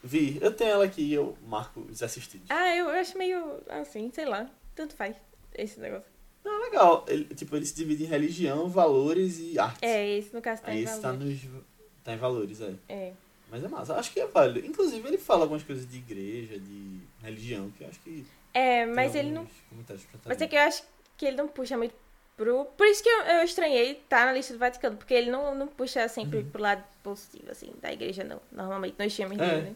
Vi, 0.04 0.40
eu 0.42 0.52
tenho 0.52 0.72
ela 0.72 0.86
aqui 0.86 1.02
e 1.04 1.14
eu 1.14 1.38
marco 1.46 1.82
os 1.82 2.02
assistidos. 2.02 2.48
Ah, 2.50 2.76
eu 2.76 2.90
acho 2.90 3.18
meio 3.18 3.62
assim, 3.70 4.12
sei 4.12 4.26
lá. 4.26 4.50
Tanto 4.74 4.96
faz 4.96 5.16
esse 5.54 5.80
negócio. 5.80 6.10
Não, 6.44 6.60
legal. 6.62 7.06
Ele, 7.08 7.26
tipo, 7.36 7.56
ele 7.56 7.66
se 7.66 7.76
divide 7.76 8.04
em 8.04 8.08
religião, 8.08 8.68
valores 8.68 9.38
e 9.40 9.60
arte. 9.60 9.86
É, 9.86 10.18
esse 10.18 10.34
no 10.34 10.42
caso 10.42 10.64
tá 10.64 10.72
Aí 10.72 10.80
em 10.80 10.84
esse 10.84 11.00
tá, 11.00 11.12
valores. 11.12 11.44
nos, 11.44 11.64
tá 12.04 12.14
em 12.14 12.18
valores, 12.18 12.62
é. 12.62 12.74
É. 12.90 13.14
Mas 13.50 13.64
é 13.64 13.68
massa. 13.68 13.96
Acho 13.96 14.12
que 14.12 14.20
é 14.20 14.26
válido. 14.26 14.66
Inclusive, 14.66 15.08
ele 15.08 15.18
fala 15.20 15.42
algumas 15.44 15.62
coisas 15.62 15.88
de 15.88 15.98
igreja, 15.98 16.58
de 16.58 17.00
religião, 17.22 17.70
que 17.78 17.84
eu 17.84 17.90
acho 17.90 18.00
que. 18.00 18.26
É, 18.54 18.86
mas 18.86 19.14
ele 19.14 19.30
não. 19.30 19.48
Mas 20.26 20.42
é 20.42 20.48
que 20.48 20.56
eu 20.56 20.62
acho 20.62 20.84
que 21.16 21.26
ele 21.26 21.38
não 21.38 21.48
puxa 21.48 21.78
muito 21.78 21.94
pro. 22.44 22.66
Por 22.78 22.88
isso 22.88 23.04
que 23.04 23.10
eu, 23.10 23.22
eu 23.24 23.44
estranhei 23.44 23.92
estar 23.92 24.26
na 24.26 24.34
lista 24.34 24.54
do 24.54 24.60
Vaticano, 24.60 24.98
porque 24.98 25.14
ele 25.14 25.30
não, 25.30 25.54
não 25.54 25.68
puxa 25.68 26.08
sempre 26.08 26.40
Uhum. 26.40 26.50
pro 26.50 26.62
lado 26.62 26.84
positivo, 27.04 27.52
assim, 27.52 27.72
da 27.82 27.92
igreja, 27.94 28.24
não. 28.24 28.42
Normalmente 28.52 28.96
nos 28.98 29.16
filmes 29.16 29.40
É. 29.40 29.46
dele, 29.50 29.62
né? 29.70 29.76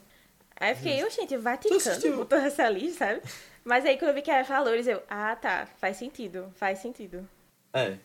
Aí 0.58 0.72
eu 0.72 0.76
fiquei, 0.78 1.04
eu, 1.04 1.10
gente, 1.12 1.36
o 1.36 1.42
Vaticano 1.42 2.16
botou 2.18 2.38
essa 2.40 2.68
lista, 2.70 3.06
sabe? 3.06 3.22
Mas 3.64 3.86
aí 3.86 3.98
quando 3.98 4.10
eu 4.10 4.16
vi 4.16 4.22
que 4.22 4.32
era 4.32 4.44
valores, 4.44 4.88
eu, 4.88 5.02
ah, 5.10 5.36
tá, 5.36 5.68
faz 5.80 5.98
sentido, 5.98 6.52
faz 6.56 6.80
sentido. 6.80 7.28
É, 7.74 7.98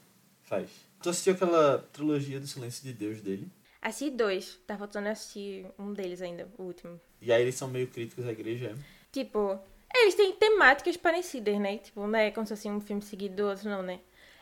faz. 0.42 0.68
Tu 1.02 1.08
assistiu 1.10 1.32
aquela 1.34 1.78
trilogia 1.92 2.40
do 2.40 2.46
Silêncio 2.46 2.82
de 2.84 2.92
Deus 2.92 3.20
dele? 3.22 3.48
Assisti 3.80 4.10
dois, 4.10 4.58
tá 4.66 4.76
faltando 4.76 5.08
assistir 5.08 5.64
um 5.78 5.92
deles 5.94 6.20
ainda, 6.20 6.46
o 6.58 6.64
último. 6.64 7.00
E 7.22 7.32
aí 7.32 7.40
eles 7.40 7.54
são 7.54 7.68
meio 7.68 7.86
críticos 7.86 8.26
à 8.26 8.32
igreja, 8.32 8.74
é? 8.74 8.74
Tipo, 9.12 9.58
eles 9.94 10.14
têm 10.14 10.32
temáticas 10.32 10.96
parecidas, 10.96 11.58
né? 11.58 11.78
Tipo, 11.78 12.06
não 12.06 12.18
é 12.18 12.30
como 12.30 12.46
se 12.46 12.54
fosse 12.54 12.68
um 12.68 12.80
filme 12.80 13.00
seguido 13.00 13.36
do 13.36 13.46
outro, 13.46 13.70
não, 13.70 13.82
né? 13.82 14.00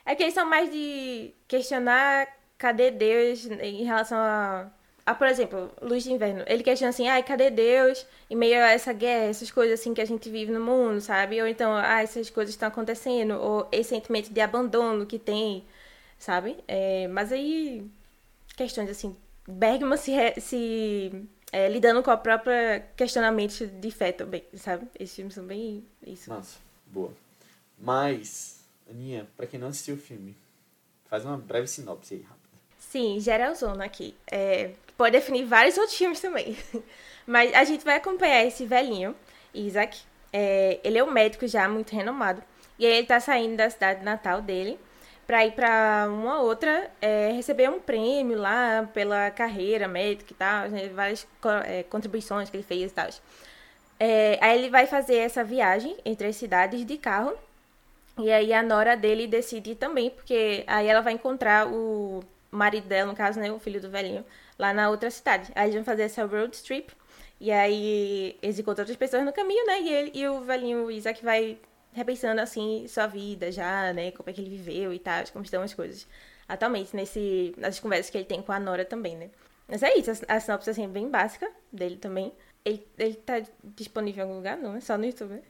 É 0.08 0.14
que 0.14 0.22
eles 0.22 0.34
são 0.34 0.48
mais 0.48 0.72
de 0.72 1.34
questionar 1.46 2.26
cadê 2.56 2.90
Deus 2.90 3.44
em 3.46 3.84
relação 3.84 4.18
a. 4.18 4.70
a 5.04 5.14
por 5.14 5.26
exemplo, 5.26 5.70
Luz 5.82 6.02
de 6.02 6.12
Inverno. 6.12 6.44
Ele 6.46 6.62
questiona 6.62 6.88
assim, 6.88 7.06
ai, 7.08 7.22
cadê 7.22 7.50
Deus 7.50 8.06
em 8.30 8.34
meio 8.34 8.56
a 8.56 8.70
essa 8.70 8.92
guerra, 8.92 9.26
essas 9.26 9.50
coisas 9.50 9.78
assim 9.78 9.92
que 9.92 10.00
a 10.00 10.06
gente 10.06 10.30
vive 10.30 10.50
no 10.50 10.60
mundo, 10.60 10.98
sabe? 11.00 11.40
Ou 11.42 11.46
então, 11.46 11.74
ah, 11.74 12.02
essas 12.02 12.30
coisas 12.30 12.54
estão 12.54 12.68
acontecendo, 12.68 13.34
ou 13.34 13.68
esse 13.70 13.90
sentimento 13.90 14.32
de 14.32 14.40
abandono 14.40 15.04
que 15.04 15.18
tem, 15.18 15.62
sabe? 16.18 16.56
É, 16.66 17.06
mas 17.08 17.30
aí, 17.30 17.86
questões 18.56 18.88
assim, 18.88 19.14
Bergman 19.46 19.98
se, 19.98 20.12
se 20.40 21.28
é, 21.52 21.68
lidando 21.68 22.02
com 22.02 22.10
o 22.10 22.18
próprio 22.18 22.52
questionamento 22.96 23.66
de 23.66 23.90
fé 23.90 24.10
também, 24.10 24.42
sabe? 24.54 24.86
Esses 24.98 25.14
filmes 25.14 25.34
são 25.34 25.44
bem 25.44 25.84
isso. 26.06 26.30
Massa. 26.30 26.58
Boa. 26.86 27.12
Mas, 27.78 28.57
Aninha, 28.90 29.28
pra 29.37 29.47
quem 29.47 29.61
não 29.61 29.68
assistiu 29.68 29.95
o 29.95 29.99
filme, 29.99 30.37
faz 31.09 31.25
uma 31.25 31.37
breve 31.37 31.66
sinopse 31.66 32.14
aí, 32.14 32.23
rápida. 32.23 32.49
Sim, 32.78 33.18
geralzona 33.21 33.85
aqui. 33.85 34.14
É, 34.30 34.73
pode 34.97 35.12
definir 35.12 35.45
vários 35.45 35.76
outros 35.76 35.97
filmes 35.97 36.21
também. 36.21 36.57
Mas 37.26 37.52
a 37.54 37.64
gente 37.64 37.85
vai 37.85 37.97
acompanhar 37.97 38.45
esse 38.45 38.64
velhinho, 38.64 39.14
Isaac. 39.52 40.00
É, 40.32 40.80
ele 40.82 40.99
é 40.99 41.04
um 41.04 41.10
médico 41.10 41.47
já 41.47 41.69
muito 41.69 41.95
renomado. 41.95 42.43
E 42.78 42.86
aí 42.86 42.93
ele 42.93 43.06
tá 43.06 43.21
saindo 43.21 43.56
da 43.56 43.69
cidade 43.69 44.04
natal 44.04 44.41
dele 44.41 44.78
pra 45.26 45.45
ir 45.45 45.52
pra 45.52 46.06
uma 46.08 46.41
outra 46.41 46.91
é, 47.02 47.32
receber 47.32 47.69
um 47.69 47.78
prêmio 47.78 48.39
lá 48.39 48.89
pela 48.95 49.30
carreira 49.30 49.86
médica 49.86 50.32
e 50.32 50.36
tal, 50.36 50.71
né, 50.71 50.89
várias 50.89 51.26
é, 51.67 51.82
contribuições 51.82 52.49
que 52.49 52.56
ele 52.56 52.65
fez 52.65 52.91
e 52.91 52.95
tal. 52.95 53.08
É, 54.00 54.39
aí 54.41 54.58
ele 54.58 54.71
vai 54.71 54.86
fazer 54.86 55.17
essa 55.17 55.45
viagem 55.45 55.97
entre 56.02 56.28
as 56.28 56.36
cidades 56.36 56.86
de 56.86 56.97
carro. 56.97 57.36
E 58.19 58.31
aí 58.33 58.52
a 58.52 58.63
nora 58.63 58.97
dele 58.97 59.26
decide 59.26 59.75
também, 59.75 60.11
porque 60.11 60.65
aí 60.67 60.87
ela 60.89 61.00
vai 61.00 61.13
encontrar 61.13 61.69
o 61.69 62.23
marido 62.50 62.89
dela, 62.89 63.11
no 63.11 63.17
caso, 63.17 63.39
né, 63.39 63.50
o 63.52 63.59
filho 63.59 63.81
do 63.81 63.91
velhinho, 63.91 64.25
lá 64.59 64.73
na 64.73 64.91
outra 64.91 65.11
cidade. 65.11 65.50
Aí 65.54 65.67
eles 65.67 65.75
vão 65.76 65.85
fazer 65.85 66.02
essa 66.02 66.25
road 66.25 66.57
trip. 66.63 66.93
E 67.41 67.52
aí 67.52 68.37
eles 68.43 68.59
encontram 68.59 68.83
outras 68.83 68.97
pessoas 68.97 69.25
no 69.25 69.33
caminho, 69.33 69.65
né? 69.67 69.81
E, 69.81 69.89
ele, 69.89 70.11
e 70.15 70.28
o 70.28 70.41
velhinho 70.41 70.91
Isaac 70.91 71.25
vai 71.25 71.59
repensando 71.93 72.41
assim 72.41 72.87
sua 72.89 73.07
vida 73.07 73.52
já, 73.52 73.93
né? 73.93 74.11
Como 74.11 74.28
é 74.28 74.33
que 74.33 74.41
ele 74.41 74.50
viveu 74.50 74.93
e 74.93 74.99
tal, 74.99 75.25
como 75.33 75.45
estão 75.45 75.63
as 75.63 75.75
coisas. 75.75 76.07
Atualmente, 76.49 76.97
nesse, 76.97 77.54
nas 77.57 77.78
conversas 77.78 78.11
que 78.11 78.19
ele 78.19 78.25
tem 78.25 78.43
com 78.43 78.52
a 78.52 78.59
Nora 78.59 78.85
também, 78.85 79.17
né? 79.17 79.31
Mas 79.69 79.83
é 79.83 79.95
isso, 79.97 80.11
a, 80.28 80.37
a 80.37 80.41
sinopse 80.41 80.71
assim, 80.71 80.85
é 80.85 80.89
bem 80.89 81.09
básica 81.09 81.50
dele 81.73 81.97
também. 81.97 82.33
Ele, 82.65 82.87
ele 82.99 83.15
tá 83.15 83.43
disponível 83.63 84.21
em 84.21 84.23
algum 84.23 84.37
lugar? 84.37 84.57
Não, 84.57 84.75
é 84.76 84.81
só 84.81 84.99
no 84.99 85.04
YouTube. 85.04 85.41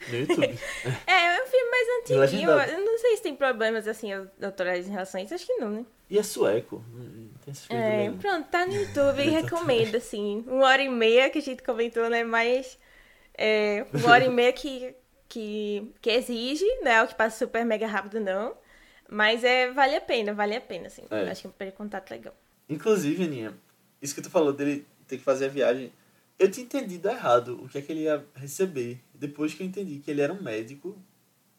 Né? 0.00 0.08
No 0.08 0.18
YouTube. 0.18 0.58
É, 1.06 1.36
é 1.36 1.42
um 1.42 1.46
filme 1.46 1.70
mais 1.70 1.88
antiguinho. 2.28 2.50
Eu 2.50 2.84
não 2.84 2.98
sei 2.98 3.16
se 3.16 3.22
tem 3.22 3.34
problemas 3.36 3.86
assim 3.86 4.10
autorais 4.42 4.86
em 4.88 4.90
relação 4.90 5.20
a 5.20 5.24
isso. 5.24 5.34
Acho 5.34 5.46
que 5.46 5.54
não, 5.56 5.70
né? 5.70 5.84
e 6.08 6.18
é 6.18 6.22
sueco. 6.24 6.82
Tem 7.44 7.52
essas 7.52 7.66
coisas 7.68 7.86
É, 7.86 8.10
do- 8.10 8.18
pronto, 8.18 8.48
tá 8.48 8.66
no 8.66 8.74
YouTube 8.74 9.22
e 9.22 9.30
recomendo, 9.30 9.94
assim. 9.96 10.44
Uma 10.46 10.66
hora 10.66 10.82
e 10.82 10.88
meia 10.88 11.30
que 11.30 11.38
a 11.38 11.42
gente 11.42 11.62
comentou, 11.62 12.08
né? 12.10 12.24
Mas 12.24 12.76
é, 13.38 13.86
uma 13.94 14.10
hora 14.10 14.24
e 14.24 14.28
meia 14.30 14.52
que, 14.52 14.92
que, 15.28 15.92
que 16.00 16.10
exige, 16.10 16.64
não 16.82 16.90
é 16.90 17.02
o 17.04 17.06
que 17.06 17.14
passa 17.14 17.38
super 17.38 17.64
mega 17.64 17.86
rápido, 17.86 18.18
não. 18.20 18.56
Mas 19.08 19.44
é, 19.44 19.70
vale 19.72 19.96
a 19.96 20.00
pena, 20.00 20.32
vale 20.34 20.56
a 20.56 20.60
pena, 20.60 20.86
assim. 20.88 21.02
É. 21.10 21.30
Acho 21.30 21.42
que 21.42 21.46
é 21.46 21.50
um 21.50 21.52
primeiro 21.52 21.76
contato 21.76 22.10
legal. 22.10 22.34
Inclusive, 22.68 23.24
Aninha, 23.24 23.54
isso 24.02 24.14
que 24.14 24.22
tu 24.22 24.30
falou 24.30 24.52
dele 24.52 24.86
ter 25.06 25.18
que 25.18 25.24
fazer 25.24 25.46
a 25.46 25.48
viagem, 25.48 25.92
eu 26.38 26.50
tinha 26.50 26.64
entendido 26.64 27.08
errado 27.08 27.60
o 27.62 27.68
que 27.68 27.78
é 27.78 27.82
que 27.82 27.90
ele 27.92 28.02
ia 28.02 28.24
receber. 28.34 28.98
Depois 29.20 29.52
que 29.52 29.62
eu 29.62 29.66
entendi 29.66 29.98
que 29.98 30.10
ele 30.10 30.22
era 30.22 30.32
um 30.32 30.42
médico, 30.42 30.96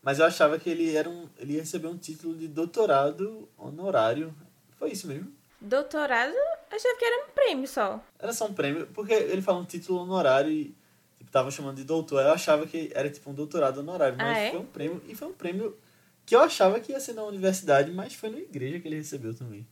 mas 0.01 0.17
eu 0.17 0.25
achava 0.25 0.57
que 0.57 0.67
ele 0.67 0.95
era 0.95 1.07
um, 1.07 1.29
ele 1.37 1.53
ia 1.53 1.59
receber 1.59 1.87
um 1.89 1.97
título 1.97 2.35
de 2.35 2.47
doutorado 2.47 3.47
honorário. 3.55 4.33
Foi 4.79 4.91
isso 4.91 5.07
mesmo? 5.07 5.31
Doutorado, 5.61 6.33
achava 6.71 6.95
que 6.97 7.05
era 7.05 7.23
um 7.23 7.29
prêmio 7.35 7.67
só. 7.67 8.03
Era 8.17 8.33
só 8.33 8.47
um 8.47 8.53
prêmio, 8.53 8.87
porque 8.87 9.13
ele 9.13 9.43
fala 9.43 9.59
um 9.59 9.65
título 9.65 9.99
honorário 9.99 10.49
e 10.51 10.75
tipo, 11.19 11.29
tava 11.31 11.51
chamando 11.51 11.75
de 11.75 11.83
doutor. 11.83 12.23
Eu 12.23 12.31
achava 12.31 12.65
que 12.65 12.89
era 12.95 13.07
tipo 13.11 13.29
um 13.29 13.33
doutorado 13.35 13.77
honorário, 13.81 14.17
mas 14.17 14.37
Ah, 14.37 14.39
é? 14.39 14.49
foi 14.49 14.59
um 14.59 14.65
prêmio 14.65 15.03
e 15.07 15.13
foi 15.13 15.27
um 15.27 15.33
prêmio 15.33 15.77
que 16.25 16.35
eu 16.35 16.39
achava 16.41 16.79
que 16.79 16.91
ia 16.93 16.99
ser 16.99 17.13
na 17.13 17.23
universidade, 17.23 17.91
mas 17.91 18.15
foi 18.15 18.31
na 18.31 18.39
igreja 18.39 18.79
que 18.79 18.87
ele 18.87 18.95
recebeu 18.95 19.35
também. 19.35 19.67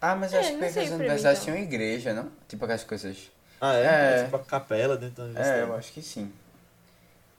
Ah, 0.00 0.16
mas 0.16 0.32
É, 0.32 0.38
acho 0.40 0.58
que 0.58 0.64
as 0.64 0.74
universidades 0.90 1.42
então. 1.42 1.54
tinham 1.54 1.64
igreja, 1.64 2.12
não? 2.12 2.32
Tipo 2.48 2.64
aquelas 2.64 2.82
coisas. 2.82 3.30
Ah, 3.60 3.76
é? 3.76 3.84
É. 3.84 4.20
É 4.20 4.24
tipo 4.24 4.34
a 4.34 4.40
capela 4.40 4.96
dentro 4.96 5.16
da 5.18 5.24
universidade. 5.24 5.60
É, 5.60 5.62
eu 5.62 5.74
acho 5.76 5.92
que 5.92 6.02
sim. 6.02 6.32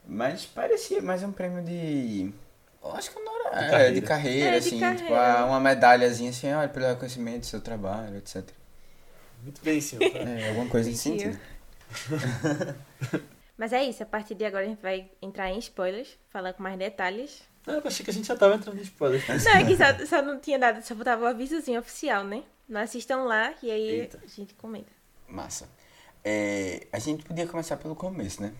Mas 0.06 0.44
parecia 0.46 1.00
mais 1.00 1.22
um 1.22 1.32
prêmio 1.32 1.62
de. 1.62 2.32
Eu 2.82 2.92
acho 2.92 3.10
que 3.10 3.18
honora- 3.18 3.50
De 3.50 3.64
é, 3.64 3.70
carreira. 3.70 3.92
de 3.94 4.02
carreira, 4.02 4.48
É, 4.48 4.50
de 4.52 4.56
assim, 4.68 4.70
tipo, 4.70 4.80
carreira. 4.80 5.38
ah, 5.40 5.46
uma 5.46 5.60
medalhazinha 5.60 6.30
assim, 6.30 6.52
olha, 6.52 6.68
pelo 6.68 6.86
reconhecimento 6.86 7.40
do 7.40 7.46
seu 7.46 7.60
trabalho, 7.60 8.16
etc. 8.16 8.44
Muito 9.42 9.62
bem, 9.62 9.80
senhor. 9.80 10.02
É, 10.16 10.48
alguma 10.48 10.68
coisa 10.68 10.88
nesse 10.90 11.02
sentido. 11.02 11.38
Mas 13.56 13.72
é 13.72 13.84
isso, 13.84 14.02
a 14.02 14.06
partir 14.06 14.34
de 14.34 14.44
agora 14.44 14.64
a 14.64 14.68
gente 14.68 14.80
vai 14.82 15.08
entrar 15.20 15.50
em 15.50 15.58
spoilers, 15.58 16.18
falar 16.30 16.52
com 16.54 16.62
mais 16.62 16.76
detalhes. 16.78 17.42
Ah, 17.66 17.72
eu 17.72 17.82
achei 17.84 18.04
que 18.04 18.10
a 18.10 18.14
gente 18.14 18.26
já 18.26 18.34
tava 18.36 18.56
entrando 18.56 18.78
em 18.78 18.82
spoiler. 18.82 19.22
Não, 19.28 19.52
é 19.52 19.64
que 19.64 19.76
só, 19.76 20.06
só 20.06 20.22
não 20.22 20.40
tinha 20.40 20.58
nada, 20.58 20.82
só 20.82 20.94
botava 20.94 21.22
o 21.22 21.26
avisozinho 21.26 21.78
oficial, 21.78 22.24
né? 22.24 22.42
Não 22.68 22.80
assistam 22.80 23.18
lá 23.24 23.54
e 23.62 23.70
aí 23.70 23.90
Eita. 24.00 24.18
a 24.24 24.26
gente 24.26 24.54
comenta. 24.54 24.90
Massa. 25.28 25.68
É, 26.24 26.86
a 26.92 26.98
gente 26.98 27.22
podia 27.24 27.46
começar 27.46 27.76
pelo 27.76 27.94
começo, 27.94 28.42
né? 28.42 28.52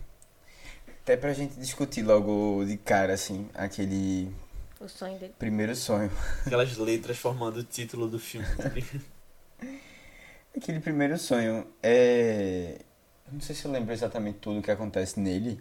Até 1.02 1.16
pra 1.16 1.32
gente 1.32 1.56
discutir 1.58 2.02
logo 2.02 2.64
de 2.64 2.76
cara, 2.76 3.12
assim, 3.14 3.48
aquele 3.54 4.32
O 4.80 4.88
sonho 4.88 5.18
dele. 5.18 5.34
primeiro 5.38 5.74
sonho. 5.74 6.10
Aquelas 6.46 6.76
letras 6.78 7.18
formando 7.18 7.56
o 7.58 7.64
título 7.64 8.08
do 8.08 8.18
filme. 8.18 8.46
tá 8.56 8.68
ligado? 8.70 9.02
Aquele 10.56 10.80
primeiro 10.80 11.18
sonho 11.18 11.66
é. 11.82 12.76
eu 13.26 13.32
Não 13.32 13.40
sei 13.40 13.54
se 13.56 13.64
eu 13.64 13.70
lembro 13.72 13.92
exatamente 13.92 14.38
tudo 14.38 14.60
o 14.60 14.62
que 14.62 14.70
acontece 14.70 15.18
nele. 15.18 15.60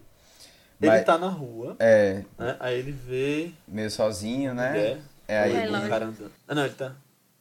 ele 0.80 0.92
Mas 0.92 1.06
tá 1.06 1.18
na 1.18 1.30
rua, 1.30 1.76
é 1.80 2.24
né? 2.38 2.58
Aí 2.60 2.78
ele 2.78 2.92
vê 2.92 3.52
meio 3.68 3.90
sozinho, 3.90 4.54
né? 4.54 4.70
mulher, 4.70 5.00
É 5.28 5.40
aí. 5.40 5.52
o 5.52 5.56
relógio. 5.56 5.90
cara 5.90 6.06
andando. 6.06 6.32
Ah, 6.48 6.56
não, 6.56 6.66
ele 6.66 6.74
tá. 6.76 6.96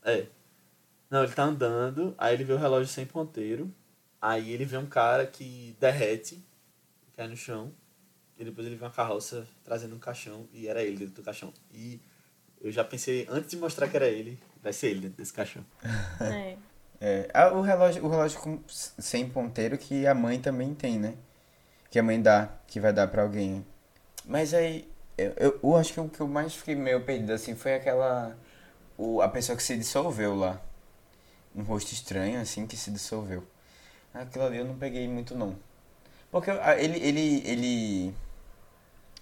É. 0.04 0.24
Não, 1.10 1.24
ele 1.24 1.32
tá 1.32 1.42
andando, 1.42 2.14
aí 2.16 2.34
ele 2.34 2.44
vê 2.44 2.52
o 2.52 2.58
relógio 2.58 2.86
sem 2.90 3.04
ponteiro. 3.04 3.70
Aí 4.22 4.52
ele 4.52 4.64
vê 4.64 4.76
um 4.78 4.86
cara 4.86 5.26
que 5.26 5.76
derrete, 5.80 6.42
cai 7.16 7.26
no 7.26 7.36
chão. 7.36 7.72
E 8.40 8.44
depois 8.44 8.66
ele 8.66 8.76
vê 8.76 8.84
uma 8.84 8.90
carroça 8.90 9.46
trazendo 9.62 9.94
um 9.94 9.98
caixão, 9.98 10.48
e 10.50 10.66
era 10.66 10.82
ele 10.82 10.96
dentro 10.96 11.14
do 11.14 11.22
caixão. 11.22 11.52
E 11.74 12.00
eu 12.58 12.72
já 12.72 12.82
pensei, 12.82 13.26
antes 13.28 13.50
de 13.50 13.58
mostrar 13.58 13.86
que 13.86 13.94
era 13.94 14.08
ele, 14.08 14.40
vai 14.62 14.72
ser 14.72 14.88
ele 14.88 15.00
dentro 15.00 15.18
desse 15.18 15.32
caixão. 15.32 15.64
É. 16.20 16.56
É, 17.02 17.30
ah, 17.32 17.50
o 17.52 17.62
relógio, 17.62 18.04
o 18.04 18.08
relógio 18.08 18.38
com, 18.40 18.60
sem 18.66 19.28
ponteiro 19.28 19.78
que 19.78 20.06
a 20.06 20.14
mãe 20.14 20.38
também 20.38 20.74
tem, 20.74 20.98
né? 20.98 21.14
Que 21.90 21.98
a 21.98 22.02
mãe 22.02 22.20
dá, 22.20 22.50
que 22.66 22.78
vai 22.78 22.92
dar 22.92 23.08
pra 23.08 23.22
alguém. 23.22 23.64
Mas 24.26 24.52
aí, 24.52 24.86
eu, 25.16 25.32
eu, 25.38 25.60
eu 25.62 25.76
acho 25.76 25.94
que 25.94 26.00
o 26.00 26.08
que 26.08 26.20
eu 26.20 26.28
mais 26.28 26.54
fiquei 26.54 26.74
meio 26.74 27.02
perdido 27.02 27.32
assim 27.32 27.54
foi 27.54 27.74
aquela. 27.74 28.36
O, 28.98 29.22
a 29.22 29.28
pessoa 29.28 29.56
que 29.56 29.62
se 29.62 29.76
dissolveu 29.78 30.34
lá. 30.34 30.60
Um 31.54 31.62
rosto 31.62 31.92
estranho, 31.92 32.40
assim, 32.40 32.66
que 32.66 32.76
se 32.76 32.90
dissolveu. 32.90 33.46
Aquilo 34.12 34.44
ali 34.44 34.58
eu 34.58 34.64
não 34.66 34.76
peguei 34.76 35.08
muito, 35.08 35.34
não. 35.34 35.56
Porque 36.30 36.50
ah, 36.50 36.76
ele, 36.78 36.98
ele, 36.98 37.42
ele. 37.46 38.14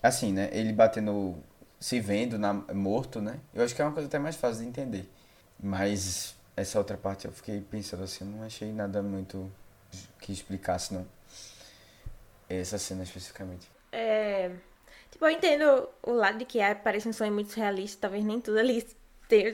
Assim, 0.02 0.32
né? 0.32 0.48
Ele 0.52 0.72
batendo. 0.72 1.37
Se 1.80 2.00
vendo 2.00 2.38
na, 2.38 2.52
morto, 2.54 3.20
né? 3.20 3.38
Eu 3.54 3.64
acho 3.64 3.74
que 3.74 3.80
é 3.80 3.84
uma 3.84 3.92
coisa 3.92 4.08
até 4.08 4.18
mais 4.18 4.34
fácil 4.37 4.62
de 4.62 4.68
entender. 4.68 5.08
Mas 5.62 6.34
essa 6.56 6.78
outra 6.78 6.96
parte 6.96 7.26
eu 7.26 7.32
fiquei 7.32 7.61
pensando 7.61 8.02
assim, 8.02 8.24
não 8.24 8.42
achei 8.44 8.72
nada 8.72 9.00
muito 9.02 9.50
que 10.20 10.32
explicasse, 10.32 10.92
não. 10.94 11.06
Essa 12.48 12.78
cena 12.78 13.02
especificamente. 13.04 13.68
É, 13.92 14.50
tipo, 15.11 15.24
eu 15.24 15.30
entendo 15.30 15.88
o 16.02 16.12
lado 16.12 16.38
de 16.38 16.44
que 16.44 16.61
é, 16.61 16.74
parece 16.74 17.08
um 17.08 17.12
sonho 17.12 17.32
muito 17.32 17.54
realista, 17.54 18.02
talvez 18.02 18.24
nem 18.24 18.40
tudo 18.40 18.58
ali 18.58 18.87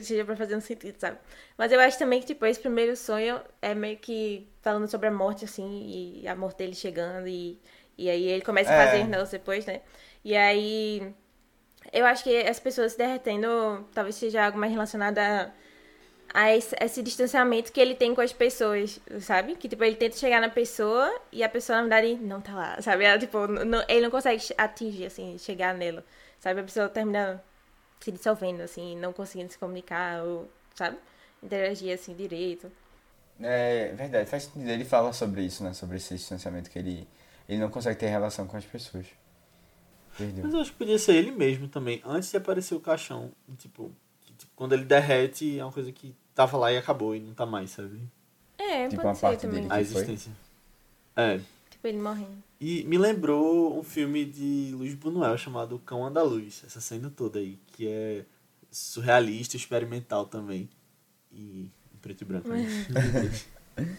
seja 0.01 0.23
pra 0.25 0.35
fazer 0.37 0.55
um 0.55 0.61
sentido, 0.61 0.97
sabe? 0.99 1.17
Mas 1.57 1.71
eu 1.71 1.79
acho 1.79 1.97
também 1.99 2.21
que, 2.21 2.27
tipo, 2.27 2.45
esse 2.45 2.59
primeiro 2.59 2.95
sonho 2.95 3.41
é 3.61 3.75
meio 3.75 3.97
que 3.97 4.47
falando 4.61 4.87
sobre 4.89 5.07
a 5.07 5.11
morte, 5.11 5.45
assim, 5.45 6.21
e 6.21 6.27
a 6.27 6.35
morte 6.35 6.57
dele 6.59 6.73
chegando, 6.75 7.27
e, 7.27 7.59
e 7.97 8.09
aí 8.09 8.23
ele 8.25 8.41
começa 8.41 8.71
a 8.71 8.73
É. 8.73 8.77
fazer 8.85 9.07
negócio 9.07 9.37
depois, 9.37 9.65
né? 9.65 9.81
E 10.25 10.37
aí. 10.37 11.13
Eu 11.93 12.05
acho 12.07 12.23
que 12.25 12.37
as 12.37 12.59
pessoas 12.59 12.93
se 12.93 12.99
derretendo 12.99 13.87
talvez 13.93 14.15
seja 14.15 14.45
algo 14.45 14.57
mais 14.59 14.71
relacionado 14.73 15.19
a, 15.19 15.51
a 16.33 16.55
esse, 16.55 16.75
esse 16.81 17.03
distanciamento 17.03 17.71
que 17.71 17.79
ele 17.81 17.95
tem 17.95 18.15
com 18.15 18.21
as 18.21 18.33
pessoas, 18.33 18.99
sabe? 19.21 19.55
Que, 19.57 19.69
tipo, 19.69 19.83
ele 19.83 19.95
tenta 19.97 20.17
chegar 20.17 20.41
na 20.41 20.49
pessoa 20.49 21.09
e 21.31 21.43
a 21.43 21.49
pessoa, 21.49 21.77
na 21.77 21.83
verdade, 21.83 22.15
não 22.17 22.41
tá 22.41 22.55
lá, 22.55 22.81
sabe? 22.81 23.05
Ela, 23.05 23.19
tipo, 23.19 23.47
não- 23.47 23.83
ele 23.89 24.01
não 24.01 24.11
consegue 24.11 24.43
atingir, 24.57 25.05
assim, 25.07 25.37
chegar 25.39 25.73
nela, 25.75 26.03
sabe? 26.39 26.61
A 26.61 26.63
pessoa 26.63 26.89
termina 26.89 27.43
se 28.01 28.11
dissolvendo, 28.11 28.61
assim, 28.61 28.97
não 28.97 29.13
conseguindo 29.13 29.51
se 29.51 29.59
comunicar, 29.59 30.23
ou, 30.23 30.49
sabe? 30.75 30.97
Interagir, 31.43 31.93
assim, 31.93 32.15
direito. 32.15 32.71
É 33.39 33.91
verdade, 33.93 34.29
faz 34.29 34.43
sentido. 34.43 34.69
Ele 34.69 34.85
fala 34.85 35.11
sobre 35.13 35.41
isso, 35.43 35.63
né? 35.63 35.73
Sobre 35.73 35.97
esse 35.97 36.15
distanciamento 36.15 36.69
que 36.69 36.79
ele, 36.79 37.07
ele 37.49 37.59
não 37.59 37.69
consegue 37.69 37.99
ter 37.99 38.07
relação 38.07 38.47
com 38.47 38.55
as 38.57 38.65
pessoas. 38.65 39.05
Perdeu. 40.17 40.43
Mas 40.45 40.53
eu 40.53 40.59
acho 40.61 40.71
que 40.71 40.77
podia 40.77 40.97
ser 40.99 41.15
ele 41.15 41.31
mesmo 41.31 41.67
também, 41.67 42.01
antes 42.05 42.29
de 42.31 42.37
aparecer 42.37 42.75
o 42.75 42.79
caixão. 42.79 43.31
Tipo, 43.57 43.91
que, 44.21 44.33
tipo, 44.33 44.51
quando 44.55 44.73
ele 44.73 44.85
derrete, 44.85 45.59
é 45.59 45.63
uma 45.65 45.71
coisa 45.71 45.91
que 45.91 46.15
tava 46.33 46.57
lá 46.57 46.71
e 46.71 46.77
acabou 46.77 47.15
e 47.15 47.19
não 47.19 47.33
tá 47.33 47.45
mais, 47.45 47.71
sabe? 47.71 47.99
É, 48.57 48.87
Tipo, 48.87 49.01
pode 49.01 49.07
uma 49.07 49.15
ser 49.15 49.21
parte 49.21 49.41
também. 49.41 49.61
dele. 49.63 49.73
A 49.73 49.77
que 49.79 49.85
foi? 49.85 50.01
existência. 50.01 50.31
É. 51.15 51.39
Tipo, 51.69 51.87
ele 51.87 51.97
morrendo. 51.99 52.43
E 52.59 52.83
me 52.85 52.97
lembrou 52.97 53.77
um 53.77 53.83
filme 53.83 54.23
de 54.25 54.71
Luiz 54.73 54.93
Buñuel 54.95 55.37
chamado 55.37 55.77
Cão 55.79 56.05
Andaluz, 56.05 56.63
essa 56.65 56.79
cena 56.79 57.09
toda 57.13 57.39
aí, 57.39 57.59
que 57.67 57.87
é 57.87 58.23
surrealista, 58.71 59.55
experimental 59.57 60.25
também. 60.25 60.69
E 61.31 61.69
em 61.93 61.97
preto 62.01 62.21
e 62.21 62.25
branco. 62.25 62.47
né? 62.49 62.65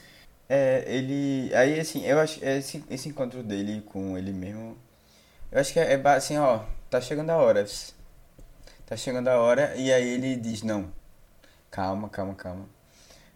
É, 0.48 0.84
ele. 0.86 1.52
Aí, 1.54 1.80
assim, 1.80 2.04
eu 2.06 2.20
acho. 2.20 2.42
Esse, 2.44 2.82
esse 2.88 3.08
encontro 3.08 3.42
dele 3.42 3.82
com 3.82 4.16
ele 4.16 4.32
mesmo. 4.32 4.76
Eu 5.50 5.60
acho 5.60 5.72
que 5.72 5.80
é, 5.80 5.92
é 5.92 6.08
assim, 6.08 6.36
ó. 6.38 6.60
Tá 6.90 7.00
chegando 7.00 7.30
a 7.30 7.36
hora. 7.36 7.66
Tá 8.86 8.96
chegando 8.96 9.28
a 9.28 9.38
hora. 9.38 9.74
E 9.76 9.92
aí 9.92 10.08
ele 10.08 10.36
diz: 10.36 10.62
Não. 10.62 10.92
Calma, 11.70 12.08
calma, 12.08 12.34
calma. 12.34 12.68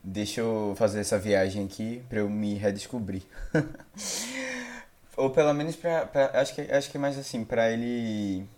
Deixa 0.03 0.41
eu 0.41 0.75
fazer 0.77 1.01
essa 1.01 1.19
viagem 1.19 1.65
aqui 1.65 2.03
pra 2.09 2.21
eu 2.21 2.31
me 2.31 2.55
redescobrir. 2.55 3.23
Ou 5.17 5.31
pelo 5.31 5.53
menos 5.53 5.77
pra. 5.77 6.07
pra 6.07 6.41
acho, 6.41 6.55
que, 6.55 6.63
acho 6.63 6.91
que 6.91 6.97
é 6.97 7.01
mais 7.01 7.19
assim, 7.19 7.45
pra 7.45 7.71
ele. 7.71 8.49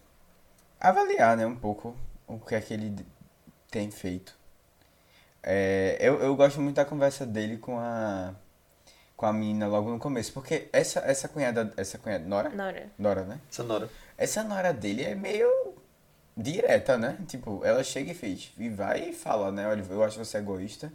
Avaliar, 0.81 1.37
né, 1.37 1.47
um 1.47 1.57
pouco 1.57 1.97
o 2.27 2.39
que 2.39 2.55
é 2.55 2.61
que 2.61 2.75
ele 2.75 2.95
tem 3.71 3.91
feito. 3.91 4.37
É, 5.43 5.97
eu, 6.01 6.21
eu 6.21 6.37
gosto 6.37 6.61
muito 6.61 6.77
da 6.77 6.85
conversa 6.85 7.27
dele 7.27 7.57
com 7.57 7.79
a 7.79 8.35
com 9.23 9.27
a 9.27 9.33
menina 9.33 9.69
logo 9.69 9.89
no 9.89 10.01
começo, 10.01 10.33
porque 10.33 10.69
essa 10.73 10.99
essa 10.99 11.29
cunhada, 11.29 11.73
essa 11.77 11.97
cunhada, 11.97 12.25
Nora? 12.25 12.49
Nora. 12.49 12.91
Nora, 12.99 13.23
né? 13.23 13.39
Sonora. 13.49 13.89
Essa 14.19 14.43
Nora 14.43 14.73
dele 14.73 15.05
é 15.05 15.15
meio 15.15 15.49
direta, 16.37 16.99
né? 16.99 17.17
Tipo, 17.29 17.61
ela 17.65 17.85
chega 17.85 18.11
e 18.11 18.15
fez, 18.15 18.53
e 18.59 18.69
vai 18.69 19.11
e 19.11 19.13
fala, 19.13 19.53
né? 19.53 19.69
Olha, 19.69 19.85
eu 19.89 20.03
acho 20.03 20.19
você 20.19 20.39
egoísta. 20.39 20.93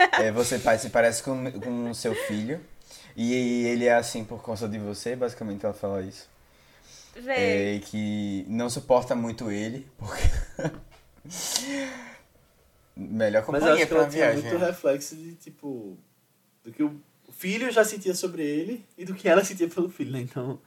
É, 0.18 0.32
você 0.32 0.58
se 0.78 0.88
parece 0.88 1.22
com, 1.22 1.52
com 1.60 1.90
o 1.90 1.94
seu 1.94 2.14
filho. 2.14 2.58
E 3.14 3.66
ele 3.66 3.84
é 3.84 3.92
assim 3.94 4.24
por 4.24 4.42
causa 4.42 4.66
de 4.66 4.78
você, 4.78 5.14
basicamente 5.14 5.62
ela 5.66 5.74
fala 5.74 6.00
isso. 6.00 6.26
Véi. 7.14 7.76
É, 7.76 7.78
que 7.80 8.46
não 8.48 8.70
suporta 8.70 9.14
muito 9.14 9.50
ele, 9.50 9.86
porque. 9.98 10.22
Melhor 12.96 13.44
Mas 13.46 13.62
eu 13.62 13.68
companhia 13.68 13.72
acho 13.74 13.82
que 13.82 13.86
pra 13.88 13.98
ela 13.98 14.08
viagem. 14.08 14.42
muito 14.42 14.58
né? 14.58 14.66
reflexo 14.68 15.14
de, 15.14 15.34
tipo, 15.34 15.98
do 16.64 16.72
que 16.72 16.82
o 16.82 16.98
filho 17.40 17.70
já 17.70 17.82
sentia 17.82 18.14
sobre 18.14 18.42
ele 18.42 18.84
e 18.98 19.04
do 19.06 19.14
que 19.14 19.26
ela 19.26 19.42
sentia 19.42 19.66
pelo 19.66 19.88
filho, 19.88 20.12
né? 20.12 20.20
Então, 20.20 20.60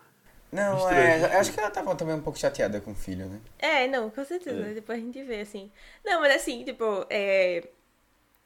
Não, 0.51 0.73
Misturou 0.73 0.97
é, 0.97 1.37
acho 1.37 1.53
que 1.53 1.59
ela 1.59 1.69
tava 1.69 1.95
também 1.95 2.15
um 2.15 2.21
pouco 2.21 2.39
chateada 2.39 2.81
com 2.81 2.91
o 2.91 2.95
filho, 2.95 3.27
né? 3.27 3.39
É, 3.59 3.87
não, 3.87 4.09
com 4.09 4.25
certeza. 4.25 4.65
É. 4.65 4.73
Depois 4.73 4.97
a 4.97 5.01
gente 5.01 5.23
vê, 5.23 5.41
assim. 5.41 5.71
Não, 6.03 6.19
mas 6.19 6.35
assim, 6.35 6.63
tipo, 6.63 7.05
é... 7.11 7.63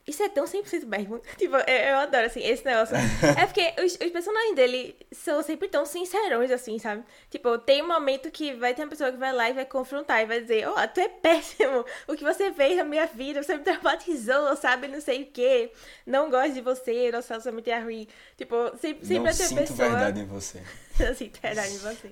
Isso 0.08 0.24
é 0.24 0.30
tão 0.30 0.46
100% 0.46 0.86
Bergman. 0.86 1.22
Tipo, 1.38 1.58
é- 1.68 1.92
eu 1.92 1.98
adoro, 1.98 2.26
assim, 2.26 2.42
esse 2.42 2.66
negócio. 2.66 2.96
é 3.38 3.46
porque 3.46 3.74
os, 3.84 3.94
os 3.94 4.12
personagens 4.12 4.56
dele 4.56 4.96
são 5.12 5.44
sempre 5.44 5.68
tão 5.68 5.86
sincerões, 5.86 6.50
assim, 6.50 6.80
sabe? 6.80 7.04
Tipo, 7.30 7.58
tem 7.58 7.84
um 7.84 7.88
momento 7.88 8.32
que 8.32 8.54
vai 8.54 8.74
ter 8.74 8.84
uma 8.84 8.90
pessoa 8.90 9.12
que 9.12 9.18
vai 9.18 9.34
lá 9.34 9.50
e 9.50 9.54
vai 9.54 9.66
confrontar 9.66 10.22
e 10.22 10.26
vai 10.26 10.40
dizer, 10.40 10.68
ó, 10.68 10.88
tu 10.88 11.02
é 11.02 11.10
péssimo. 11.10 11.84
O 12.08 12.16
que 12.16 12.24
você 12.24 12.54
fez 12.54 12.78
na 12.78 12.86
minha 12.86 13.06
vida, 13.06 13.44
você 13.44 13.58
me 13.58 13.64
traumatizou, 13.64 14.56
sabe? 14.56 14.88
Não 14.88 15.02
sei 15.02 15.24
o 15.24 15.26
quê. 15.26 15.72
Não 16.06 16.30
gosto 16.30 16.54
de 16.54 16.62
você, 16.62 17.12
nosso 17.12 17.28
relacionamento 17.28 17.70
é 17.70 17.80
ruim. 17.80 18.08
Tipo, 18.38 18.56
sempre, 18.78 19.06
sempre 19.06 19.16
não 19.16 19.24
vai 19.24 19.34
ter 19.34 19.44
sinto 19.44 19.58
pessoa... 19.60 19.90
verdade 19.90 20.20
em 20.22 20.26
você. 20.26 20.64
Eu 21.00 21.14
sinto 21.14 21.40
verdade 21.42 21.74
em 21.74 21.78
você. 21.78 22.12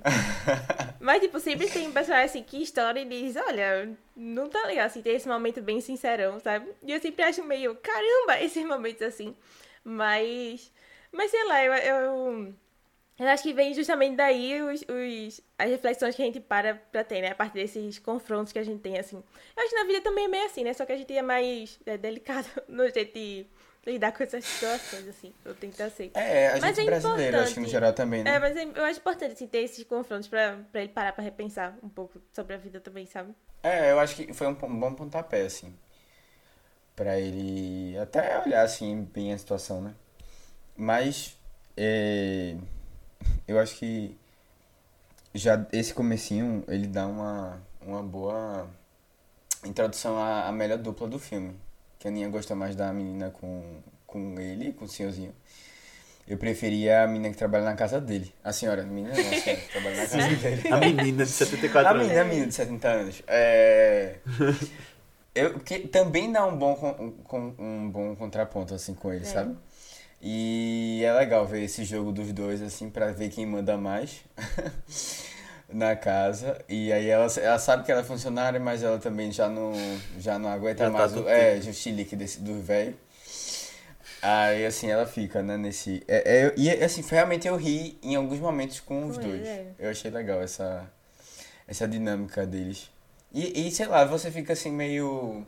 Mas, 1.00 1.22
tipo, 1.22 1.40
sempre 1.40 1.68
tem 1.70 1.88
um 1.88 1.92
personagem 1.92 2.26
assim 2.26 2.44
que 2.44 2.62
estoura 2.62 3.00
e 3.00 3.06
diz, 3.06 3.36
olha, 3.36 3.98
não 4.16 4.50
tá 4.50 4.66
legal, 4.66 4.86
assim, 4.86 5.02
tem 5.02 5.16
esse 5.16 5.28
momento 5.28 5.62
bem 5.62 5.82
sincerão, 5.82 6.40
sabe? 6.40 6.72
E 6.84 6.92
eu 6.92 7.00
sempre 7.00 7.24
acho 7.24 7.44
meio, 7.44 7.76
caramba, 7.76 8.42
esses 8.42 8.66
momentos 8.66 9.02
assim. 9.02 9.36
Mas, 9.84 10.72
mas 11.12 11.32
sei 11.32 11.44
lá, 11.46 11.64
eu, 11.64 11.74
eu, 11.74 12.54
eu 13.20 13.28
acho 13.28 13.44
que 13.44 13.54
vem 13.54 13.74
justamente 13.74 14.16
daí 14.16 14.62
os, 14.62 14.82
os, 14.82 15.42
as 15.58 15.70
reflexões 15.70 16.16
que 16.16 16.22
a 16.22 16.26
gente 16.26 16.40
para 16.40 16.76
pra 16.76 17.04
ter, 17.04 17.22
né? 17.22 17.32
A 17.32 17.36
partir 17.36 17.56
desses 17.56 18.00
confrontos 18.00 18.54
que 18.54 18.60
a 18.60 18.64
gente 18.64 18.82
tem, 18.82 18.98
assim. 18.98 19.18
Eu 19.56 19.64
acho 19.64 19.70
que 19.70 19.76
na 19.76 19.86
vida 19.86 20.02
também 20.02 20.26
é 20.26 20.28
meio 20.28 20.46
assim, 20.46 20.64
né? 20.64 20.74
Só 20.74 20.86
que 20.86 20.94
a 20.94 20.98
gente 20.98 21.16
é 21.16 21.22
mais 21.22 21.80
é, 21.86 21.98
delicado 21.98 22.48
no 22.68 22.90
jeito 22.90 23.14
de 23.14 23.46
lidar 23.86 24.12
com 24.12 24.24
essas 24.24 24.44
situações, 24.44 25.08
assim. 25.08 25.34
Eu 25.44 25.54
tento 25.54 25.76
ser. 25.92 26.12
É, 26.14 26.50
a 26.50 26.60
Mas 26.60 26.76
gente 26.76 26.82
é 26.82 26.86
brasileiro, 26.86 27.40
acho 27.40 27.54
que 27.54 27.60
no 27.60 27.68
geral 27.68 27.94
também, 27.94 28.24
né? 28.24 28.36
É, 28.36 28.40
mas 28.40 28.56
eu 28.56 28.84
acho 28.84 29.00
importante 29.00 29.34
assim, 29.34 29.48
ter 29.48 29.60
esses 29.60 29.84
confrontos 29.84 30.28
pra, 30.28 30.60
pra 30.72 30.82
ele 30.82 30.92
parar 30.92 31.14
pra 31.14 31.24
repensar 31.24 31.78
um 31.84 31.90
pouco 31.90 32.20
sobre 32.32 32.56
a 32.56 32.58
vida 32.58 32.80
também, 32.80 33.06
sabe? 33.06 33.34
É, 33.62 33.92
eu 33.92 34.00
acho 34.00 34.16
que 34.16 34.34
foi 34.34 34.48
um, 34.48 34.52
um 34.52 34.80
bom 34.80 34.94
pontapé, 34.94 35.42
assim. 35.42 35.74
Pra 36.96 37.20
ele 37.20 37.98
até 37.98 38.42
olhar, 38.46 38.64
assim, 38.64 39.04
bem 39.14 39.34
a 39.34 39.38
situação, 39.38 39.82
né? 39.82 39.94
Mas, 40.76 41.38
é, 41.78 42.56
eu 43.48 43.60
acho 43.60 43.76
que 43.76 44.18
já 45.34 45.66
esse 45.72 45.94
comecinho, 45.94 46.64
ele 46.68 46.88
dá 46.88 47.06
uma, 47.06 47.62
uma 47.82 48.02
boa 48.02 48.68
introdução 49.66 50.18
à, 50.18 50.48
à 50.48 50.52
melhor 50.52 50.78
dupla 50.78 51.08
do 51.08 51.20
filme. 51.20 51.56
Que 52.06 52.10
a 52.10 52.12
Aninha 52.12 52.30
gosta 52.30 52.54
mais 52.54 52.76
da 52.76 52.94
menina 52.94 53.32
com, 53.32 53.64
com 54.06 54.40
ele, 54.40 54.74
com 54.74 54.86
o 54.86 54.88
senhorzinho. 54.88 55.34
Eu 56.28 56.38
preferia 56.38 57.02
a 57.02 57.08
menina 57.08 57.32
que 57.32 57.36
trabalha 57.36 57.66
na 57.66 57.74
casa 57.74 58.00
dele. 58.00 58.32
A 58.44 58.54
senhora, 58.54 58.84
a 58.84 58.86
menina 58.86 59.10
não, 59.16 59.20
a 59.20 59.42
senhora 59.42 59.60
que 59.62 59.72
trabalha 59.72 59.96
na 59.96 60.06
casa 60.08 60.36
dele. 60.36 60.68
a 60.72 60.78
menina 60.78 61.26
de 61.26 61.32
74 61.32 61.88
A 61.88 61.92
anos. 61.94 62.04
menina, 62.04 62.22
a 62.22 62.26
menina 62.26 62.46
de 62.48 62.54
70 62.54 62.88
anos. 62.88 63.24
É... 63.26 64.18
Eu, 65.34 65.60
que 65.62 65.80
também 65.80 66.32
dá 66.32 66.46
um 66.46 66.56
bom, 66.56 66.76
com, 67.24 67.56
um 67.58 67.90
bom 67.90 68.16
contraponto, 68.16 68.76
assim, 68.76 68.94
com 68.94 69.12
ele, 69.12 69.26
É. 69.26 69.28
sabe? 69.28 69.58
E 70.22 71.02
é 71.04 71.12
legal 71.12 71.44
ver 71.48 71.64
esse 71.64 71.84
jogo 71.84 72.12
dos 72.12 72.32
dois, 72.32 72.62
assim, 72.62 72.88
pra 72.88 73.12
ver 73.12 73.30
quem 73.30 73.48
manda 73.48 73.78
mais 73.80 74.22
na 75.76 75.96
casa. 75.96 76.58
E 76.70 76.92
aí 76.92 77.08
ela, 77.10 77.28
ela 77.42 77.60
sabe 77.60 77.84
que 77.84 77.92
ela 77.92 78.02
é 78.02 78.04
funcionária, 78.04 78.60
mas 78.60 78.82
ela 78.82 78.98
também 78.98 79.32
já 79.32 79.50
não, 79.50 79.74
já 80.18 80.40
não 80.40 80.50
aguenta 80.50 80.86
Já 80.86 80.92
tá 80.92 80.98
mais 80.98 81.12
do 81.12 81.24
o, 81.24 81.30
é, 81.30 81.58
o 81.58 81.74
chilique 81.74 82.16
desse, 82.16 82.40
do 82.40 82.62
velho. 82.62 82.96
Aí, 84.22 84.66
assim, 84.66 84.90
ela 84.90 85.06
fica, 85.06 85.44
né, 85.44 85.56
nesse... 85.56 86.02
É, 86.08 86.46
é, 86.48 86.54
e, 86.58 86.70
assim, 86.84 87.04
realmente 87.08 87.48
eu 87.48 87.56
ri 87.56 88.00
em 88.02 88.16
alguns 88.16 88.40
momentos 88.40 88.80
com 88.80 89.06
os 89.06 89.18
Com 89.18 89.24
dois. 89.24 89.42
ele, 89.42 89.48
é. 89.48 89.68
Eu 89.78 89.90
achei 89.92 90.10
legal 90.10 90.42
essa, 90.42 90.90
essa 91.68 91.88
dinâmica 91.88 92.46
deles. 92.46 92.90
E, 93.34 93.68
e 93.68 93.72
sei 93.72 93.86
lá, 93.86 94.06
você 94.06 94.32
fica 94.32 94.54
assim 94.54 94.72
meio. 94.72 95.46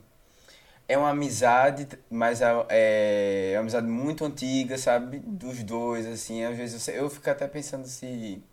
É 0.90 0.98
uma 0.98 1.10
amizade, 1.10 1.88
mas 2.10 2.42
é, 2.42 3.52
é 3.52 3.54
uma 3.56 3.62
amizade 3.62 3.88
muito 3.88 4.26
antiga, 4.26 4.78
sabe? 4.78 5.20
Dos 5.20 5.63
dois, 5.63 6.06
assim. 6.06 6.44
Às 6.44 6.58
vezes 6.58 6.88
eu, 6.90 6.96
eu 6.96 7.10
fico 7.10 7.30
até 7.30 7.48
pensando 7.48 7.88
se. 7.88 8.44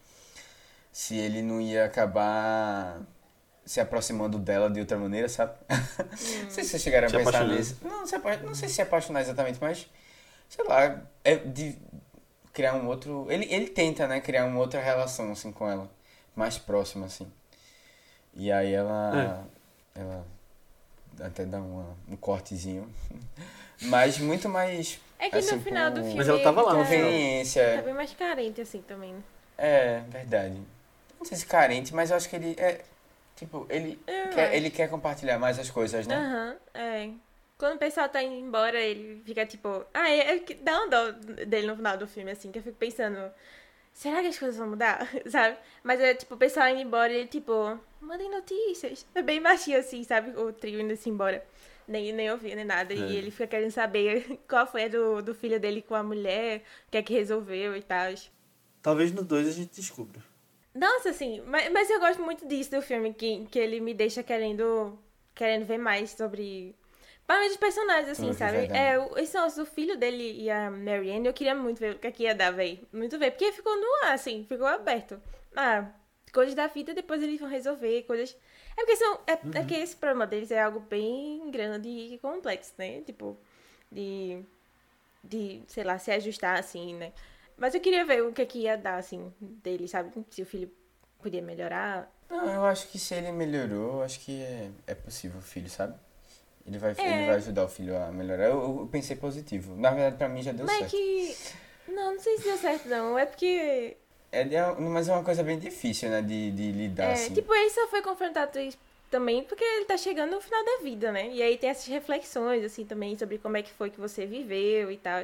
Se 0.94 1.16
ele 1.16 1.42
não 1.42 1.60
ia 1.60 1.84
acabar 1.84 3.00
se 3.66 3.80
aproximando 3.80 4.38
dela 4.38 4.70
de 4.70 4.78
outra 4.78 4.96
maneira, 4.96 5.28
sabe? 5.28 5.54
Não 6.44 6.50
sei 6.50 6.62
se 6.62 6.70
vocês 6.70 6.82
chegaram 6.82 7.06
a 7.08 7.10
Se 7.10 7.16
pensar 7.16 7.44
nisso. 7.48 7.78
Não, 7.82 8.06
se 8.06 8.14
apa- 8.14 8.36
não 8.36 8.54
sei 8.54 8.68
se 8.68 8.76
se 8.76 8.82
apaixonar 8.82 9.22
exatamente, 9.22 9.58
mas 9.60 9.90
sei 10.48 10.64
lá, 10.66 11.02
é 11.24 11.34
de 11.36 11.76
criar 12.52 12.74
um 12.74 12.86
outro. 12.86 13.26
Ele, 13.28 13.46
ele 13.52 13.66
tenta, 13.68 14.06
né, 14.06 14.20
criar 14.20 14.44
uma 14.44 14.60
outra 14.60 14.80
relação 14.80 15.32
assim 15.32 15.50
com 15.50 15.68
ela, 15.68 15.90
mais 16.36 16.58
próxima 16.58 17.06
assim. 17.06 17.26
E 18.34 18.52
aí 18.52 18.72
ela 18.72 19.44
ela 19.96 20.24
até 21.20 21.44
dá 21.44 21.58
uma, 21.58 21.96
um 22.08 22.16
cortezinho, 22.16 22.88
mas 23.82 24.18
muito 24.18 24.48
mais 24.48 25.00
É 25.18 25.28
que 25.30 25.36
assim, 25.38 25.56
no 25.56 25.62
final 25.62 25.90
do 25.90 25.96
com 26.02 26.02
filme. 26.02 26.18
Mas 26.18 26.28
ela 26.28 26.40
tava 26.42 26.60
ele 26.60 26.66
lá 26.68 26.74
no 26.74 26.78
tá- 26.80 26.86
final. 26.86 27.04
conveniência. 27.06 27.76
Tá 27.78 27.82
bem 27.82 27.94
mais 27.94 28.12
carente 28.14 28.60
assim 28.60 28.82
também. 28.82 29.14
né? 29.14 29.22
É, 29.58 30.00
verdade. 30.10 30.60
Não 31.18 31.24
sei 31.24 31.36
se 31.38 31.46
carente, 31.46 31.94
mas 31.94 32.10
eu 32.10 32.16
acho 32.16 32.28
que 32.28 32.36
ele 32.36 32.54
é 32.58 32.84
tipo, 33.36 33.66
ele 33.68 33.98
Eu 34.06 34.30
quer, 34.30 34.46
acho. 34.48 34.54
ele 34.54 34.70
quer 34.70 34.88
compartilhar 34.88 35.38
mais 35.38 35.58
as 35.58 35.70
coisas, 35.70 36.06
né? 36.06 36.16
Aham, 36.16 36.56
é. 36.74 37.10
Quando 37.56 37.76
o 37.76 37.78
pessoal 37.78 38.08
tá 38.08 38.22
indo 38.22 38.34
embora, 38.34 38.78
ele 38.80 39.22
fica 39.24 39.46
tipo. 39.46 39.84
Ah, 39.94 40.10
é, 40.10 40.34
é 40.34 40.38
que 40.40 40.54
dá 40.54 40.82
um 40.82 40.88
dó 40.90 41.10
dele 41.46 41.66
no 41.66 41.76
final 41.76 41.96
do 41.96 42.06
filme, 42.06 42.30
assim, 42.30 42.50
que 42.50 42.58
eu 42.58 42.62
fico 42.62 42.76
pensando. 42.76 43.30
Será 43.92 44.20
que 44.20 44.26
as 44.26 44.38
coisas 44.38 44.56
vão 44.58 44.70
mudar? 44.70 45.08
Sabe? 45.30 45.56
Mas 45.82 46.00
é 46.00 46.14
tipo, 46.14 46.34
o 46.34 46.38
pessoal 46.38 46.68
indo 46.68 46.80
embora 46.80 47.12
e 47.12 47.16
ele, 47.16 47.28
tipo, 47.28 47.78
mandem 48.00 48.28
notícias. 48.28 49.06
É 49.14 49.22
bem 49.22 49.40
baixinho 49.40 49.78
assim, 49.78 50.02
sabe? 50.02 50.38
O 50.38 50.52
trio 50.52 50.80
indo-se 50.80 51.08
embora. 51.08 51.44
Nem, 51.86 52.12
nem 52.12 52.30
ouvir, 52.30 52.56
nem 52.56 52.64
nada. 52.64 52.92
É. 52.92 52.96
E 52.96 53.16
ele 53.16 53.30
fica 53.30 53.46
querendo 53.46 53.70
saber 53.70 54.40
qual 54.48 54.66
foi 54.66 54.84
a 54.84 54.88
do, 54.88 55.22
do 55.22 55.34
filho 55.34 55.60
dele 55.60 55.80
com 55.80 55.94
a 55.94 56.02
mulher, 56.02 56.62
o 56.88 56.90
que 56.90 56.98
é 56.98 57.02
que 57.02 57.14
resolveu 57.14 57.76
e 57.76 57.82
tal. 57.82 58.12
Talvez 58.82 59.12
no 59.12 59.22
2 59.22 59.48
a 59.48 59.52
gente 59.52 59.76
descubra. 59.76 60.20
Nossa, 60.74 61.10
assim, 61.10 61.40
mas, 61.46 61.70
mas 61.72 61.88
eu 61.88 62.00
gosto 62.00 62.20
muito 62.22 62.46
disso 62.46 62.70
do 62.72 62.82
filme, 62.82 63.14
que, 63.14 63.46
que 63.46 63.58
ele 63.58 63.80
me 63.80 63.94
deixa 63.94 64.22
querendo, 64.22 64.98
querendo 65.34 65.64
ver 65.66 65.78
mais 65.78 66.10
sobre. 66.10 66.74
Principalmente 67.26 67.50
os 67.52 67.56
personagens, 67.56 68.08
assim, 68.08 68.30
a 68.30 68.34
sabe? 68.34 68.68
É, 68.72 68.98
o- 68.98 69.16
esse 69.18 69.34
negócio 69.34 69.64
do 69.64 69.70
filho 69.70 69.96
dele 69.96 70.42
e 70.42 70.50
a 70.50 70.70
Marianne, 70.70 71.26
eu 71.26 71.32
queria 71.32 71.54
muito 71.54 71.78
ver 71.78 71.94
o 71.94 71.98
que, 71.98 72.06
é 72.06 72.12
que 72.12 72.24
ia 72.24 72.34
dar, 72.34 72.50
véi. 72.52 72.82
Muito 72.92 73.18
ver. 73.18 73.30
Porque 73.30 73.52
ficou 73.52 73.74
no 73.76 74.06
ar, 74.06 74.12
assim, 74.14 74.44
ficou 74.48 74.66
aberto. 74.66 75.20
Ah, 75.56 75.90
coisas 76.32 76.54
da 76.54 76.66
vida, 76.66 76.92
depois 76.92 77.22
eles 77.22 77.40
vão 77.40 77.48
resolver, 77.48 78.02
coisas. 78.02 78.36
É 78.76 78.80
porque 78.80 78.96
são. 78.96 79.20
É, 79.26 79.60
é 79.60 79.64
que 79.64 79.74
esse 79.74 79.96
problema 79.96 80.26
deles 80.26 80.50
é 80.50 80.60
algo 80.62 80.80
bem 80.80 81.50
grande 81.50 81.88
e 81.88 82.18
complexo, 82.18 82.74
né? 82.78 83.00
Tipo, 83.02 83.38
de. 83.90 84.44
De, 85.22 85.62
sei 85.68 85.84
lá, 85.84 85.98
se 85.98 86.10
ajustar, 86.12 86.58
assim, 86.58 86.94
né? 86.94 87.12
Mas 87.56 87.74
eu 87.74 87.80
queria 87.80 88.04
ver 88.04 88.22
o 88.22 88.32
que, 88.32 88.42
é 88.42 88.46
que 88.46 88.58
ia 88.60 88.76
dar, 88.76 88.96
assim, 88.96 89.32
dele, 89.40 89.86
sabe? 89.88 90.12
Se 90.30 90.42
o 90.42 90.46
filho 90.46 90.70
podia 91.22 91.40
melhorar. 91.42 92.10
Não, 92.28 92.50
eu 92.50 92.64
acho 92.64 92.88
que 92.88 92.98
se 92.98 93.14
ele 93.14 93.30
melhorou, 93.32 94.02
acho 94.02 94.20
que 94.20 94.42
é, 94.42 94.70
é 94.88 94.94
possível 94.94 95.38
o 95.38 95.42
filho, 95.42 95.68
sabe? 95.70 95.94
Ele 96.66 96.78
vai, 96.78 96.92
É. 96.98 97.10
ele 97.10 97.26
vai 97.26 97.36
ajudar 97.36 97.64
o 97.64 97.68
filho 97.68 97.96
a 97.96 98.10
melhorar. 98.10 98.46
Eu, 98.46 98.80
eu 98.80 98.88
pensei 98.90 99.16
positivo. 99.16 99.76
Na 99.76 99.90
verdade, 99.90 100.16
pra 100.16 100.28
mim 100.28 100.42
já 100.42 100.52
deu 100.52 100.64
Mas 100.66 100.76
é 100.76 100.78
certo. 100.80 100.90
que. 100.90 101.36
Não, 101.92 102.14
não 102.14 102.20
sei 102.20 102.38
se 102.38 102.44
deu 102.44 102.56
certo, 102.56 102.88
não. 102.88 103.18
É 103.18 103.26
porque. 103.26 103.96
É, 104.32 104.42
de- 104.44 104.80
mas 104.80 105.08
é 105.08 105.12
uma 105.12 105.22
coisa 105.22 105.42
bem 105.42 105.58
difícil, 105.58 106.08
né? 106.10 106.22
De, 106.22 106.50
de 106.50 106.72
lidar 106.72 107.10
É, 107.10 107.12
assim. 107.12 107.34
tipo, 107.34 107.54
ele 107.54 107.70
só 107.70 107.86
foi 107.88 108.02
confrontado 108.02 108.58
também 109.10 109.44
porque 109.44 109.62
ele 109.62 109.84
tá 109.84 109.96
chegando 109.96 110.32
no 110.32 110.40
final 110.40 110.64
da 110.64 110.82
vida, 110.82 111.12
né? 111.12 111.28
E 111.28 111.40
aí 111.42 111.56
tem 111.56 111.70
essas 111.70 111.86
reflexões, 111.86 112.64
assim, 112.64 112.84
também 112.84 113.16
sobre 113.16 113.38
como 113.38 113.56
é 113.56 113.62
que 113.62 113.70
foi 113.70 113.90
que 113.90 114.00
você 114.00 114.26
viveu 114.26 114.90
e 114.90 114.96
tal. 114.96 115.22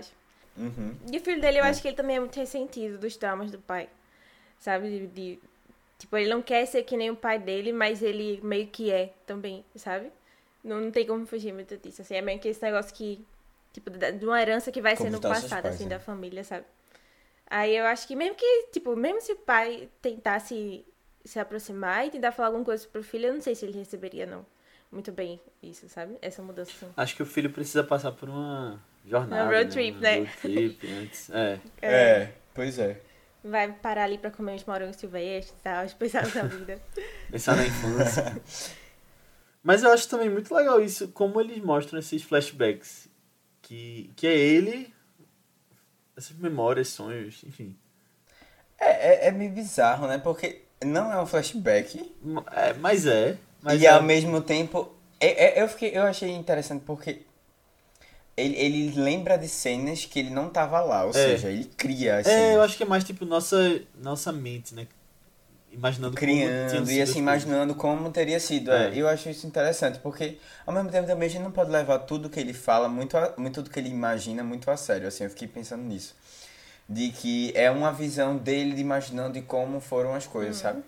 Uhum. 0.60 0.94
E 1.10 1.16
o 1.16 1.20
filho 1.20 1.40
dele, 1.40 1.58
eu 1.58 1.64
acho 1.64 1.80
que 1.80 1.88
ele 1.88 1.96
também 1.96 2.16
é 2.16 2.20
muito 2.20 2.36
ressentido 2.36 2.98
dos 2.98 3.16
traumas 3.16 3.50
do 3.50 3.58
pai. 3.58 3.88
Sabe? 4.58 4.90
De, 4.90 5.06
de- 5.08 5.38
tipo, 5.98 6.16
ele 6.16 6.28
não 6.28 6.42
quer 6.42 6.66
ser 6.66 6.82
que 6.82 6.96
nem 6.96 7.10
o 7.10 7.16
pai 7.16 7.38
dele, 7.38 7.72
mas 7.72 8.02
ele 8.02 8.40
meio 8.42 8.66
que 8.66 8.90
é 8.90 9.12
também, 9.26 9.64
sabe? 9.76 10.10
Não, 10.62 10.80
não 10.80 10.90
tem 10.90 11.06
como 11.06 11.24
fugir 11.26 11.52
muito 11.52 11.76
disso. 11.78 12.02
Assim, 12.02 12.14
é 12.14 12.20
meio 12.22 12.38
que 12.38 12.48
esse 12.48 12.62
negócio 12.62 12.94
que. 12.94 13.24
Tipo, 13.72 13.88
da- 13.90 14.10
de 14.10 14.24
uma 14.24 14.40
herança 14.40 14.70
que 14.70 14.82
vai 14.82 14.96
Como 14.96 15.10
sendo 15.10 15.20
passada, 15.22 15.62
pais, 15.62 15.74
assim, 15.76 15.84
né? 15.84 15.90
da 15.90 16.00
família, 16.00 16.44
sabe? 16.44 16.66
Aí 17.46 17.76
eu 17.76 17.84
acho 17.86 18.06
que 18.06 18.14
mesmo 18.14 18.34
que, 18.36 18.66
tipo, 18.72 18.94
mesmo 18.94 19.20
se 19.20 19.32
o 19.32 19.36
pai 19.36 19.88
tentasse 20.02 20.84
se 21.24 21.38
aproximar 21.38 22.06
e 22.06 22.10
tentar 22.10 22.32
falar 22.32 22.48
alguma 22.48 22.64
coisa 22.64 22.86
pro 22.88 23.02
filho, 23.02 23.26
eu 23.26 23.34
não 23.34 23.40
sei 23.40 23.54
se 23.54 23.64
ele 23.64 23.76
receberia, 23.78 24.26
não. 24.26 24.44
Muito 24.90 25.12
bem 25.12 25.40
isso, 25.62 25.88
sabe? 25.88 26.16
Essa 26.20 26.42
mudança, 26.42 26.72
assim. 26.76 26.92
Acho 26.96 27.16
que 27.16 27.22
o 27.22 27.26
filho 27.26 27.50
precisa 27.50 27.84
passar 27.84 28.12
por 28.12 28.28
uma 28.28 28.80
jornada. 29.06 29.42
Uma 29.44 29.50
road 29.52 29.64
né? 29.64 29.70
trip, 29.70 29.92
Uma 29.92 30.00
né? 30.00 30.16
Road 30.18 30.30
trip 30.40 30.92
antes. 30.92 31.30
É. 31.34 31.58
É, 31.82 32.32
pois 32.54 32.78
é. 32.78 33.00
Vai 33.42 33.72
parar 33.72 34.04
ali 34.04 34.18
pra 34.18 34.30
comer 34.30 34.52
uns 34.52 34.64
morangos 34.64 34.96
silvestres 34.96 35.58
e 35.58 35.62
tal, 35.62 35.86
pensar 35.98 36.34
na 36.34 36.42
vida. 36.42 36.80
Pensar 37.30 37.56
na 37.56 37.66
infância. 37.66 38.42
Mas 39.62 39.82
eu 39.82 39.90
acho 39.92 40.08
também 40.08 40.28
muito 40.28 40.54
legal 40.54 40.80
isso, 40.80 41.08
como 41.08 41.40
eles 41.40 41.62
mostram 41.62 41.98
esses 41.98 42.22
flashbacks. 42.22 43.08
Que, 43.62 44.10
que 44.16 44.26
é 44.26 44.36
ele, 44.36 44.92
essas 46.16 46.36
memórias, 46.36 46.88
sonhos, 46.88 47.42
enfim. 47.44 47.76
É, 48.78 49.26
é, 49.26 49.28
é 49.28 49.30
meio 49.30 49.52
bizarro, 49.52 50.06
né? 50.08 50.18
Porque 50.18 50.62
não 50.84 51.12
é 51.12 51.20
um 51.22 51.26
flashback. 51.26 52.12
É, 52.52 52.72
mas 52.74 53.06
é. 53.06 53.36
Mas 53.62 53.80
e 53.80 53.86
é, 53.86 53.90
ao 53.90 54.02
mesmo 54.02 54.40
tempo. 54.40 54.92
é- 55.20 55.60
é- 55.60 55.62
eu, 55.62 55.68
fiquei, 55.68 55.96
eu 55.96 56.02
achei 56.02 56.30
interessante 56.30 56.82
porque. 56.84 57.22
Ele, 58.36 58.56
ele 58.56 59.00
lembra 59.00 59.36
de 59.36 59.48
cenas 59.48 60.04
que 60.04 60.18
ele 60.18 60.30
não 60.30 60.48
tava 60.48 60.80
lá, 60.80 61.04
ou 61.04 61.12
seja, 61.12 61.50
ele 61.50 61.64
cria 61.76 62.16
as 62.18 62.26
É, 62.26 62.30
eu 62.30 62.48
cenas. 62.50 62.64
acho 62.64 62.76
que 62.76 62.82
é 62.82 62.86
mais 62.86 63.04
tipo 63.04 63.24
nossa, 63.26 63.82
nossa 64.00 64.32
mente, 64.32 64.74
né? 64.74 64.86
Imaginando 65.72 66.16
como 66.16 66.26
criando 66.26 66.68
sido 66.86 66.90
e 66.90 67.00
as 67.02 67.10
assim 67.10 67.18
imaginando 67.20 67.74
como 67.76 68.10
teria 68.10 68.40
sido. 68.40 68.72
É. 68.72 68.88
É. 68.88 68.92
Eu 68.98 69.06
acho 69.06 69.28
isso 69.30 69.46
interessante, 69.46 69.98
porque 70.00 70.38
ao 70.66 70.74
mesmo 70.74 70.90
tempo 70.90 71.06
também 71.06 71.28
a 71.28 71.30
gente 71.30 71.42
não 71.42 71.52
pode 71.52 71.70
levar 71.70 72.00
tudo 72.00 72.28
que 72.30 72.40
ele 72.40 72.52
fala, 72.52 72.88
muito, 72.88 73.16
a- 73.16 73.34
muito 73.36 73.54
tudo 73.56 73.70
que 73.70 73.78
ele 73.78 73.88
imagina 73.88 74.42
muito 74.42 74.68
a 74.70 74.76
sério. 74.76 75.06
Assim, 75.06 75.24
eu 75.24 75.30
fiquei 75.30 75.46
pensando 75.46 75.82
nisso. 75.84 76.16
De 76.88 77.10
que 77.10 77.52
é 77.54 77.70
uma 77.70 77.92
visão 77.92 78.36
dele 78.36 78.74
de 78.74 78.80
imaginando 78.80 79.34
de 79.34 79.42
como 79.42 79.80
foram 79.80 80.12
as 80.14 80.26
coisas, 80.26 80.56
sabe? 80.56 80.82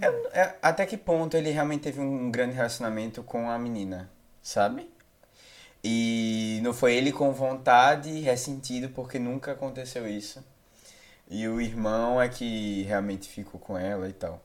Eu- 0.00 0.28
é- 0.32 0.54
até 0.62 0.86
que 0.86 0.96
ponto 0.96 1.36
ele 1.36 1.50
realmente 1.50 1.82
teve 1.82 2.00
um 2.00 2.30
grande 2.30 2.54
relacionamento 2.54 3.22
com 3.22 3.50
a 3.50 3.58
menina, 3.58 4.08
sabe? 4.42 4.88
E 5.82 6.60
não 6.62 6.72
foi 6.74 6.94
ele 6.96 7.12
com 7.12 7.32
vontade, 7.32 8.10
ressentido, 8.20 8.88
porque 8.90 9.18
nunca 9.18 9.52
aconteceu 9.52 10.06
isso. 10.08 10.44
E 11.30 11.48
o 11.48 11.60
irmão 11.60 12.20
é 12.20 12.28
que 12.28 12.82
realmente 12.84 13.28
ficou 13.28 13.60
com 13.60 13.78
ela 13.78 14.08
e 14.08 14.12
tal. 14.12 14.42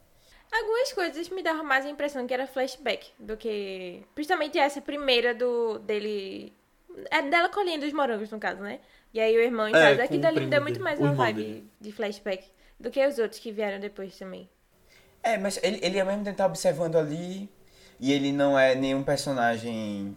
Algumas 0.51 0.93
coisas 0.93 1.29
me 1.29 1.41
davam 1.41 1.63
mais 1.65 1.85
a 1.85 1.89
impressão 1.89 2.27
que 2.27 2.33
era 2.33 2.45
flashback 2.47 3.11
do 3.19 3.35
que. 3.35 4.03
Principalmente 4.13 4.57
essa 4.59 4.81
primeira 4.81 5.33
do 5.33 5.79
dele. 5.79 6.53
É 7.09 7.21
dela 7.23 7.49
colhendo 7.49 7.85
os 7.85 7.93
morangos, 7.93 8.29
no 8.31 8.39
caso, 8.39 8.61
né? 8.61 8.79
E 9.13 9.19
aí 9.19 9.35
o 9.35 9.41
irmão 9.41 9.67
em 9.67 9.75
É, 9.75 9.79
casa. 9.79 10.03
com 10.03 10.03
Aquilo 10.03 10.23
o 10.23 10.27
ali 10.27 10.39
me 10.41 10.47
deu 10.47 10.61
muito 10.61 10.79
mais 10.81 10.99
uma 10.99 11.13
vibe 11.13 11.43
dele. 11.43 11.71
de 11.81 11.91
flashback 11.91 12.51
do 12.79 12.91
que 12.91 13.05
os 13.05 13.17
outros 13.17 13.39
que 13.39 13.51
vieram 13.51 13.79
depois 13.79 14.17
também. 14.17 14.47
É, 15.21 15.37
mas 15.37 15.59
ele, 15.63 15.79
ele 15.81 15.99
ao 15.99 16.05
mesmo 16.05 16.23
tempo 16.23 16.37
tá 16.37 16.45
observando 16.45 16.97
ali 16.97 17.49
e 17.99 18.11
ele 18.11 18.31
não 18.31 18.57
é 18.59 18.75
nenhum 18.75 19.03
personagem 19.03 20.15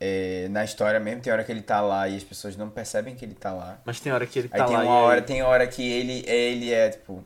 é, 0.00 0.48
na 0.50 0.64
história 0.64 0.98
mesmo. 0.98 1.20
Tem 1.22 1.32
hora 1.32 1.44
que 1.44 1.52
ele 1.52 1.62
tá 1.62 1.80
lá 1.80 2.08
e 2.08 2.16
as 2.16 2.24
pessoas 2.24 2.56
não 2.56 2.70
percebem 2.70 3.14
que 3.14 3.24
ele 3.24 3.34
tá 3.34 3.52
lá. 3.52 3.78
Mas 3.84 4.00
tem 4.00 4.10
hora 4.12 4.26
que 4.26 4.38
ele 4.38 4.48
Aí 4.52 4.58
tá 4.60 4.66
tem 4.66 4.76
lá 4.76 4.82
uma 4.82 4.92
e 4.92 4.96
aí- 4.96 5.02
hora, 5.04 5.22
tem 5.22 5.42
hora 5.42 5.66
que 5.66 5.86
ele, 5.92 6.24
ele 6.28 6.72
é, 6.72 6.88
tipo. 6.90 7.22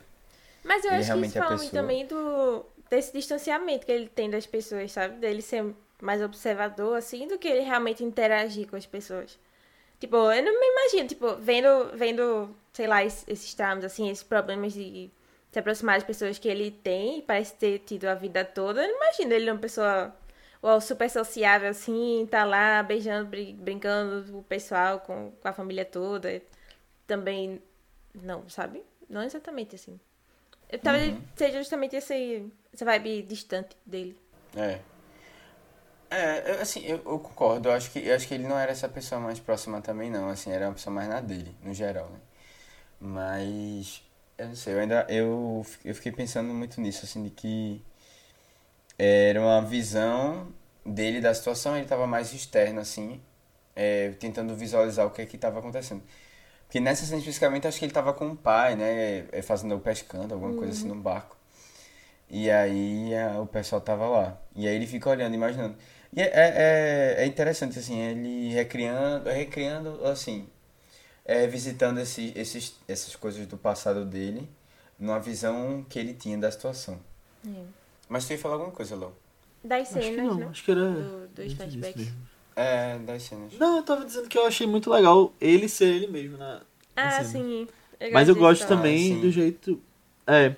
Mas 0.65 0.85
eu 0.85 0.91
acho 0.93 1.13
que 1.13 1.27
isso 1.27 1.39
é 1.39 1.43
fala 1.43 1.59
também 1.71 2.07
do, 2.07 2.65
desse 2.91 3.13
distanciamento 3.13 3.87
que 3.87 3.93
ele 3.93 4.09
tem 4.09 4.29
das 4.29 4.47
pessoas, 4.47 4.91
sabe? 4.93 5.17
Dele 5.19 5.41
ser 5.43 5.65
mais 6.03 6.21
observador, 6.23 6.97
assim, 6.99 7.29
do 7.29 7.39
que 7.39 7.47
ele 7.49 7.61
realmente 7.61 8.03
interagir 8.03 8.67
com 8.69 8.77
as 8.77 8.87
pessoas. 8.87 9.39
Tipo, 10.01 10.17
eu 10.33 10.43
não 10.43 10.59
me 10.61 10.67
imagino, 10.67 11.09
tipo, 11.09 11.37
vendo, 11.37 11.91
vendo 11.95 12.55
sei 12.73 12.87
lá, 12.87 13.05
es- 13.05 13.25
esses 13.29 13.55
traumas, 13.55 13.85
assim, 13.85 14.11
esses 14.11 14.25
problemas 14.25 14.73
de 14.73 15.11
se 15.53 15.59
aproximar 15.59 15.95
das 15.97 16.05
pessoas 16.05 16.37
que 16.39 16.49
ele 16.49 16.71
tem, 16.71 17.19
e 17.19 17.23
parece 17.23 17.55
ter 17.55 17.79
tido 17.81 18.07
a 18.07 18.15
vida 18.15 18.45
toda. 18.45 18.83
Eu 18.83 18.89
não 18.89 18.97
imagino 18.97 19.33
ele 19.33 19.51
uma 19.51 19.59
pessoa 19.61 20.13
ou 20.65 20.81
super 20.81 21.11
sociável, 21.11 21.71
assim, 21.71 22.27
tá 22.31 22.45
lá 22.45 22.83
beijando, 22.83 23.29
brin- 23.31 23.57
brincando 23.57 24.33
com 24.33 24.39
o 24.41 24.45
pessoal, 24.45 25.01
com, 25.01 25.33
com 25.33 25.49
a 25.49 25.53
família 25.53 25.85
toda. 25.85 26.43
Também, 27.07 27.63
não, 28.15 28.49
sabe? 28.49 28.85
Não 29.11 29.23
exatamente 29.23 29.77
assim. 29.77 30.01
Eu 30.71 30.79
talvez 30.81 31.15
Uhum. 31.15 31.23
seja 31.37 31.59
justamente 31.59 31.97
esse, 31.97 32.51
essa 32.75 32.85
vibe 32.85 33.23
distante 33.25 33.77
dele. 33.87 34.19
É. 34.57 34.81
É, 36.11 36.53
eu, 36.53 36.61
assim, 36.63 36.81
eu, 36.85 36.97
eu 37.05 37.19
concordo. 37.19 37.69
Eu 37.69 37.73
acho, 37.73 37.91
que, 37.91 37.99
eu 38.01 38.15
acho 38.15 38.27
que 38.29 38.35
ele 38.35 38.47
não 38.47 38.59
era 38.59 38.71
essa 38.73 38.89
pessoa 38.89 39.21
mais 39.21 39.41
próxima 39.41 39.81
também, 39.81 40.11
não. 40.11 40.29
Assim, 40.29 40.51
era 40.53 40.67
uma 40.69 40.75
pessoa 40.75 40.95
mais 40.95 41.09
na 41.09 41.21
dele, 41.21 41.55
no 41.63 41.75
geral, 41.75 42.09
né? 42.11 42.21
Mas, 43.01 44.03
eu 44.39 44.49
não 44.49 44.57
sei, 44.57 44.75
eu 44.75 44.81
ainda, 44.81 45.07
eu, 45.11 45.67
eu 45.85 45.95
fiquei 45.95 46.13
pensando 46.13 46.55
muito 46.55 46.81
nisso, 46.81 47.05
assim, 47.05 47.23
de 47.25 47.31
que 47.31 47.83
era 48.99 49.41
uma 49.41 49.63
visão 49.63 50.49
dele 50.85 51.21
da 51.21 51.33
situação, 51.35 51.77
ele 51.77 51.87
tava 51.87 52.07
mais 52.07 52.33
externo, 52.33 52.81
assim, 52.81 53.21
é, 53.75 54.11
tentando 54.21 54.55
visualizar 54.55 55.07
o 55.07 55.11
que 55.11 55.23
é 55.23 55.27
que 55.27 55.39
tava 55.39 55.59
acontecendo. 55.59 56.03
Porque 56.67 56.81
nessa 56.81 57.05
cena 57.05 57.19
especificamente, 57.19 57.67
acho 57.67 57.79
que 57.79 57.85
ele 57.85 57.93
tava 57.93 58.13
com 58.13 58.29
o 58.31 58.37
pai, 58.37 58.75
né, 58.77 59.27
é, 59.33 59.43
fazendo 59.43 59.79
pescando, 59.79 60.35
alguma 60.35 60.55
coisa 60.55 60.73
assim, 60.73 60.89
num 60.89 61.01
barco. 61.01 61.37
E 62.29 62.51
aí 62.51 63.15
a- 63.15 63.41
o 63.41 63.47
pessoal 63.47 63.81
tava 63.81 64.07
lá. 64.09 64.41
E 64.57 64.67
aí 64.67 64.75
ele 64.75 64.87
fica 64.87 65.09
olhando, 65.11 65.35
imaginando. 65.35 65.77
E 66.13 66.21
é, 66.21 66.31
é, 66.35 67.15
é 67.19 67.27
interessante, 67.27 67.79
assim, 67.79 67.99
ele 67.99 68.53
recriando, 68.53 69.29
recriando, 69.31 70.05
assim, 70.07 70.49
é, 71.25 71.47
visitando 71.47 72.01
esse, 72.01 72.33
esses, 72.37 72.75
essas 72.89 73.15
coisas 73.17 73.47
do 73.47 73.57
passado 73.57 74.05
dele, 74.05 74.49
numa 74.99 75.21
visão 75.21 75.85
que 75.89 75.99
ele 75.99 76.15
tinha 76.15 76.39
da 76.39 76.51
situação. 76.51 76.99
É. 77.47 77.63
Mas 78.09 78.27
tu 78.27 78.33
ia 78.33 78.39
falar 78.39 78.55
alguma 78.57 78.73
coisa, 78.73 78.95
Lô? 78.97 79.11
Das 79.63 79.89
Acho 79.89 79.99
que 80.09 80.15
cenas, 80.15 80.27
não, 80.27 80.35
né? 80.41 80.47
acho 80.51 80.65
que 80.65 80.71
era. 80.71 80.91
Do- 80.91 81.29
dos 81.29 81.53
flashbacks. 81.55 82.09
É, 82.57 82.99
das 82.99 83.23
cenas. 83.23 83.53
Não, 83.59 83.79
eu 83.79 83.83
tava 83.83 84.05
dizendo 84.05 84.29
que 84.29 84.37
eu 84.39 84.47
achei 84.47 84.67
muito 84.67 84.91
legal 84.91 85.33
ele 85.41 85.69
ser 85.69 85.87
ele 85.95 86.07
mesmo 86.07 86.37
na. 86.37 86.55
na 86.59 86.63
Ah, 86.97 87.11
cena. 87.11 87.29
sim. 87.29 87.69
Mas 88.13 88.29
eu 88.29 88.35
gosto 88.37 88.67
também. 88.67 89.09
também 89.09 89.19
Ah, 89.19 89.21
do 89.23 89.31
jeito. 89.31 89.83
É. 90.27 90.57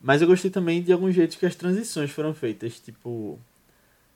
Mas 0.00 0.20
eu 0.22 0.28
gostei 0.28 0.50
também 0.50 0.82
de 0.82 0.92
alguns 0.92 1.14
jeitos 1.14 1.36
que 1.36 1.46
as 1.46 1.54
transições 1.54 2.10
foram 2.10 2.34
feitas. 2.34 2.78
Tipo. 2.80 3.38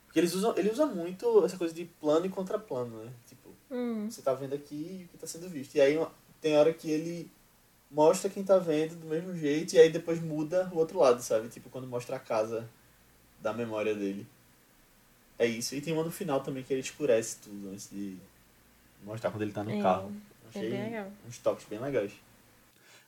Porque 0.07 0.19
eles 0.19 0.35
usam, 0.35 0.55
ele 0.59 0.71
usa 0.71 0.85
muito 0.85 1.45
essa 1.45 1.57
coisa 1.57 1.73
de 1.73 1.85
plano 1.85 2.27
e 2.27 2.29
contraplano, 2.29 3.05
né? 3.05 3.11
Tipo, 3.27 3.49
Hum, 3.71 4.11
você 4.11 4.21
tá 4.21 4.35
vendo 4.35 4.55
aqui 4.55 5.07
o 5.07 5.09
que 5.13 5.17
tá 5.19 5.27
sendo 5.27 5.49
visto. 5.49 5.75
E 5.77 5.81
aí 5.81 5.99
tem 6.41 6.57
hora 6.59 6.73
que 6.75 6.91
ele 6.91 7.31
mostra 7.93 8.31
quem 8.31 8.43
tá 8.43 8.59
vendo 8.59 8.97
do 8.97 9.07
mesmo 9.07 9.37
jeito 9.37 9.75
e 9.75 9.79
aí 9.79 9.91
depois 9.91 10.21
muda 10.21 10.69
o 10.73 10.79
outro 10.79 10.99
lado, 10.99 11.23
sabe? 11.23 11.49
Tipo 11.49 11.69
quando 11.71 11.87
mostra 11.87 12.17
a 12.17 12.19
casa 12.19 12.69
da 13.39 13.53
memória 13.53 13.95
dele. 13.95 14.27
É 15.39 15.47
isso. 15.47 15.75
E 15.75 15.81
tem 15.81 15.93
uma 15.93 16.03
no 16.05 16.11
final 16.11 16.41
também 16.41 16.63
que 16.63 16.73
ele 16.73 16.81
escurece 16.81 17.37
tudo 17.43 17.71
antes 17.71 17.89
de 17.91 18.17
mostrar 19.05 19.31
quando 19.31 19.43
ele 19.43 19.53
tá 19.53 19.63
no 19.63 19.71
É, 19.73 19.83
carro. 19.83 20.13
é 20.45 20.49
Achei 20.59 20.71
bem 20.71 20.83
legal. 20.85 21.07
uns 21.29 21.39
toques 21.39 21.67
bem 21.69 21.79
legais. 21.79 22.13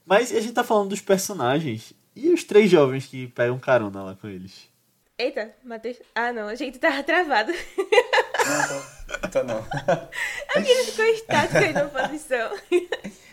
Mas 0.06 0.30
a 0.32 0.40
gente 0.40 0.52
tá 0.52 0.62
falando 0.64 0.90
dos 0.90 1.00
personagens 1.00 1.92
e 2.14 2.28
os 2.30 2.44
três 2.44 2.70
jovens 2.70 3.06
que 3.06 3.28
pegam 3.28 3.58
carona 3.58 4.02
lá 4.02 4.14
com 4.14 4.28
eles. 4.28 4.68
Eita, 5.16 5.54
Matheus. 5.62 5.96
Ah, 6.14 6.32
não, 6.32 6.48
a 6.48 6.54
gente 6.56 6.78
tava 6.78 7.02
travado. 7.02 7.52
Não, 7.52 9.20
tô, 9.20 9.28
tô 9.28 9.44
não. 9.44 9.64
Ele 10.56 10.84
ficou 10.84 11.04
estático 11.06 11.58
aí 11.58 11.72
na 11.72 11.84
posição. 11.86 12.50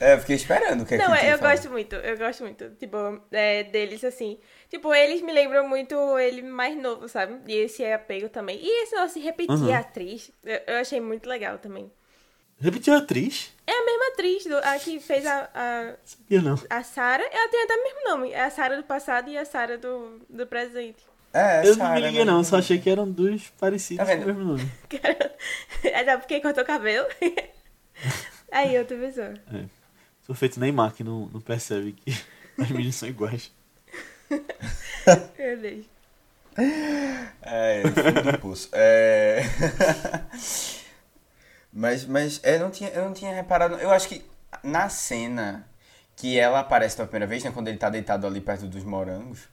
É, 0.00 0.14
eu 0.14 0.18
fiquei 0.20 0.36
esperando 0.36 0.82
o 0.82 0.86
que 0.86 0.94
é 0.94 0.98
Não, 0.98 1.12
que 1.12 1.18
tu 1.18 1.24
ia 1.24 1.30
eu 1.32 1.38
gosto 1.38 1.70
muito, 1.70 1.96
eu 1.96 2.16
gosto 2.18 2.42
muito, 2.42 2.70
tipo, 2.78 2.96
é, 3.32 3.62
deles, 3.64 4.02
assim. 4.04 4.38
Tipo, 4.68 4.92
eles 4.94 5.22
me 5.22 5.32
lembram 5.32 5.68
muito 5.68 5.94
ele 6.18 6.42
mais 6.42 6.76
novo, 6.76 7.08
sabe? 7.08 7.38
E 7.46 7.54
esse 7.56 7.82
é 7.84 7.94
apego 7.94 8.28
também. 8.28 8.58
E 8.60 8.82
esse 8.82 8.94
negócio 8.94 9.20
de 9.20 9.26
repetir 9.26 9.54
Uhum. 9.54 9.74
a 9.74 9.78
atriz, 9.78 10.30
eu, 10.44 10.60
eu 10.66 10.76
achei 10.76 11.00
muito 11.00 11.28
legal 11.28 11.58
também. 11.58 11.90
Repetiu 12.60 12.92
a 12.94 12.98
atriz? 12.98 13.52
É 13.66 13.70
a 13.72 13.84
mesma 13.84 14.06
atriz, 14.08 14.44
do, 14.46 14.56
a 14.56 14.78
que 14.80 14.98
fez 14.98 15.24
a, 15.24 15.48
a, 15.54 15.94
Sabia 16.04 16.42
não. 16.42 16.56
a 16.68 16.82
Sarah, 16.82 17.24
ela 17.30 17.48
tem 17.48 17.62
até 17.62 17.74
o 17.76 17.84
mesmo 17.84 18.04
nome. 18.10 18.32
É 18.32 18.42
a 18.42 18.50
Sarah 18.50 18.76
do 18.76 18.82
passado 18.82 19.30
e 19.30 19.38
a 19.38 19.44
Sarah 19.44 19.76
do, 19.76 20.20
do 20.28 20.44
presente. 20.46 21.06
É, 21.32 21.60
Eu 21.64 21.74
Sarah, 21.74 21.90
não 21.90 21.94
me 21.94 22.00
liguei 22.06 22.24
né? 22.24 22.32
não, 22.32 22.42
só 22.42 22.56
achei 22.56 22.78
que 22.80 22.90
eram 22.90 23.08
duas 23.08 23.42
parecidas 23.60 24.08
Tá 24.08 24.16
com 24.16 24.22
o 24.22 24.26
mesmo 24.26 24.42
nome. 24.44 24.68
Cara, 24.90 25.36
é 25.84 26.04
só 26.04 26.18
porque 26.18 26.40
cortou 26.40 26.64
o 26.64 26.66
cabelo. 26.66 27.06
Aí, 28.50 28.78
outra 28.78 28.96
pessoa. 28.96 29.34
Sou 30.22 30.34
feito 30.34 30.60
Neymar 30.60 30.92
que 30.92 31.02
não, 31.02 31.26
não 31.32 31.40
percebe 31.40 31.92
que 31.92 32.10
as 32.60 32.70
meninas 32.70 32.96
são 32.96 33.08
iguais. 33.08 33.52
Meu 35.38 35.58
Deus. 35.58 35.86
É, 37.42 37.82
fundo 37.82 38.32
do 38.32 38.38
poço. 38.38 38.68
É... 38.72 39.42
mas, 41.72 42.04
mas 42.04 42.40
eu 42.42 42.58
não 42.60 42.70
tinha, 42.70 42.90
eu 42.90 43.04
não 43.04 43.14
tinha 43.14 43.32
reparado. 43.34 43.76
Eu 43.76 43.90
acho 43.90 44.08
que 44.08 44.24
na 44.62 44.88
cena 44.88 45.66
que 46.16 46.38
ela 46.38 46.60
aparece 46.60 46.96
pela 46.96 47.06
primeira 47.06 47.26
vez, 47.26 47.44
né, 47.44 47.50
quando 47.52 47.68
ele 47.68 47.78
tá 47.78 47.88
deitado 47.88 48.26
ali 48.26 48.40
perto 48.40 48.66
dos 48.66 48.82
morangos. 48.82 49.48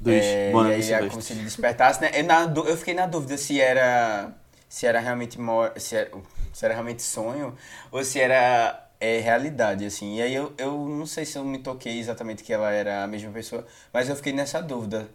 Dos 0.00 0.12
é, 0.12 0.50
e 0.50 0.52
morangos 0.52 0.90
aí 0.90 0.92
é 0.92 1.08
como 1.08 1.22
se 1.22 1.32
ele 1.32 1.44
despertasse, 1.44 2.00
né? 2.00 2.10
Eu, 2.12 2.24
na 2.24 2.42
eu 2.42 2.76
fiquei 2.76 2.92
na 2.92 3.06
dúvida 3.06 3.38
se 3.38 3.60
era 3.60 4.32
se 4.68 4.86
era 4.86 5.00
realmente 5.00 5.40
mor 5.40 5.72
se 5.78 5.96
era, 5.96 6.10
se 6.52 6.64
era 6.64 6.74
realmente 6.74 7.02
sonho 7.02 7.56
ou 7.90 8.04
se 8.04 8.20
era 8.20 8.88
é, 9.00 9.20
realidade, 9.20 9.84
assim. 9.84 10.16
E 10.16 10.22
aí 10.22 10.34
eu, 10.34 10.52
eu 10.58 10.72
não 10.88 11.06
sei 11.06 11.24
se 11.24 11.38
eu 11.38 11.44
me 11.44 11.58
toquei 11.58 11.98
exatamente 11.98 12.42
que 12.44 12.52
ela 12.52 12.70
era 12.70 13.04
a 13.04 13.06
mesma 13.06 13.30
pessoa, 13.32 13.66
mas 13.92 14.08
eu 14.08 14.16
fiquei 14.16 14.32
nessa 14.32 14.60
dúvida 14.62 15.08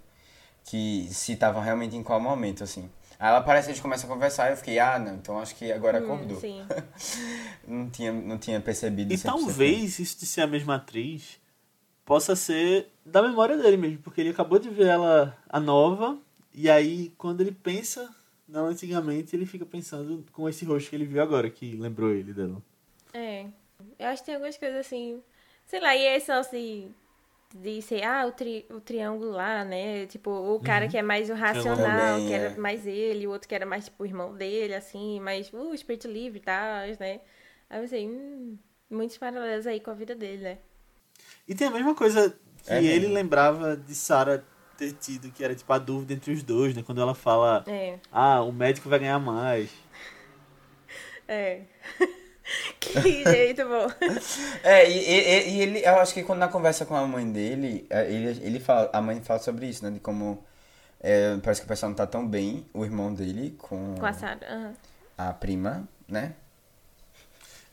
que 0.65 1.07
se 1.11 1.35
tava 1.35 1.61
realmente 1.61 1.95
em 1.95 2.03
qual 2.03 2.19
momento, 2.19 2.63
assim. 2.63 2.89
Aí 3.19 3.27
ela 3.29 3.39
aparece, 3.39 3.69
a 3.69 3.73
gente 3.73 3.81
começa 3.81 4.05
a 4.05 4.09
conversar 4.09 4.49
e 4.49 4.53
eu 4.53 4.57
fiquei, 4.57 4.79
ah, 4.79 4.97
não, 4.97 5.15
então 5.15 5.39
acho 5.39 5.55
que 5.55 5.71
agora 5.71 5.99
Hum, 5.99 6.03
acordou. 6.03 6.39
sim. 6.39 6.63
não, 7.67 7.89
tinha, 7.89 8.11
não 8.11 8.37
tinha 8.37 8.59
percebido 8.59 9.13
E 9.13 9.17
100%. 9.17 9.23
talvez 9.25 9.99
isso 9.99 10.19
de 10.19 10.25
ser 10.25 10.41
a 10.41 10.47
mesma 10.47 10.75
atriz 10.75 11.39
possa 12.05 12.35
ser 12.35 12.91
da 13.05 13.21
memória 13.21 13.57
dele 13.57 13.77
mesmo, 13.77 13.99
porque 13.99 14.21
ele 14.21 14.31
acabou 14.31 14.59
de 14.59 14.69
ver 14.69 14.87
ela, 14.87 15.37
a 15.49 15.59
nova, 15.59 16.17
e 16.53 16.69
aí 16.69 17.13
quando 17.17 17.41
ele 17.41 17.51
pensa 17.51 18.09
nela 18.51 18.67
antigamente, 18.69 19.35
ele 19.35 19.45
fica 19.45 19.65
pensando 19.65 20.25
com 20.31 20.47
esse 20.49 20.65
rosto 20.65 20.89
que 20.89 20.95
ele 20.95 21.05
viu 21.05 21.21
agora, 21.21 21.49
que 21.49 21.75
lembrou 21.75 22.11
ele 22.11 22.33
dela. 22.33 22.61
É. 23.13 23.45
Eu 23.99 24.07
acho 24.07 24.21
que 24.21 24.27
tem 24.27 24.35
algumas 24.35 24.57
coisas 24.57 24.79
assim. 24.79 25.21
Sei 25.65 25.79
lá, 25.79 25.95
e 25.95 26.05
esse 26.05 26.31
lance 26.31 26.51
de, 26.51 26.87
de 27.59 27.81
ser, 27.81 28.03
ah, 28.03 28.25
o, 28.27 28.31
tri, 28.31 28.65
o 28.69 28.79
triângulo 28.81 29.31
lá, 29.31 29.63
né? 29.65 30.05
Tipo, 30.07 30.29
o 30.31 30.59
cara 30.59 30.87
que 30.87 30.97
é 30.97 31.01
mais 31.01 31.29
o 31.29 31.33
racional, 31.33 31.77
Também, 31.77 32.27
que 32.27 32.33
era 32.33 32.49
é. 32.53 32.57
mais 32.57 32.85
ele, 32.85 33.27
o 33.27 33.31
outro 33.31 33.47
que 33.47 33.55
era 33.55 33.65
mais, 33.65 33.85
tipo, 33.85 34.03
o 34.03 34.05
irmão 34.05 34.35
dele, 34.35 34.73
assim, 34.75 35.19
mais 35.19 35.51
uh, 35.53 35.73
espírito 35.73 36.07
livre 36.07 36.39
e 36.39 36.43
tal, 36.43 36.87
né? 36.99 37.21
Aí 37.69 37.77
eu 37.77 37.81
pensei, 37.83 38.07
hum, 38.07 38.57
muitos 38.89 39.17
paralelos 39.17 39.65
aí 39.67 39.79
com 39.79 39.91
a 39.91 39.93
vida 39.93 40.13
dele, 40.15 40.43
né? 40.43 40.57
E 41.47 41.55
tem 41.55 41.67
a 41.67 41.71
mesma 41.71 41.95
coisa 41.95 42.37
que 42.63 42.73
É 42.73 42.83
ele 42.83 43.07
mesmo. 43.07 43.13
lembrava 43.13 43.75
de 43.77 43.95
Sarah 43.95 44.43
ter 44.81 44.93
tido, 44.93 45.31
que 45.31 45.43
era 45.43 45.53
tipo 45.55 45.71
a 45.71 45.77
dúvida 45.77 46.13
entre 46.13 46.31
os 46.33 46.41
dois, 46.43 46.75
né? 46.75 46.81
Quando 46.83 47.01
ela 47.01 47.13
fala, 47.13 47.63
É, 47.67 47.97
ah, 48.11 48.41
o 48.41 48.51
médico 48.51 48.89
vai 48.89 48.99
ganhar 48.99 49.19
mais. 49.19 49.69
é. 51.27 51.61
que 52.79 53.23
jeito 53.25 53.63
bom. 53.65 53.87
É, 54.63 54.89
e, 54.89 54.97
e- 54.97 55.49
e 55.51 55.61
ele, 55.61 55.79
eu 55.85 55.99
acho 55.99 56.13
que 56.13 56.23
quando 56.23 56.39
na 56.39 56.47
conversa 56.47 56.85
com 56.85 56.95
a 56.95 57.05
mãe 57.07 57.29
dele, 57.31 57.85
é, 57.89 58.11
ele, 58.11 58.39
ele 58.45 58.59
fala, 58.59 58.89
a 58.93 59.01
mãe 59.01 59.21
fala 59.21 59.39
sobre 59.39 59.67
isso, 59.67 59.83
né? 59.85 59.91
De 59.91 59.99
como 59.99 60.43
é, 60.99 61.37
parece 61.43 61.61
que 61.61 61.65
o 61.65 61.67
pessoal 61.67 61.89
não 61.89 61.95
tá 61.95 62.05
tão 62.07 62.27
bem, 62.27 62.65
o 62.73 62.83
irmão 62.83 63.13
dele, 63.13 63.55
com 63.57 63.95
Com 63.99 64.05
a 64.05 64.13
Sarah. 64.13 64.45
aham. 64.47 64.73
a 65.17 65.33
prima, 65.33 65.87
né? 66.07 66.33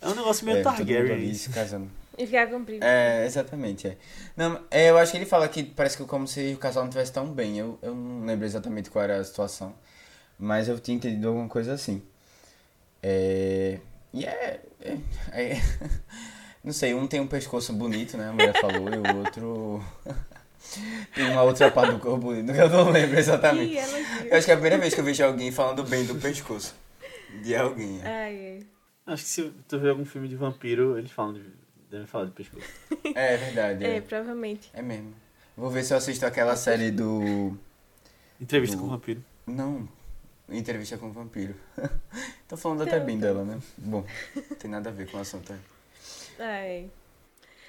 É 0.01 0.09
um 0.09 0.15
negócio 0.15 0.47
meio 0.47 0.59
é, 0.59 0.63
todo 0.63 0.71
mundo 0.77 0.87
Targaryen. 0.87 1.13
ali 1.13 1.35
se 1.35 1.51
casando. 1.51 1.91
E 2.19 2.27
ficar 2.27 2.49
comprido. 2.49 2.85
É, 2.85 3.25
exatamente, 3.25 3.87
é. 3.87 3.97
Não, 4.37 4.61
é, 4.71 4.91
eu 4.91 4.99
acho 4.99 5.13
que 5.13 5.19
ele 5.19 5.25
fala 5.27 5.49
que 5.49 5.63
parece 5.63 5.97
que 5.97 6.05
como 6.05 6.27
se 6.27 6.53
o 6.53 6.59
casal 6.59 6.83
não 6.83 6.89
estivesse 6.89 7.13
tão 7.13 7.33
bem. 7.33 7.59
Eu, 7.59 7.79
eu 7.81 7.95
não 7.95 8.27
lembro 8.27 8.45
exatamente 8.45 8.91
qual 8.91 9.05
era 9.05 9.19
a 9.19 9.25
situação. 9.25 9.75
Mas 10.39 10.69
eu 10.69 10.79
tinha 10.81 10.97
entendido 10.97 11.29
alguma 11.29 11.49
coisa 11.49 11.73
assim. 11.73 12.03
É. 13.03 13.79
E 14.13 14.25
é. 14.25 14.61
é, 14.81 14.99
é- 15.33 15.63
não 16.65 16.73
sei, 16.73 16.93
um 16.95 17.07
tem 17.07 17.21
um 17.21 17.27
pescoço 17.27 17.73
bonito, 17.73 18.17
né? 18.17 18.29
A 18.29 18.33
mulher 18.33 18.61
falou, 18.61 18.89
e 18.89 18.99
o 18.99 19.17
outro. 19.19 19.85
tem 21.15 21.31
uma 21.31 21.43
outra 21.43 21.71
parte 21.71 21.93
do 21.93 22.01
corpo 22.01 22.19
bonito, 22.19 22.53
que 22.53 22.61
eu 22.61 22.69
não 22.69 22.91
lembro 22.91 23.19
exatamente. 23.19 23.75
Ih, 23.75 23.79
elogio. 23.79 24.27
Eu 24.27 24.37
acho 24.37 24.45
que 24.45 24.51
é 24.51 24.55
a 24.55 24.59
primeira 24.59 24.79
vez 24.79 24.93
que 24.95 25.01
eu 25.01 25.05
vejo 25.05 25.25
alguém 25.25 25.53
falando 25.53 25.85
bem 25.85 26.05
do 26.05 26.17
pescoço. 26.17 26.75
De 27.43 27.55
alguém. 27.55 28.01
é. 28.03 28.07
Ai, 28.07 28.47
ai. 28.47 28.67
Acho 29.07 29.23
que 29.23 29.31
se 29.31 29.53
tu 29.67 29.79
ver 29.79 29.91
algum 29.91 30.05
filme 30.05 30.29
de 30.29 30.37
vampiro, 30.37 30.99
eles 30.99 31.11
falam 31.11 31.33
de, 31.33 31.43
devem 31.91 32.07
falar 32.07 32.27
de 32.27 32.33
pescoço. 32.33 32.67
É 33.15 33.37
verdade. 33.37 33.85
É, 33.85 33.97
É, 33.97 34.01
provavelmente. 34.01 34.71
é 34.73 34.83
mesmo. 34.83 35.15
Vou 35.57 35.71
ver 35.71 35.83
se 35.85 35.93
eu 35.93 35.97
assisto 35.99 36.25
aquela 36.27 36.55
série 36.57 36.91
do. 36.91 37.57
Entrevista 38.41 38.77
Do- 38.77 38.83
com 38.83 38.87
o 38.89 38.91
vampiro. 38.91 39.25
Não, 39.47 39.89
entrevista 40.49 40.97
com 40.99 41.07
o 41.09 41.13
vampiro. 41.13 41.55
Tô 42.47 42.57
falando 42.57 42.83
até 42.83 43.01
bem 43.01 43.19
dela, 43.19 43.45
né? 43.45 43.59
Bom, 43.77 44.05
tem 44.59 44.71
nada 44.71 44.91
a 44.91 44.93
ver 44.93 45.11
com 45.11 45.17
o 45.19 45.21
assunto. 45.21 45.53
é. 45.53 45.59
Ai. 46.39 46.91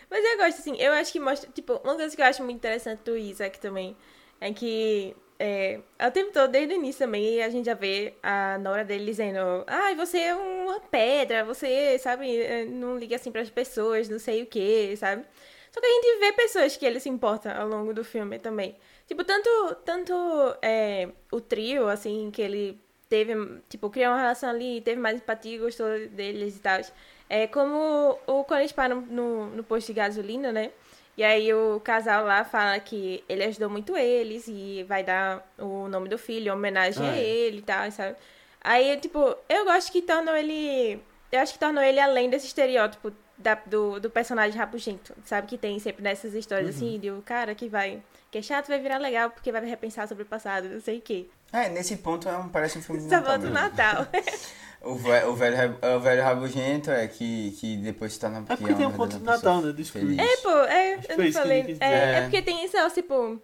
Mas 0.10 0.24
eu 0.26 0.38
gosto, 0.38 0.60
assim, 0.60 0.76
eu 0.78 0.92
acho 0.94 1.12
que 1.12 1.20
mostra, 1.20 1.50
tipo, 1.52 1.74
uma 1.84 1.96
coisa 1.96 2.16
que 2.16 2.22
eu 2.22 2.26
acho 2.26 2.44
muito 2.44 2.58
interessante 2.58 3.02
do 3.04 3.16
Isaac 3.18 3.60
também 3.60 3.96
é 4.42 4.52
que 4.54 5.16
é, 5.40 5.80
é 5.98 6.10
tempo 6.12 6.34
todo, 6.34 6.52
desde 6.52 6.74
o 6.74 6.78
início 6.78 7.00
também, 7.00 7.42
a 7.42 7.50
gente 7.50 7.66
já 7.66 7.74
vê 7.74 8.14
a 8.22 8.58
Nora 8.58 8.84
dele 8.84 9.06
dizendo, 9.06 9.64
ai, 9.66 9.96
você 9.96 10.20
é 10.20 10.36
uma 10.36 10.82
pedra, 10.82 11.46
você, 11.46 11.98
sabe, 11.98 12.38
é, 12.38 12.66
não 12.66 12.98
liga 12.98 13.16
assim 13.16 13.32
pras 13.32 13.50
pessoas, 13.50 14.10
não 14.10 14.20
sei 14.20 14.44
o 14.44 14.46
que, 14.46 14.96
sabe? 14.98 15.24
Só 15.72 15.80
que 15.80 15.86
a 15.86 15.90
gente 15.90 16.20
vê 16.20 16.34
pessoas 16.34 16.76
que 16.76 16.86
ele 16.86 17.00
se 17.00 17.08
importa 17.08 17.54
ao 17.54 17.68
longo 17.70 17.94
do 17.94 18.04
filme 18.04 18.38
também. 18.38 18.76
Tipo, 19.08 19.24
tanto, 19.24 19.50
tanto 19.86 20.14
é, 20.62 21.08
o 21.32 21.40
trio, 21.40 21.88
assim, 21.88 22.30
que 22.32 22.42
ele 22.42 22.82
teve, 23.08 23.34
tipo, 23.70 23.90
criou 23.90 24.12
uma 24.12 24.20
relação 24.20 24.50
ali, 24.50 24.82
teve 24.82 25.00
mais 25.00 25.18
empatia, 25.18 25.60
gostou 25.60 25.88
deles 26.10 26.58
e 26.58 26.60
tal. 26.60 26.82
É 27.30 27.48
como 27.48 28.20
o, 28.28 28.44
quando 28.44 28.60
eles 28.62 28.72
param 28.72 29.02
no, 29.02 29.48
no 29.52 29.64
posto 29.64 29.88
de 29.88 29.94
gasolina, 29.94 30.52
né? 30.52 30.72
E 31.20 31.24
aí 31.26 31.54
o 31.54 31.82
casal 31.82 32.24
lá 32.24 32.46
fala 32.46 32.80
que 32.80 33.22
ele 33.28 33.44
ajudou 33.44 33.70
muito 33.70 33.98
eles 33.98 34.48
e 34.48 34.86
vai 34.88 35.04
dar 35.04 35.46
o 35.58 35.90
nome 35.90 36.08
do 36.08 36.18
filho, 36.18 36.48
em 36.48 36.52
homenagem 36.52 37.06
Ah, 37.06 37.12
a 37.12 37.18
é. 37.18 37.22
ele 37.22 37.58
e 37.58 37.62
tal, 37.62 37.92
sabe? 37.92 38.16
Aí, 38.62 38.96
tipo, 38.96 39.36
eu 39.50 39.66
gosto 39.66 39.92
que 39.92 40.02
tornam 40.02 40.34
ele. 40.34 40.98
Eu 41.30 41.42
acho 41.42 41.52
que 41.52 41.60
tornam 41.60 41.84
ele 41.84 42.00
além 42.00 42.30
desse 42.30 42.48
estereótipo 42.48 43.12
da- 43.38 43.62
do, 43.66 44.00
do 44.00 44.10
personagem 44.10 44.58
rabugento, 44.58 45.14
sabe? 45.26 45.46
Que 45.48 45.58
tem 45.58 45.78
sempre 45.80 46.02
nessas 46.02 46.34
histórias 46.34 46.80
Uhum. 46.80 46.88
assim, 46.88 47.00
de 47.02 47.12
o 47.12 47.22
cara 47.22 47.54
que 47.54 47.68
vai. 47.68 48.02
Que 48.32 48.38
é 48.38 48.42
chato 48.42 48.70
vai 48.70 48.80
virar 48.80 48.98
legal 48.98 49.30
porque 49.30 49.52
vai 49.52 49.66
repensar 49.66 50.08
sobre 50.08 50.24
o 50.24 50.26
passado, 50.26 50.70
não 50.70 50.80
sei 50.80 51.00
o 51.00 51.02
quê. 51.02 51.28
É, 51.52 51.70
nesse 51.70 51.98
ponto 51.98 52.28
é 52.30 52.38
um, 52.38 52.48
parece 52.50 52.78
um 52.78 52.82
filme 52.82 53.02
de 53.02 53.10
Só 53.10 53.16
Natal 53.18 53.40
volta 53.40 53.48
o 53.48 53.52
mesmo. 53.52 53.68
Natal. 53.68 54.08
O, 54.82 54.96
ve- 54.96 55.26
o, 55.26 55.36
velho, 55.36 55.58
rab- 55.58 55.84
o 55.98 56.00
velho 56.00 56.24
rabugento 56.24 56.90
é 56.90 57.06
que, 57.06 57.52
que 57.60 57.76
depois 57.76 58.14
se 58.14 58.20
torna 58.22 58.46
É 58.48 58.56
porque 58.56 58.74
tem 58.74 58.86
um 58.86 58.94
conto 58.94 59.18
de 59.18 59.24
Natal, 59.26 59.62
né? 59.62 59.74
Do 59.74 59.84
Scrooge. 59.84 60.18
É, 60.18 60.38
pô, 60.38 60.50
é, 60.52 60.94
eu 61.10 61.18
não 61.18 61.32
falei. 61.34 61.60
É, 61.60 61.64
dizer. 61.64 61.84
é 61.84 62.22
porque 62.22 62.42
tem 62.42 62.64
isso, 62.64 62.78
ó, 62.78 62.90
tipo. 62.90 63.42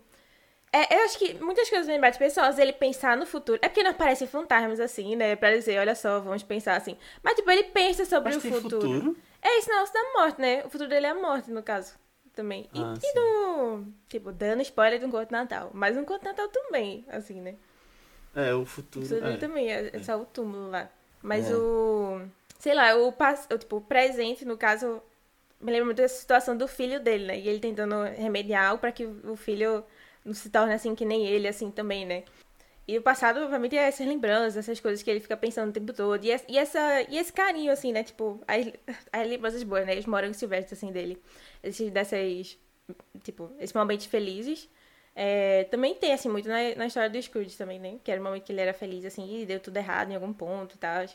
É, 0.71 0.95
eu 0.95 1.03
acho 1.03 1.19
que 1.19 1.33
muitas 1.35 1.69
coisas 1.69 1.87
me 1.87 1.99
batem 1.99 2.19
pessoas, 2.19 2.57
ele 2.57 2.71
pensar 2.71 3.17
no 3.17 3.25
futuro. 3.25 3.59
É 3.61 3.67
porque 3.67 3.83
não 3.83 3.91
aparecem 3.91 4.25
fantasmas 4.29 4.79
assim, 4.79 5.17
né? 5.17 5.35
Pra 5.35 5.53
dizer, 5.53 5.77
olha 5.77 5.93
só, 5.93 6.21
vamos 6.21 6.41
pensar 6.41 6.77
assim. 6.77 6.95
Mas, 7.21 7.35
tipo, 7.35 7.51
ele 7.51 7.63
pensa 7.65 8.05
sobre 8.05 8.29
Mas 8.33 8.37
o 8.37 8.41
tem 8.41 8.51
futuro. 8.53 8.81
futuro? 8.81 9.17
É 9.41 9.59
isso, 9.59 9.69
não, 9.69 9.83
isso 9.83 9.93
da 9.93 10.13
morte, 10.13 10.39
né? 10.39 10.63
O 10.65 10.69
futuro 10.69 10.89
dele 10.89 11.05
é 11.05 11.09
a 11.09 11.15
morte, 11.15 11.51
no 11.51 11.61
caso. 11.61 11.95
Também. 12.33 12.69
E, 12.73 12.79
Ah, 12.81 12.93
e 12.97 13.01
sim. 13.07 13.13
no. 13.13 13.85
Tipo, 14.07 14.31
dando 14.31 14.61
spoiler 14.61 14.99
de 14.99 15.05
um 15.05 15.11
conto 15.11 15.25
de 15.25 15.33
Natal. 15.33 15.69
Mas 15.73 15.97
um 15.97 16.05
conto 16.05 16.19
de 16.21 16.27
Natal 16.29 16.47
também, 16.47 17.05
assim, 17.09 17.41
né? 17.41 17.55
É, 18.35 18.53
o 18.53 18.61
O 18.61 18.65
futuro. 18.65 19.05
futuro 19.05 19.31
é. 19.31 19.37
também, 19.37 19.71
é, 19.71 19.89
é 19.93 20.03
só 20.03 20.19
o 20.19 20.25
túmulo 20.25 20.69
lá. 20.69 20.89
Mas 21.21 21.49
É. 21.49 21.55
o. 21.55 22.21
Sei 22.59 22.73
lá, 22.73 22.95
o, 22.95 23.09
o, 23.09 23.57
tipo, 23.57 23.77
o 23.77 23.81
presente, 23.81 24.43
no 24.45 24.57
caso, 24.57 25.01
me 25.59 25.71
lembra 25.71 25.85
muito 25.85 25.97
dessa 25.97 26.19
situação 26.19 26.57
do 26.57 26.67
filho 26.67 26.99
dele, 26.99 27.25
né? 27.25 27.39
E 27.39 27.47
ele 27.47 27.59
tentando 27.59 28.03
remediar 28.03 28.69
algo 28.69 28.81
pra 28.81 28.91
que 28.91 29.05
o 29.05 29.35
filho 29.35 29.83
não 30.23 30.33
se 30.33 30.49
torne 30.49 30.73
assim 30.73 30.95
que 30.95 31.05
nem 31.05 31.25
ele, 31.27 31.47
assim 31.47 31.69
também, 31.71 32.05
né? 32.05 32.23
E 32.87 32.97
o 32.97 33.01
passado, 33.01 33.39
obviamente, 33.39 33.75
é 33.75 33.87
essas 33.87 34.05
lembranças, 34.05 34.57
essas 34.57 34.79
coisas 34.79 35.01
que 35.01 35.09
ele 35.09 35.19
fica 35.19 35.35
pensando 35.35 35.69
o 35.69 35.73
tempo 35.73 35.91
todo. 35.91 36.23
E, 36.23 36.29
e 36.47 36.57
essa, 36.57 37.01
e 37.09 37.17
esse 37.17 37.33
carinho, 37.33 37.71
assim, 37.71 37.91
né? 37.91 38.03
Tipo, 38.03 38.39
as, 38.47 38.67
as 39.11 39.27
lembranças 39.27 39.63
boas, 39.63 39.85
né? 39.87 39.97
Os 39.97 40.05
morangos 40.05 40.37
silvestres, 40.37 40.77
assim, 40.77 40.91
dele. 40.91 41.19
Esses, 41.63 41.89
dessas, 41.91 42.57
tipo, 43.23 43.51
esses 43.59 43.73
momentos 43.73 44.05
felizes. 44.05 44.69
É, 45.15 45.63
também 45.65 45.95
tem, 45.95 46.13
assim, 46.13 46.27
muito 46.27 46.49
na, 46.49 46.75
na 46.75 46.87
história 46.87 47.09
do 47.09 47.21
Scrooge 47.21 47.57
também, 47.57 47.79
né? 47.79 47.97
Que 48.03 48.11
era 48.11 48.19
o 48.19 48.23
momento 48.23 48.43
que 48.43 48.51
ele 48.51 48.61
era 48.61 48.73
feliz, 48.73 49.05
assim, 49.05 49.41
e 49.41 49.45
deu 49.45 49.59
tudo 49.59 49.77
errado 49.77 50.11
em 50.11 50.15
algum 50.15 50.33
ponto 50.33 50.75
e 50.75 50.77
tal. 50.77 51.05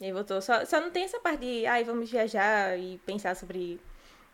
E 0.00 0.04
aí 0.04 0.12
voltou. 0.12 0.42
Só, 0.42 0.64
só 0.66 0.80
não 0.80 0.90
tem 0.90 1.04
essa 1.04 1.18
parte 1.20 1.40
de, 1.40 1.66
ai, 1.66 1.82
vamos 1.82 2.10
viajar 2.10 2.78
e 2.78 2.98
pensar 3.06 3.34
sobre, 3.34 3.80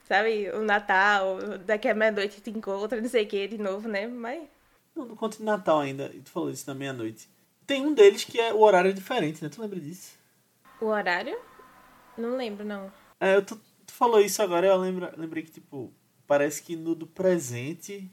sabe, 0.04 0.50
o 0.50 0.62
Natal, 0.62 1.38
daqui 1.64 1.88
a 1.88 1.94
meia-noite 1.94 2.40
te 2.40 2.50
encontra, 2.50 3.00
não 3.00 3.08
sei 3.08 3.24
o 3.24 3.28
que, 3.28 3.46
de 3.46 3.58
novo, 3.58 3.88
né? 3.88 4.08
Mas. 4.08 4.42
Não, 4.94 5.04
no 5.04 5.16
conto 5.16 5.38
de 5.38 5.44
Natal 5.44 5.80
ainda, 5.80 6.10
e 6.12 6.20
tu 6.20 6.30
falou 6.30 6.50
isso 6.50 6.66
na 6.66 6.74
meia-noite. 6.74 7.28
Tem 7.66 7.84
um 7.84 7.92
deles 7.92 8.24
que 8.24 8.40
é 8.40 8.52
o 8.52 8.60
horário 8.60 8.90
é 8.90 8.94
diferente, 8.94 9.42
né? 9.42 9.48
Tu 9.48 9.60
lembra 9.60 9.78
disso? 9.78 10.16
O 10.80 10.86
horário? 10.86 11.36
Não 12.16 12.36
lembro, 12.36 12.64
não. 12.64 12.92
É, 13.20 13.36
eu 13.36 13.44
tu, 13.44 13.56
tu 13.86 13.92
falou 13.92 14.20
isso 14.20 14.40
agora, 14.42 14.66
eu 14.66 14.76
lembro, 14.76 15.10
lembrei 15.16 15.42
que, 15.42 15.50
tipo, 15.50 15.92
parece 16.26 16.62
que 16.62 16.76
no 16.76 16.94
do 16.94 17.06
presente. 17.06 18.10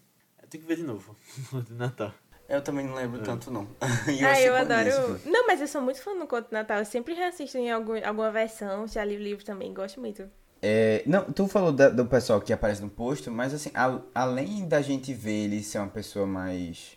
Eu 0.53 0.59
tenho 0.59 0.63
que 0.63 0.67
ver 0.67 0.75
de 0.75 0.83
novo, 0.83 1.15
no 1.51 1.63
de 1.63 1.73
Natal. 1.73 2.13
Eu 2.47 2.61
também 2.61 2.85
não 2.85 2.93
lembro 2.93 3.19
tanto, 3.21 3.49
não. 3.49 3.67
E 4.07 4.23
ah, 4.23 4.39
eu 4.39 4.55
adoro. 4.55 4.89
tipo. 4.89 5.29
Não, 5.29 5.47
mas 5.47 5.59
eu 5.61 5.67
sou 5.67 5.81
muito 5.81 6.01
fã 6.01 6.15
do 6.15 6.27
Conto 6.27 6.47
de 6.49 6.53
Natal. 6.53 6.77
Eu 6.77 6.85
sempre 6.85 7.13
reassisto 7.15 7.57
em 7.57 7.71
algum, 7.71 7.93
alguma 8.05 8.31
versão. 8.31 8.87
Já 8.87 9.03
li 9.03 9.15
o 9.15 9.19
livro 9.19 9.43
também, 9.43 9.73
gosto 9.73 9.99
muito. 9.99 10.29
É, 10.61 11.03
não, 11.07 11.23
tu 11.31 11.47
falou 11.47 11.71
da- 11.71 11.89
do 11.89 12.05
pessoal 12.05 12.39
que 12.39 12.53
aparece 12.53 12.81
no 12.81 12.89
posto, 12.89 13.31
mas 13.31 13.53
assim, 13.53 13.71
a- 13.73 13.99
além 14.13 14.67
da 14.67 14.81
gente 14.81 15.13
ver 15.13 15.45
ele 15.45 15.63
ser 15.63 15.79
uma 15.79 15.87
pessoa 15.87 16.25
mais, 16.27 16.95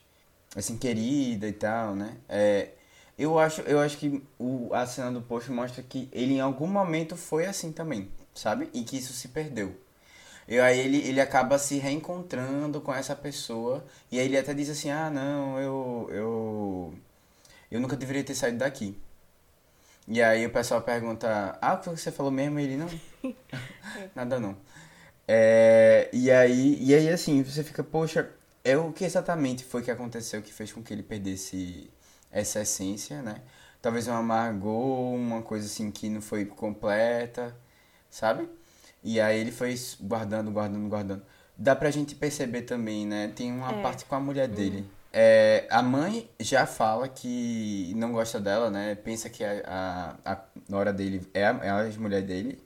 assim, 0.54 0.76
querida 0.76 1.48
e 1.48 1.52
tal, 1.52 1.94
né? 1.96 2.16
É, 2.28 2.70
eu, 3.18 3.38
acho, 3.38 3.62
eu 3.62 3.80
acho 3.80 3.96
que 3.98 4.22
o, 4.38 4.68
a 4.74 4.86
cena 4.86 5.10
do 5.10 5.22
posto 5.22 5.50
mostra 5.52 5.82
que 5.82 6.08
ele 6.12 6.34
em 6.34 6.40
algum 6.40 6.66
momento 6.66 7.16
foi 7.16 7.46
assim 7.46 7.72
também, 7.72 8.10
sabe? 8.34 8.68
E 8.74 8.84
que 8.84 8.96
isso 8.98 9.12
se 9.14 9.28
perdeu. 9.28 9.74
E 10.48 10.58
aí 10.60 10.78
ele, 10.78 10.98
ele 10.98 11.20
acaba 11.20 11.58
se 11.58 11.78
reencontrando 11.78 12.80
com 12.80 12.94
essa 12.94 13.16
pessoa, 13.16 13.84
e 14.10 14.18
aí 14.18 14.26
ele 14.26 14.38
até 14.38 14.54
diz 14.54 14.70
assim, 14.70 14.90
ah, 14.90 15.10
não, 15.10 15.58
eu, 15.58 16.08
eu, 16.12 16.94
eu 17.70 17.80
nunca 17.80 17.96
deveria 17.96 18.22
ter 18.24 18.34
saído 18.34 18.58
daqui. 18.58 18.96
E 20.08 20.22
aí 20.22 20.46
o 20.46 20.50
pessoal 20.50 20.80
pergunta, 20.82 21.58
ah, 21.60 21.74
o 21.74 21.78
que 21.80 21.88
você 21.90 22.12
falou 22.12 22.30
mesmo? 22.30 22.60
E 22.60 22.64
ele, 22.64 22.76
não, 22.76 22.88
nada 24.14 24.38
não. 24.38 24.56
É, 25.28 26.08
e 26.12 26.30
aí, 26.30 26.78
e 26.80 26.94
aí 26.94 27.08
assim, 27.08 27.42
você 27.42 27.64
fica, 27.64 27.82
poxa, 27.82 28.30
é 28.64 28.76
o 28.76 28.92
que 28.92 29.04
exatamente 29.04 29.64
foi 29.64 29.82
que 29.82 29.90
aconteceu 29.90 30.42
que 30.42 30.52
fez 30.52 30.72
com 30.72 30.82
que 30.82 30.92
ele 30.94 31.02
perdesse 31.02 31.90
essa 32.30 32.60
essência, 32.60 33.22
né? 33.22 33.42
Talvez 33.82 34.06
uma 34.08 34.18
amargor, 34.18 35.14
uma 35.14 35.42
coisa 35.42 35.66
assim 35.66 35.90
que 35.90 36.08
não 36.08 36.20
foi 36.20 36.44
completa, 36.44 37.56
sabe? 38.10 38.48
E 39.02 39.20
aí 39.20 39.38
ele 39.40 39.52
foi 39.52 39.74
guardando, 40.00 40.50
guardando, 40.50 40.88
guardando. 40.88 41.22
Dá 41.56 41.74
pra 41.74 41.90
gente 41.90 42.14
perceber 42.14 42.62
também, 42.62 43.06
né? 43.06 43.32
Tem 43.34 43.50
uma 43.52 43.72
É. 43.72 43.82
parte 43.82 44.04
com 44.04 44.14
a 44.14 44.20
mulher 44.20 44.48
dele. 44.48 44.84
É, 45.12 45.66
a 45.70 45.82
mãe 45.82 46.28
já 46.38 46.66
fala 46.66 47.08
que 47.08 47.92
não 47.96 48.12
gosta 48.12 48.38
dela, 48.38 48.70
né? 48.70 48.94
Pensa 48.94 49.30
que 49.30 49.42
a, 49.42 50.16
a, 50.24 50.32
a 50.32 50.44
nora 50.68 50.92
dele 50.92 51.26
é 51.32 51.46
a, 51.46 51.58
é 51.62 51.70
a 51.70 51.90
mulher 51.98 52.22
dele. 52.22 52.62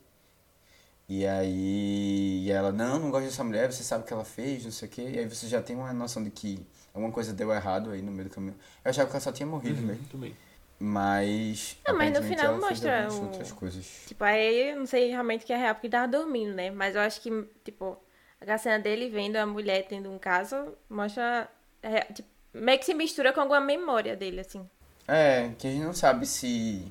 E 1.09 1.27
aí 1.27 2.45
e 2.45 2.51
ela, 2.51 2.73
não, 2.73 2.99
não 2.99 3.11
gosto 3.11 3.27
dessa 3.27 3.45
mulher, 3.45 3.71
você 3.73 3.83
sabe 3.83 4.05
o 4.05 4.07
que 4.07 4.13
ela 4.13 4.25
fez, 4.25 4.65
não 4.65 4.71
sei 4.73 4.89
o 4.89 4.91
quê. 4.91 5.11
E 5.15 5.19
aí 5.19 5.29
você 5.29 5.47
já 5.47 5.61
tem 5.61 5.77
uma 5.77 5.93
noção 5.93 6.23
de 6.25 6.31
que 6.31 6.65
alguma 6.95 7.13
coisa 7.13 7.33
deu 7.33 7.53
errado 7.53 7.91
aí 7.91 8.01
no 8.03 8.11
meio 8.11 8.29
do 8.29 8.35
caminho. 8.35 8.55
Eu 8.85 8.91
achava 8.91 9.09
que 9.09 9.15
ela 9.15 9.21
só 9.21 9.31
tinha 9.33 9.47
morrido 9.47 9.81
mesmo. 9.83 10.01
Muito 10.03 10.19
bem. 10.19 10.35
Mas. 10.83 11.77
Não, 11.87 11.97
mas 11.97 12.11
no 12.13 12.23
final 12.23 12.59
mostra 12.59 13.07
o- 13.11 13.23
outras 13.25 13.53
coisas. 13.53 14.05
Tipo, 14.07 14.25
aí 14.25 14.71
eu 14.71 14.77
não 14.77 14.87
sei 14.87 15.11
realmente 15.11 15.45
o 15.45 15.47
que 15.47 15.53
é 15.53 15.57
real, 15.57 15.75
porque 15.75 15.91
tava 15.91 16.09
dormindo, 16.09 16.55
né? 16.55 16.71
Mas 16.71 16.95
eu 16.95 17.03
acho 17.03 17.21
que, 17.21 17.31
tipo, 17.63 17.99
a 18.47 18.57
cena 18.59 18.79
dele 18.79 19.11
vendo 19.11 19.37
a 19.37 19.45
mulher 19.45 19.87
tendo 19.87 20.11
um 20.11 20.19
caso 20.19 20.75
mostra. 20.89 21.49
é, 21.83 22.01
tipo, 22.13 22.29
meio 22.55 22.79
que 22.79 22.87
se 22.87 22.95
mistura 22.95 23.33
com 23.33 23.41
alguma 23.41 23.61
memória 23.61 24.17
dele, 24.17 24.41
assim. 24.41 24.69
É, 25.07 25.51
que 25.59 25.67
a 25.67 25.71
gente 25.71 25.83
não 25.85 25.93
sabe 25.93 26.25
se 26.27 26.91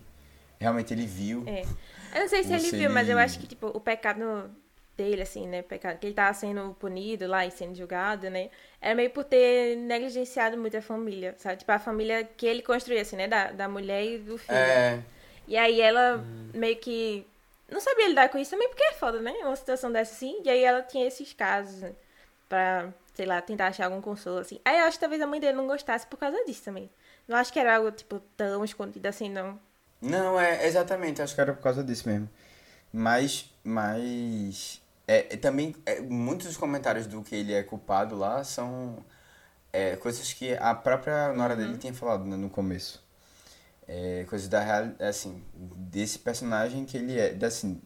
realmente 0.59 0.93
ele 0.93 1.05
viu. 1.07 1.43
É. 1.47 1.61
Eu 2.15 2.21
não 2.21 2.27
sei 2.27 2.43
se 2.43 2.53
ele 2.53 2.69
viu, 2.77 2.89
mas 2.91 3.07
eu 3.09 3.15
ele- 3.17 3.23
acho 3.25 3.39
que, 3.39 3.47
tipo, 3.47 3.67
o 3.67 3.79
pecado 3.79 4.51
dele, 4.97 5.21
assim, 5.23 5.47
né? 5.47 5.61
O 5.61 5.63
pecado 5.63 5.97
que 5.97 6.05
ele 6.07 6.13
tava 6.13 6.33
sendo 6.33 6.75
punido 6.79 7.25
lá 7.27 7.45
e 7.45 7.51
sendo 7.51 7.75
julgado, 7.75 8.29
né? 8.29 8.49
Era 8.81 8.95
meio 8.95 9.09
por 9.11 9.23
ter 9.25 9.75
negligenciado 9.77 10.57
muito 10.57 10.77
a 10.77 10.81
família, 10.81 11.35
sabe? 11.37 11.57
Tipo, 11.57 11.71
a 11.71 11.79
família 11.79 12.23
que 12.23 12.45
ele 12.45 12.61
construía, 12.61 13.01
assim, 13.01 13.15
né? 13.17 13.27
Da, 13.27 13.51
da 13.51 13.67
mulher 13.67 14.03
e 14.05 14.19
do 14.19 14.37
filho. 14.37 14.55
É, 14.55 15.03
E 15.47 15.57
aí 15.57 15.81
ela 15.81 16.25
meio 16.53 16.77
que 16.77 17.25
não 17.69 17.79
sabia 17.81 18.07
lidar 18.09 18.29
com 18.29 18.37
isso 18.37 18.51
também, 18.51 18.69
porque 18.69 18.83
é 18.83 18.93
foda, 18.93 19.19
né? 19.21 19.31
Uma 19.43 19.55
situação 19.55 19.91
dessa 19.91 20.13
assim. 20.13 20.41
E 20.43 20.49
aí 20.49 20.63
ela 20.63 20.81
tinha 20.83 21.07
esses 21.07 21.33
casos 21.33 21.81
né? 21.81 21.95
pra, 22.49 22.93
sei 23.13 23.25
lá, 23.25 23.41
tentar 23.41 23.67
achar 23.67 23.85
algum 23.85 24.01
consolo, 24.01 24.39
assim. 24.39 24.59
Aí 24.65 24.79
eu 24.79 24.85
acho 24.85 24.97
que 24.97 25.01
talvez 25.01 25.21
a 25.21 25.27
mãe 25.27 25.39
dele 25.39 25.57
não 25.57 25.67
gostasse 25.67 26.07
por 26.07 26.17
causa 26.17 26.43
disso 26.45 26.63
também. 26.63 26.89
Não 27.27 27.37
acho 27.37 27.53
que 27.53 27.59
era 27.59 27.75
algo, 27.77 27.91
tipo, 27.91 28.19
tão 28.37 28.63
escondido 28.65 29.07
assim, 29.07 29.29
não. 29.29 29.59
Não, 30.01 30.39
é 30.39 30.65
exatamente, 30.65 31.21
acho 31.21 31.35
que 31.35 31.41
era 31.41 31.53
por 31.53 31.61
causa 31.61 31.83
disso 31.83 32.07
mesmo. 32.07 32.29
Mas, 32.93 33.51
mas 33.63 34.81
é, 35.11 35.21
também 35.37 35.75
é, 35.87 35.99
muitos 36.01 36.45
dos 36.45 36.55
comentários 36.55 37.07
do 37.07 37.23
que 37.23 37.33
ele 37.33 37.51
é 37.51 37.63
culpado 37.63 38.15
lá 38.15 38.43
são 38.43 39.03
é, 39.73 39.95
coisas 39.95 40.31
que 40.33 40.53
a 40.53 40.75
própria 40.75 41.33
nora 41.33 41.55
dele 41.55 41.79
tinha 41.79 41.91
falado 41.91 42.25
né, 42.25 42.35
no 42.35 42.47
começo. 42.47 43.03
É, 43.87 44.23
coisas 44.29 44.47
da 44.47 44.59
real, 44.59 44.91
assim, 44.99 45.43
desse 45.55 46.19
personagem 46.19 46.85
que 46.85 46.95
ele 46.95 47.19
é, 47.19 47.35
assim, 47.43 47.81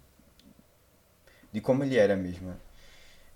de 1.50 1.62
como 1.62 1.86
ele 1.86 1.98
era 1.98 2.18
mesmo. 2.18 2.50
né? 2.50 2.58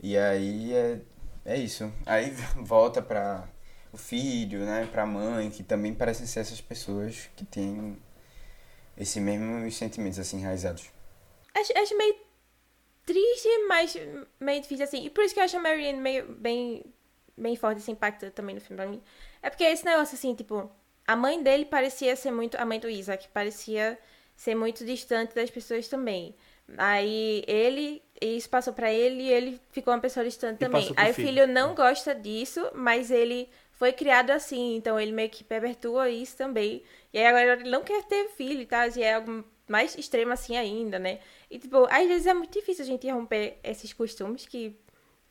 E 0.02 0.18
aí 0.18 0.74
é, 0.74 1.00
é 1.46 1.58
isso. 1.58 1.90
Aí 2.06 2.32
volta 2.60 3.02
pra 3.02 3.48
o 3.94 3.98
filho, 3.98 4.66
né, 4.66 4.86
pra 4.92 5.06
mãe, 5.06 5.50
que 5.50 5.64
também 5.64 5.94
parecem 5.94 6.26
ser 6.26 6.42
essas 6.42 6.60
pessoas 6.60 7.30
que 7.38 7.46
têm 7.46 7.98
esse 8.98 9.22
mesmo 9.22 9.72
sentimentos 9.72 10.20
assim 10.20 10.40
enraizados. 10.40 10.92
Acho, 11.56 11.72
acho 11.78 11.98
meio 11.98 12.27
triste, 13.08 13.48
mas 13.70 13.96
meio 14.40 14.62
difícil, 14.62 14.84
assim. 14.84 15.06
E 15.06 15.10
por 15.10 15.24
isso 15.24 15.34
que 15.34 15.40
eu 15.40 15.46
acho 15.46 15.58
a 15.58 15.62
Marianne 15.62 15.98
meio 15.98 16.26
bem, 16.28 16.84
bem 17.36 17.56
forte, 17.56 17.80
esse 17.80 17.90
impacto 17.90 18.30
também 18.32 18.54
no 18.54 18.62
filme 18.62 18.76
pra 18.76 18.92
mim. 18.92 19.02
É 19.42 19.50
porque 19.50 19.64
esse 19.64 19.86
negócio, 19.86 20.16
assim, 20.16 20.36
tipo, 20.36 20.70
a 21.08 21.16
mãe 21.16 21.42
dele 21.42 21.66
parecia 21.66 22.16
ser 22.18 22.32
muito. 22.32 22.58
A 22.58 22.66
mãe 22.66 22.80
do 22.80 22.90
Isaac 22.90 23.30
parecia 23.30 23.98
ser 24.36 24.54
muito 24.54 24.86
distante 24.86 25.34
das 25.34 25.50
pessoas 25.50 25.88
também. 25.88 26.36
Aí 26.78 27.44
ele. 27.48 28.04
Isso 28.20 28.50
passou 28.50 28.74
pra 28.74 28.92
ele 28.92 29.24
e 29.24 29.32
ele 29.32 29.62
ficou 29.72 29.94
uma 29.94 30.02
pessoa 30.02 30.26
distante 30.26 30.58
também. 30.58 30.92
Aí 30.98 31.12
o 31.12 31.14
filho. 31.14 31.28
filho 31.28 31.48
não 31.48 31.74
gosta 31.76 32.14
disso, 32.14 32.70
mas 32.74 33.10
ele 33.10 33.48
foi 33.72 33.94
criado 33.94 34.32
assim, 34.32 34.76
então 34.76 35.00
ele 35.00 35.12
meio 35.12 35.30
que 35.30 35.44
perpetua 35.44 36.10
isso 36.10 36.36
também. 36.36 36.84
E 37.14 37.20
aí 37.20 37.26
agora 37.28 37.62
ele 37.62 37.70
não 37.70 37.84
quer 37.84 38.04
ter 38.04 38.28
filho 38.30 38.62
e 38.62 38.66
tal, 38.66 38.90
e 38.90 39.04
é 39.04 39.14
algo 39.14 39.46
mais 39.68 39.96
extremo 39.96 40.34
assim 40.34 40.58
ainda, 40.58 40.98
né? 40.98 41.20
E 41.50 41.60
tipo, 41.60 41.86
às 41.90 42.08
vezes 42.08 42.26
é 42.28 42.34
muito 42.34 42.52
difícil 42.52 42.84
a 42.84 42.88
gente 42.88 43.10
romper 43.10 43.58
esses 43.64 43.94
costumes 43.94 44.46
que 44.46 44.76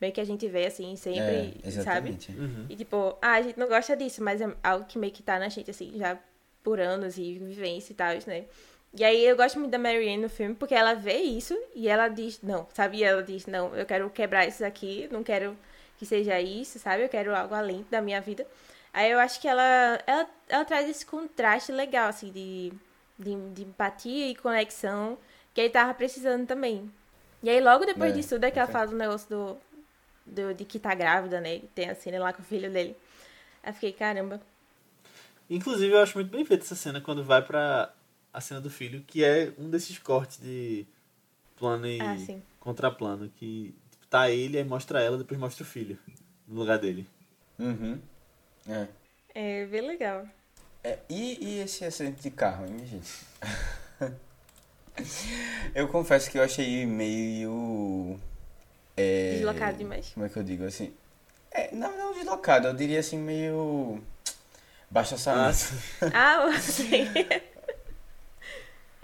meio 0.01 0.13
que 0.13 0.21
a 0.21 0.25
gente 0.25 0.47
vê, 0.49 0.67
assim, 0.67 0.93
É, 0.93 0.97
sempre, 0.97 1.23
sabe? 1.23 1.67
exatamente. 1.67 2.33
Uhum. 2.33 2.67
E 2.69 2.77
tipo, 2.77 3.17
ah, 3.21 3.35
a 3.35 3.43
gente 3.43 3.59
não 3.59 3.69
gosta 3.69 3.97
disso, 3.97 4.23
mas 4.23 4.41
é 4.41 4.55
algo 4.63 4.87
que 4.87 4.99
meio 4.99 5.13
que 5.13 5.23
tá 5.23 5.39
na 5.39 5.49
gente, 5.49 5.71
assim, 5.71 5.93
já 5.97 6.19
por 6.63 6.81
anos 6.81 7.17
e 7.17 7.39
vivência 7.39 7.93
e 7.93 7.97
tal, 7.97 8.09
né? 8.27 8.45
E 8.99 9.05
aí 9.05 9.25
eu 9.27 9.37
gosto 9.37 9.59
muito 9.59 9.71
da 9.71 9.79
Marianne 9.79 10.23
no 10.23 10.29
filme, 10.29 10.55
porque 10.55 10.75
ela 10.75 10.95
vê 10.95 11.19
isso 11.19 11.57
e 11.75 11.89
ela 11.89 12.09
diz, 12.09 12.41
não, 12.43 12.67
sabe? 12.73 12.99
E 12.99 13.05
ela 13.05 13.23
diz, 13.23 13.47
não, 13.47 13.75
eu 13.77 13.85
quero 13.85 14.09
quebrar 14.11 14.47
isso 14.47 14.65
aqui, 14.65 15.09
não 15.13 15.23
quero 15.23 15.57
que 15.99 16.07
seja 16.07 16.41
isso, 16.41 16.79
sabe? 16.79 17.05
Eu 17.05 17.09
quero 17.09 17.35
algo 17.35 17.55
além 17.55 17.85
da 17.91 18.01
minha 18.01 18.21
vida. 18.21 18.47
Aí 18.93 19.11
eu 19.11 19.19
acho 19.19 19.41
que 19.41 19.47
ela, 19.49 20.01
ela, 20.07 20.27
ela 20.49 20.65
traz 20.65 20.89
esse 20.89 21.05
contraste 21.05 21.71
legal, 21.73 22.09
assim, 22.09 22.31
de, 22.31 22.73
de, 23.19 23.35
de 23.53 23.63
empatia 23.65 24.29
e 24.29 24.35
conexão 24.35 25.19
que 25.57 25.61
ele 25.63 25.71
tava 25.71 25.95
precisando 25.95 26.47
também. 26.47 26.93
E 27.43 27.49
aí 27.49 27.61
logo 27.63 27.87
depois 27.87 28.13
É, 28.13 28.15
disso 28.15 28.31
tudo 28.31 28.45
é 28.45 28.51
que 28.51 28.59
ela 28.59 28.69
fala 28.69 28.89
do 28.89 28.97
negócio 28.97 29.27
do, 29.31 29.59
do, 30.27 30.55
de 30.55 30.67
que 30.67 30.79
tá 30.79 30.95
grávida, 30.95 31.41
né? 31.41 31.57
E 31.57 31.61
tem 31.75 31.89
a 31.91 31.95
cena 31.95 32.19
lá 32.21 32.33
com 32.33 32.43
o 32.43 32.45
filho 32.45 32.71
dele. 32.71 32.95
Aí 33.63 33.71
eu 33.71 33.75
fiquei, 33.75 33.93
caramba. 33.93 34.41
Inclusive, 35.49 35.93
eu 35.95 36.01
acho 36.03 36.17
muito 36.19 36.31
bem 36.31 36.45
feita 36.45 36.65
essa 36.65 36.75
cena 36.75 37.01
quando 37.01 37.23
vai 37.25 37.43
pra 37.43 37.93
a 38.33 38.41
cena 38.41 38.61
do 38.61 38.69
filho, 38.71 39.03
que 39.07 39.25
é 39.25 39.53
um 39.59 39.71
desses 39.71 39.99
cortes 39.99 40.39
de 40.39 40.87
plano 41.57 41.87
e 41.87 42.01
Ah, 42.01 42.17
contraplano, 42.61 43.31
que 43.31 43.75
tipo, 43.91 44.07
tá 44.09 44.31
ele, 44.31 44.59
aí 44.59 44.65
mostra 44.65 45.01
ela, 45.03 45.19
depois 45.19 45.39
mostra 45.41 45.63
o 45.65 45.67
filho 45.67 45.99
no 46.47 46.61
lugar 46.61 46.79
dele. 46.79 47.09
Uhum. 47.59 48.01
É. 48.69 48.89
É 49.35 49.67
bem 49.67 49.83
legal. 49.87 50.27
É, 50.83 50.99
e, 51.09 51.45
e 51.45 51.59
esse 51.61 51.85
acidente 51.85 52.23
de 52.23 52.31
carro, 52.31 52.67
hein, 52.67 52.87
gente? 52.87 53.27
eu 55.75 55.89
confesso 55.89 56.31
que 56.31 56.39
eu 56.39 56.43
achei 56.43 56.87
meio. 56.87 58.19
é, 58.97 59.35
Deslocado 59.35 59.79
demais. 59.79 60.11
Como 60.15 60.27
é 60.27 60.29
que 60.29 60.37
eu 60.37 60.43
digo 60.43 60.65
assim? 60.65 60.93
É, 61.51 61.75
não, 61.75 61.97
não 61.97 62.13
deslocado, 62.13 62.69
eu 62.69 62.75
diria 62.75 63.01
assim, 63.01 63.19
meio. 63.19 64.03
Baixo 64.91 65.15
orçamento. 65.15 65.75
Ah, 66.13 66.53
sim. 66.61 67.09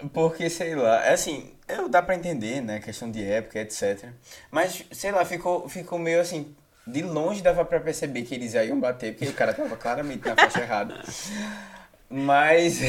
Porque, 0.13 0.49
sei 0.49 0.75
lá, 0.75 1.05
é 1.05 1.13
assim, 1.13 1.53
eu 1.67 1.87
dá 1.87 2.01
pra 2.01 2.15
entender, 2.15 2.61
né, 2.61 2.79
questão 2.79 3.09
de 3.09 3.23
época, 3.23 3.59
etc. 3.59 4.09
Mas, 4.51 4.83
sei 4.91 5.11
lá, 5.11 5.23
ficou, 5.23 5.69
ficou 5.69 5.97
meio 5.97 6.19
assim, 6.19 6.53
de 6.85 7.01
longe 7.01 7.41
dava 7.41 7.63
pra 7.63 7.79
perceber 7.79 8.23
que 8.23 8.35
eles 8.35 8.53
iam 8.53 8.79
bater, 8.79 9.13
porque 9.13 9.29
o 9.29 9.33
cara 9.33 9.53
tava 9.53 9.75
claramente 9.77 10.25
na 10.27 10.35
faixa 10.35 10.61
errada. 10.61 11.01
Mas, 12.15 12.79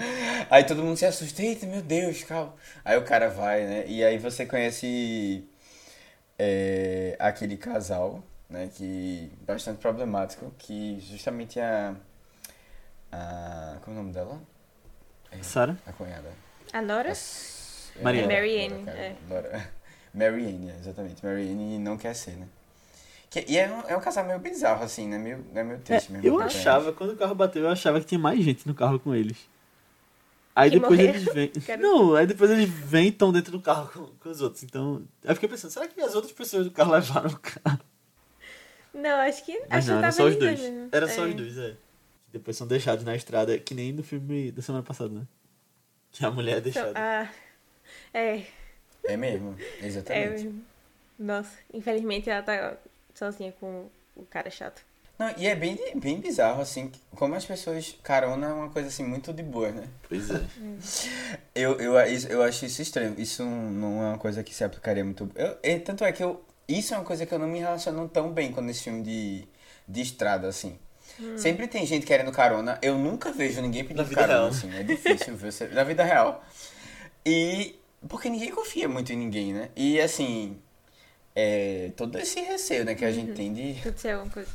aí 0.48 0.64
todo 0.64 0.82
mundo 0.82 0.96
se 0.96 1.04
assusta, 1.04 1.42
eita, 1.42 1.66
meu 1.66 1.82
Deus, 1.82 2.24
calma. 2.24 2.54
Aí 2.82 2.96
o 2.96 3.04
cara 3.04 3.28
vai, 3.28 3.66
né, 3.66 3.84
e 3.86 4.02
aí 4.02 4.16
você 4.16 4.46
conhece 4.46 5.46
é, 6.38 7.14
aquele 7.18 7.58
casal, 7.58 8.24
né, 8.48 8.70
que, 8.74 9.30
bastante 9.46 9.78
problemático, 9.80 10.50
que 10.56 10.98
justamente 10.98 11.60
a, 11.60 11.94
a, 13.12 13.76
como 13.82 13.98
é 13.98 14.00
o 14.00 14.02
nome 14.02 14.14
dela? 14.14 14.40
Sarah? 15.42 15.76
A 15.86 15.92
cunhada. 15.92 16.30
A 16.72 16.80
Nora? 16.80 17.12
Marianne. 18.00 18.32
É 18.32 18.34
Marianne, 18.34 19.18
Nora, 19.28 19.48
é. 19.48 19.68
Marianne, 20.14 20.72
exatamente. 20.80 21.22
Marianne 21.22 21.78
não 21.78 21.98
quer 21.98 22.14
ser, 22.14 22.36
né? 22.38 22.48
Que, 23.30 23.44
e 23.48 23.56
é 23.56 23.70
um, 23.70 23.80
é 23.88 23.96
um 23.96 24.00
casal 24.00 24.24
meio 24.26 24.40
bizarro, 24.40 24.82
assim, 24.82 25.06
né? 25.08 25.16
Meio, 25.16 25.46
é 25.54 25.62
meio 25.62 25.76
É, 25.76 25.80
triste 25.80 26.10
mesmo. 26.10 26.26
eu 26.26 26.34
acompanhar. 26.34 26.58
achava, 26.60 26.92
quando 26.92 27.10
o 27.12 27.16
carro 27.16 27.34
bateu, 27.34 27.62
eu 27.62 27.68
achava 27.70 28.00
que 28.00 28.06
tinha 28.06 28.18
mais 28.18 28.42
gente 28.42 28.66
no 28.66 28.74
carro 28.74 28.98
com 28.98 29.14
eles. 29.14 29.48
Aí 30.54 30.68
Que 30.68 30.80
depois 30.80 30.98
morreram? 30.98 31.18
eles 31.20 31.32
vêm. 31.32 31.48
Quero- 31.64 31.80
Não, 31.82 32.14
aí 32.16 32.26
depois 32.26 32.50
eles 32.50 32.68
vêm 32.68 33.06
e 33.06 33.08
estão 33.10 33.30
dentro 33.32 33.52
do 33.52 33.60
carro 33.60 33.88
com, 33.92 34.06
com 34.18 34.28
os 34.28 34.40
outros. 34.40 34.64
Então, 34.64 35.06
eu 35.22 35.34
fiquei 35.34 35.48
pensando, 35.48 35.70
será 35.70 35.86
que 35.86 36.00
as 36.00 36.14
outras 36.16 36.32
pessoas 36.32 36.64
do 36.64 36.72
carro 36.72 36.90
levaram 36.92 37.30
o 37.30 37.38
carro? 37.38 37.78
Não, 38.92 39.20
acho 39.20 39.44
que. 39.44 39.56
Mas 39.70 39.88
acho 39.88 39.88
não, 39.92 39.94
que 40.00 40.04
era 40.04 40.12
tava 40.12 40.12
só 40.12 40.24
os 40.26 40.36
dois. 40.36 40.60
mesmo. 40.60 40.88
Era 40.90 41.08
só 41.08 41.24
É. 41.24 41.28
os 41.28 41.34
dois, 41.36 41.56
é. 41.58 41.70
Que 41.70 42.32
depois 42.32 42.56
são 42.56 42.66
deixados 42.66 43.04
na 43.04 43.14
estrada, 43.14 43.56
que 43.58 43.74
nem 43.74 43.92
no 43.92 44.02
filme 44.02 44.50
da 44.50 44.60
semana 44.60 44.82
passada, 44.82 45.10
né? 45.14 45.22
Que 46.10 46.24
a 46.24 46.30
mulher 46.32 46.54
é 46.56 46.58
Então, 46.58 46.72
deixada. 46.72 46.98
ah, 46.98 47.28
é, 48.12 48.42
É 49.04 49.16
mesmo, 49.16 49.56
é. 49.80 49.86
exatamente. 49.86 50.52
Nossa, 51.16 51.56
infelizmente 51.72 52.28
ela 52.28 52.42
tá 52.42 52.76
sozinha 53.20 53.52
com 53.60 53.86
o 54.16 54.22
cara 54.24 54.50
chato. 54.50 54.82
Não, 55.18 55.30
e 55.36 55.46
é 55.46 55.54
bem, 55.54 55.78
bem 55.96 56.18
bizarro, 56.18 56.62
assim, 56.62 56.88
que- 56.88 56.98
como 57.14 57.34
as 57.34 57.44
pessoas. 57.44 57.94
Carona 58.02 58.46
é 58.48 58.52
uma 58.54 58.70
coisa, 58.70 58.88
assim, 58.88 59.04
muito 59.04 59.34
de 59.34 59.42
boa, 59.42 59.70
né? 59.70 59.86
Pois 60.08 60.30
é. 60.30 60.40
Eu, 61.54 61.78
eu, 61.78 61.92
eu 62.30 62.42
acho 62.42 62.64
isso 62.64 62.80
estranho. 62.80 63.14
Isso 63.18 63.44
não, 63.44 64.02
é 64.02 64.08
uma 64.08 64.18
coisa 64.18 64.42
que 64.42 64.54
se 64.54 64.64
aplicaria 64.64 65.04
muito. 65.04 65.30
Eu, 65.34 65.58
e 65.62 65.78
tanto 65.78 66.04
é 66.04 66.12
que 66.12 66.24
eu. 66.24 66.42
Isso 66.66 66.94
é 66.94 66.96
uma 66.96 67.04
coisa 67.04 67.26
que 67.26 67.34
eu 67.34 67.38
não 67.38 67.48
me 67.48 67.58
relaciono 67.58 68.08
tão 68.08 68.32
bem 68.32 68.50
com 68.52 68.64
esse 68.70 68.82
filme 68.84 69.02
de, 69.02 69.44
de 69.86 70.00
estrada, 70.00 70.48
assim. 70.48 70.78
Sempre 71.36 71.66
tem 71.68 71.84
gente 71.84 72.06
querendo 72.06 72.32
carona. 72.32 72.78
Eu 72.80 72.96
nunca 72.96 73.30
vejo 73.30 73.60
ninguém 73.60 73.82
pedindo 73.84 74.04
vida 74.06 74.22
carona, 74.22 74.38
real. 74.38 74.48
assim. 74.48 74.74
É 74.74 74.82
difícil 74.82 75.36
ver 75.36 75.52
você- 75.52 75.68
na 75.68 75.84
vida 75.84 76.02
real. 76.02 76.42
E. 77.26 77.74
Porque 78.08 78.30
ninguém 78.30 78.50
confia 78.52 78.88
muito 78.88 79.12
em 79.12 79.16
ninguém, 79.18 79.52
né? 79.52 79.68
E 79.76 80.00
assim. 80.00 80.56
É, 81.42 81.90
todo 81.96 82.18
esse 82.18 82.40
receio, 82.40 82.84
né, 82.84 82.94
que 82.94 83.04
a 83.04 83.10
gente 83.12 83.32
tem 83.32 83.52
de. 83.52 83.80
Tudo 83.82 83.98
ser 83.98 84.10
alguma 84.10 84.30
coisa. 84.32 84.48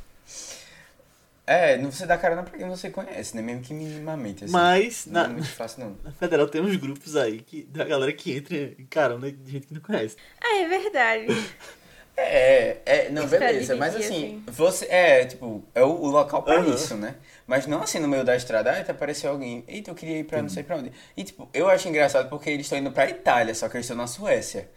É, 1.48 1.78
não 1.78 1.92
você 1.92 2.06
dá 2.08 2.18
carona 2.18 2.42
pra 2.44 2.58
quem 2.58 2.68
você 2.68 2.90
conhece, 2.90 3.36
né? 3.36 3.42
Mesmo 3.42 3.62
que 3.62 3.74
minimamente, 3.74 4.46
assim. 4.46 4.54
Mas, 4.54 5.06
Não 5.06 5.22
é 5.22 5.28
na, 5.28 5.34
muito 5.34 5.50
fácil, 5.50 5.80
não. 5.86 5.98
na 6.04 6.12
Federal 6.18 6.48
tem 6.48 6.62
uns 6.62 6.76
grupos 6.76 7.16
aí 7.16 7.40
que, 7.40 7.64
da 7.64 7.84
galera 7.86 8.12
que 8.14 8.32
entra 8.36 8.56
em 8.58 8.86
carona 8.90 9.32
de 9.32 9.52
gente 9.52 9.68
que 9.68 9.74
não 9.74 9.82
conhece. 9.82 10.16
Ah, 10.42 10.58
é 10.62 10.68
verdade. 10.68 11.28
É, 12.18 12.78
é, 12.86 13.10
não, 13.10 13.28
Pra 13.28 13.40
beleza, 13.40 13.76
mas 13.76 13.94
assim, 13.94 14.06
assim. 14.06 14.44
você, 14.48 14.86
é, 14.86 15.26
tipo, 15.26 15.62
é 15.76 15.84
o, 15.84 15.90
o 15.90 16.08
local 16.08 16.42
pra 16.44 16.56
Aham. 16.60 16.74
isso, 16.74 16.96
né? 16.96 17.16
Mas 17.46 17.68
não 17.68 17.82
assim 17.84 18.00
no 18.00 18.08
meio 18.08 18.24
da 18.24 18.38
estrada, 18.38 18.72
ah, 18.72 18.90
apareceu 18.90 19.32
alguém, 19.32 19.66
eita, 19.68 19.92
eu 19.92 19.96
queria 19.96 20.20
ir 20.20 20.24
pra 20.24 20.42
não 20.42 20.48
sei 20.48 20.64
pra 20.64 20.78
onde. 20.78 20.94
E 21.18 21.26
tipo, 21.26 21.50
eu 21.54 21.68
acho 21.68 21.90
engraçado 21.90 22.30
porque 22.30 22.50
eles 22.50 22.68
estão 22.68 22.80
indo 22.80 22.90
pra 22.94 23.10
Itália, 23.10 23.54
só 23.54 23.68
que 23.68 23.76
eles 23.76 23.84
estão 23.86 23.98
na 23.98 24.08
Suécia. 24.08 24.70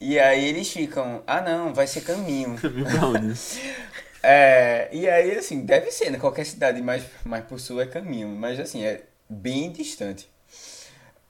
E 0.00 0.18
aí 0.18 0.44
eles 0.44 0.72
ficam, 0.72 1.22
ah 1.26 1.40
não, 1.40 1.74
vai 1.74 1.86
ser 1.86 2.00
caminho. 2.00 2.56
Caminho 2.56 2.86
pra 2.86 3.06
onde? 3.06 3.34
É, 4.22 4.90
e 4.92 5.08
aí 5.08 5.38
assim, 5.38 5.64
deve 5.64 5.90
ser, 5.90 6.10
né? 6.10 6.18
Qualquer 6.18 6.44
cidade 6.44 6.82
mais, 6.82 7.02
mais 7.24 7.42
pro 7.42 7.58
sul 7.58 7.80
é 7.80 7.86
caminho, 7.86 8.28
mas 8.28 8.60
assim, 8.60 8.84
é 8.84 9.04
bem 9.26 9.72
distante. 9.72 10.28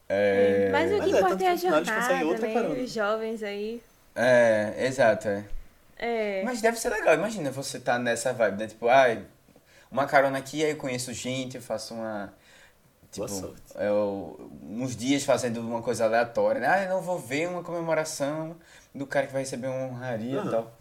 É, 0.08 0.70
Mas 0.72 0.90
o 0.90 0.96
que 0.96 1.02
é, 1.04 1.08
importa 1.10 1.28
tanto 1.28 1.44
é 1.44 1.48
a 1.48 1.54
jornada, 1.54 2.24
outra 2.26 2.48
né? 2.48 2.54
carona. 2.54 2.74
Os 2.82 2.90
jovens 2.92 3.44
aí. 3.44 3.80
é, 4.16 4.74
exato, 4.86 5.28
é. 5.28 5.44
É. 5.96 6.42
Mas 6.44 6.60
deve 6.60 6.80
ser 6.80 6.88
legal, 6.88 7.14
imagina 7.14 7.50
você 7.52 7.78
tá 7.78 7.96
nessa 7.96 8.32
vibe, 8.32 8.58
né? 8.58 8.66
Tipo, 8.66 8.88
ai, 8.88 9.22
uma 9.88 10.06
carona 10.06 10.38
aqui, 10.38 10.64
aí 10.64 10.70
eu 10.70 10.76
conheço 10.76 11.12
gente, 11.12 11.56
eu 11.56 11.62
faço 11.62 11.94
uma. 11.94 12.32
Tipo, 13.10 13.26
Boa 13.26 13.40
sorte. 13.40 13.62
eu, 13.76 14.50
uns 14.62 14.94
dias 14.94 15.24
fazendo 15.24 15.60
uma 15.60 15.82
coisa 15.82 16.04
aleatória, 16.04 16.60
né? 16.60 16.66
Ah, 16.68 16.82
eu 16.84 16.90
não 16.90 17.02
vou 17.02 17.18
ver 17.18 17.48
uma 17.48 17.62
comemoração 17.62 18.56
do 18.94 19.04
cara 19.06 19.26
que 19.26 19.32
vai 19.32 19.42
receber 19.42 19.66
uma 19.66 19.86
honraria 19.86 20.34
e 20.34 20.38
Aham. 20.38 20.50
tal. 20.50 20.78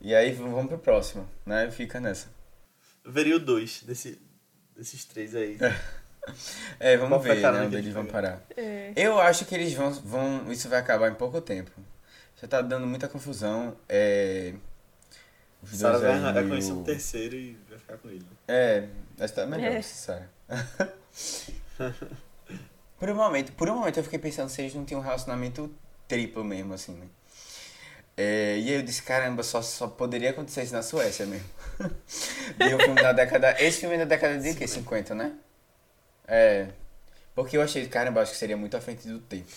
E 0.00 0.14
aí 0.14 0.32
vamos 0.32 0.66
pro 0.66 0.78
próximo, 0.78 1.28
né? 1.44 1.70
Fica 1.70 2.00
nessa. 2.00 2.28
Eu 3.04 3.12
veria 3.12 3.36
o 3.36 3.38
dois 3.40 3.82
desse, 3.82 4.18
desses 4.76 5.04
três 5.04 5.34
aí. 5.34 5.58
É, 6.78 6.96
vamos 6.96 7.10
Qual 7.18 7.20
ver, 7.20 7.42
né? 7.42 7.50
que 7.60 7.66
Onde 7.66 7.76
eles 7.76 7.92
vão 7.92 8.06
parar. 8.06 8.40
É. 8.56 8.92
Eu 8.96 9.20
acho 9.20 9.44
que 9.44 9.54
eles 9.54 9.74
vão, 9.74 9.92
vão. 9.92 10.50
Isso 10.52 10.68
vai 10.68 10.78
acabar 10.78 11.10
em 11.10 11.14
pouco 11.14 11.40
tempo. 11.40 11.70
Já 12.40 12.46
tá 12.48 12.62
dando 12.62 12.86
muita 12.86 13.08
confusão. 13.08 13.76
É. 13.88 14.54
Os 15.62 15.70
Sarah 15.70 15.98
vai, 15.98 16.32
vai 16.32 16.48
conhecer 16.48 16.72
um 16.72 16.82
terceiro 16.82 17.36
e 17.36 17.58
vai 17.68 17.78
ficar 17.78 17.96
com 17.98 18.08
ele. 18.08 18.26
É, 18.48 18.88
mas 19.18 19.30
tá 19.30 19.46
melhor, 19.46 19.72
É. 19.72 19.82
Sarah. 19.82 20.28
por 22.98 23.10
um 23.10 23.14
momento, 23.14 23.52
por 23.52 23.68
um 23.68 23.74
momento 23.76 23.98
eu 23.98 24.04
fiquei 24.04 24.18
pensando 24.18 24.48
se 24.48 24.62
eles 24.62 24.74
não 24.74 24.84
tinham 24.84 25.00
um 25.00 25.04
relacionamento 25.04 25.70
triplo 26.08 26.44
mesmo, 26.44 26.74
assim, 26.74 26.92
né? 26.94 27.06
É, 28.16 28.58
e 28.58 28.68
aí 28.68 28.74
eu 28.74 28.82
disse, 28.82 29.02
caramba, 29.02 29.42
só, 29.42 29.62
só 29.62 29.88
poderia 29.88 30.30
acontecer 30.30 30.62
isso 30.62 30.72
na 30.74 30.82
Suécia 30.82 31.24
mesmo. 31.26 31.46
Deu 32.58 32.78
filme 32.78 33.00
da 33.00 33.12
década. 33.12 33.56
Esse 33.62 33.80
filme 33.80 33.94
é 33.96 33.98
da 33.98 34.04
década 34.04 34.38
de 34.38 34.54
quê? 34.54 34.66
50, 34.66 35.14
né? 35.14 35.32
É. 36.28 36.68
Porque 37.34 37.56
eu 37.56 37.62
achei, 37.62 37.86
caramba, 37.88 38.20
acho 38.22 38.32
que 38.32 38.38
seria 38.38 38.56
muito 38.56 38.76
à 38.76 38.80
frente 38.80 39.06
do 39.08 39.18
tempo. 39.20 39.50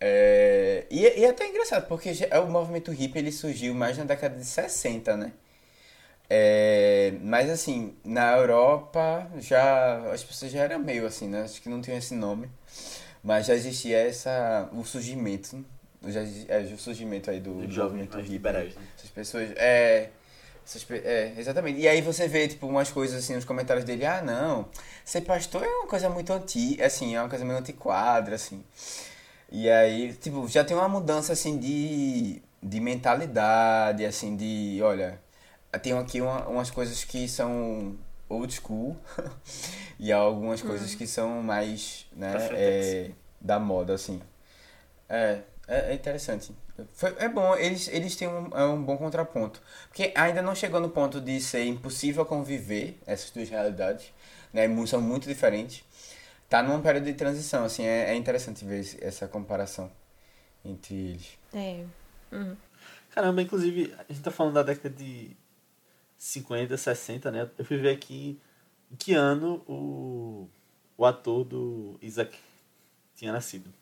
É, 0.00 0.84
e, 0.90 1.00
e 1.02 1.24
é 1.24 1.30
até 1.30 1.46
engraçado, 1.48 1.86
porque 1.88 2.12
já- 2.14 2.40
o 2.40 2.50
movimento 2.50 2.92
hippie 2.92 3.18
ele 3.18 3.32
surgiu 3.32 3.74
mais 3.74 3.96
na 3.96 4.04
década 4.04 4.36
de 4.38 4.44
60, 4.44 5.16
né? 5.16 5.32
É, 6.28 7.14
mas 7.22 7.48
assim, 7.48 7.94
na 8.04 8.36
Europa 8.36 9.30
já 9.38 10.12
as 10.12 10.24
pessoas 10.24 10.50
já 10.50 10.62
eram 10.62 10.80
meio 10.80 11.06
assim, 11.06 11.28
né? 11.28 11.42
Acho 11.42 11.62
que 11.62 11.68
não 11.68 11.80
tinha 11.80 11.96
esse 11.96 12.14
nome. 12.14 12.48
Mas 13.22 13.46
já 13.46 13.54
existia 13.54 13.98
essa, 13.98 14.68
o 14.72 14.84
surgimento, 14.84 15.64
já 16.06 16.20
é, 16.48 16.60
o 16.60 16.78
surgimento 16.78 17.28
aí 17.28 17.40
do 17.40 17.60
jovens 17.68 17.76
movimento 17.76 18.16
hippie. 18.18 18.32
liberais, 18.32 18.74
né? 18.76 18.82
Essas 18.96 19.10
pessoas, 19.10 19.50
é, 19.56 20.10
essas 20.64 20.86
é, 20.90 21.32
exatamente. 21.36 21.80
E 21.80 21.88
aí 21.88 22.00
você 22.00 22.28
vê, 22.28 22.46
tipo, 22.46 22.68
umas 22.68 22.90
coisas 22.92 23.22
assim 23.22 23.34
nos 23.34 23.44
comentários 23.44 23.84
dele, 23.84 24.06
ah, 24.06 24.22
não, 24.22 24.68
ser 25.04 25.22
pastor 25.22 25.64
é 25.64 25.68
uma 25.68 25.88
coisa 25.88 26.08
muito 26.08 26.32
antiga, 26.32 26.86
assim, 26.86 27.16
é 27.16 27.20
uma 27.20 27.28
coisa 27.28 27.44
meio 27.44 27.58
antiquadra, 27.58 28.36
assim. 28.36 28.62
E 29.50 29.68
aí, 29.68 30.12
tipo, 30.12 30.46
já 30.48 30.64
tem 30.64 30.76
uma 30.76 30.88
mudança, 30.88 31.32
assim, 31.32 31.58
de, 31.58 32.40
de 32.62 32.80
mentalidade, 32.80 34.04
assim, 34.04 34.36
de, 34.36 34.80
olha, 34.82 35.20
tem 35.78 35.92
aqui 35.92 36.20
uma, 36.20 36.46
umas 36.48 36.70
coisas 36.70 37.04
que 37.04 37.28
são 37.28 37.96
old 38.28 38.52
school 38.52 38.96
e 39.98 40.12
algumas 40.12 40.62
Hum. 40.62 40.66
coisas 40.66 40.94
que 40.94 41.06
são 41.06 41.42
mais, 41.42 42.06
né, 42.12 42.34
é, 42.52 43.10
da 43.40 43.58
moda, 43.58 43.94
assim. 43.94 44.20
É, 45.08 45.40
é, 45.68 45.90
é 45.90 45.94
interessante. 45.94 46.52
Foi, 46.92 47.14
é 47.18 47.28
bom, 47.28 47.54
eles, 47.56 47.88
eles 47.88 48.16
têm 48.16 48.28
um, 48.28 48.48
é 48.56 48.64
um 48.66 48.82
bom 48.82 48.96
contraponto. 48.98 49.62
Porque 49.88 50.12
ainda 50.14 50.42
não 50.42 50.54
chegou 50.54 50.80
no 50.80 50.90
ponto 50.90 51.20
de 51.20 51.40
ser 51.40 51.64
impossível 51.64 52.24
conviver 52.26 52.98
essas 53.06 53.30
duas 53.30 53.48
realidades, 53.48 54.12
né, 54.52 54.66
são 54.86 55.00
muito 55.00 55.26
diferentes. 55.26 55.84
Tá 56.48 56.62
num 56.62 56.80
período 56.80 57.04
de 57.06 57.14
transição, 57.14 57.64
assim, 57.64 57.84
é, 57.84 58.10
é 58.10 58.14
interessante 58.14 58.64
ver 58.64 58.80
esse- 58.80 59.02
essa 59.02 59.26
comparação 59.26 59.90
entre 60.64 60.94
eles. 60.94 61.38
É. 61.54 61.84
Uhum. 62.30 62.56
Caramba, 63.10 63.42
inclusive, 63.42 63.94
a 63.98 64.12
gente 64.12 64.22
tá 64.22 64.30
falando 64.30 64.54
da 64.54 64.62
década 64.62 64.90
de 64.90 65.36
50, 66.18 66.76
60, 66.76 67.30
né? 67.30 67.50
Eu 67.58 67.64
fui 67.64 67.76
ver 67.78 67.90
aqui 67.90 68.38
em 68.90 68.96
que 68.96 69.14
ano 69.14 69.62
o, 69.68 70.48
o 70.96 71.04
ator 71.04 71.44
do 71.44 71.98
Isaac 72.00 72.36
tinha 73.14 73.32
nascido. 73.32 73.72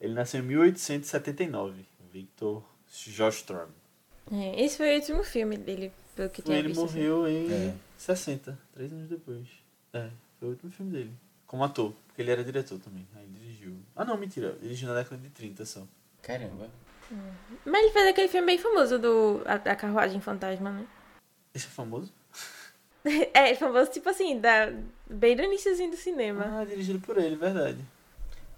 Ele 0.00 0.14
nasceu 0.14 0.40
em 0.40 0.44
1879, 0.46 1.84
Victor 2.12 2.62
Jostrom. 2.88 3.66
É, 4.30 4.62
Esse 4.64 4.76
foi 4.76 4.92
o 4.94 4.96
último 5.00 5.24
filme 5.24 5.56
dele, 5.56 5.92
pelo 6.14 6.28
que 6.30 6.40
eu 6.40 6.44
tinha 6.44 6.58
Ele 6.58 6.68
visto. 6.68 6.84
assim. 6.84 6.94
morreu 6.98 7.28
em 7.28 7.50
É. 7.52 7.74
60, 7.96 8.58
três 8.72 8.92
anos 8.92 9.08
depois. 9.08 9.46
É, 9.92 10.08
foi 10.38 10.48
o 10.48 10.50
último 10.52 10.70
filme 10.70 10.92
dele. 10.92 11.12
Como 11.46 11.64
ator, 11.64 11.92
porque 12.06 12.20
ele 12.22 12.30
era 12.30 12.44
diretor 12.44 12.78
também. 12.78 13.06
Aí 13.16 13.26
dirigiu. 13.26 13.74
Ah 13.96 14.04
não, 14.04 14.16
mentira, 14.16 14.56
dirigiu 14.60 14.88
na 14.88 14.94
década 14.94 15.20
de 15.20 15.30
30 15.30 15.64
só. 15.64 15.82
Caramba. 16.22 16.68
Mas 17.64 17.82
ele 17.82 17.92
fez 17.92 18.06
aquele 18.06 18.28
filme 18.28 18.46
bem 18.46 18.58
famoso 18.58 18.98
do 18.98 19.40
A, 19.46 19.54
a 19.54 19.74
Carruagem 19.76 20.20
Fantasma, 20.20 20.70
né? 20.70 20.86
Esse 21.54 21.66
é 21.66 21.70
famoso? 21.70 22.12
É, 23.32 23.54
famoso 23.54 23.90
tipo 23.90 24.08
assim, 24.10 24.38
da, 24.38 24.70
bem 25.08 25.34
do 25.34 25.42
iníciozinho 25.42 25.90
do 25.90 25.96
cinema. 25.96 26.60
Ah, 26.60 26.64
dirigido 26.64 27.00
por 27.00 27.16
ele, 27.16 27.36
verdade. 27.36 27.78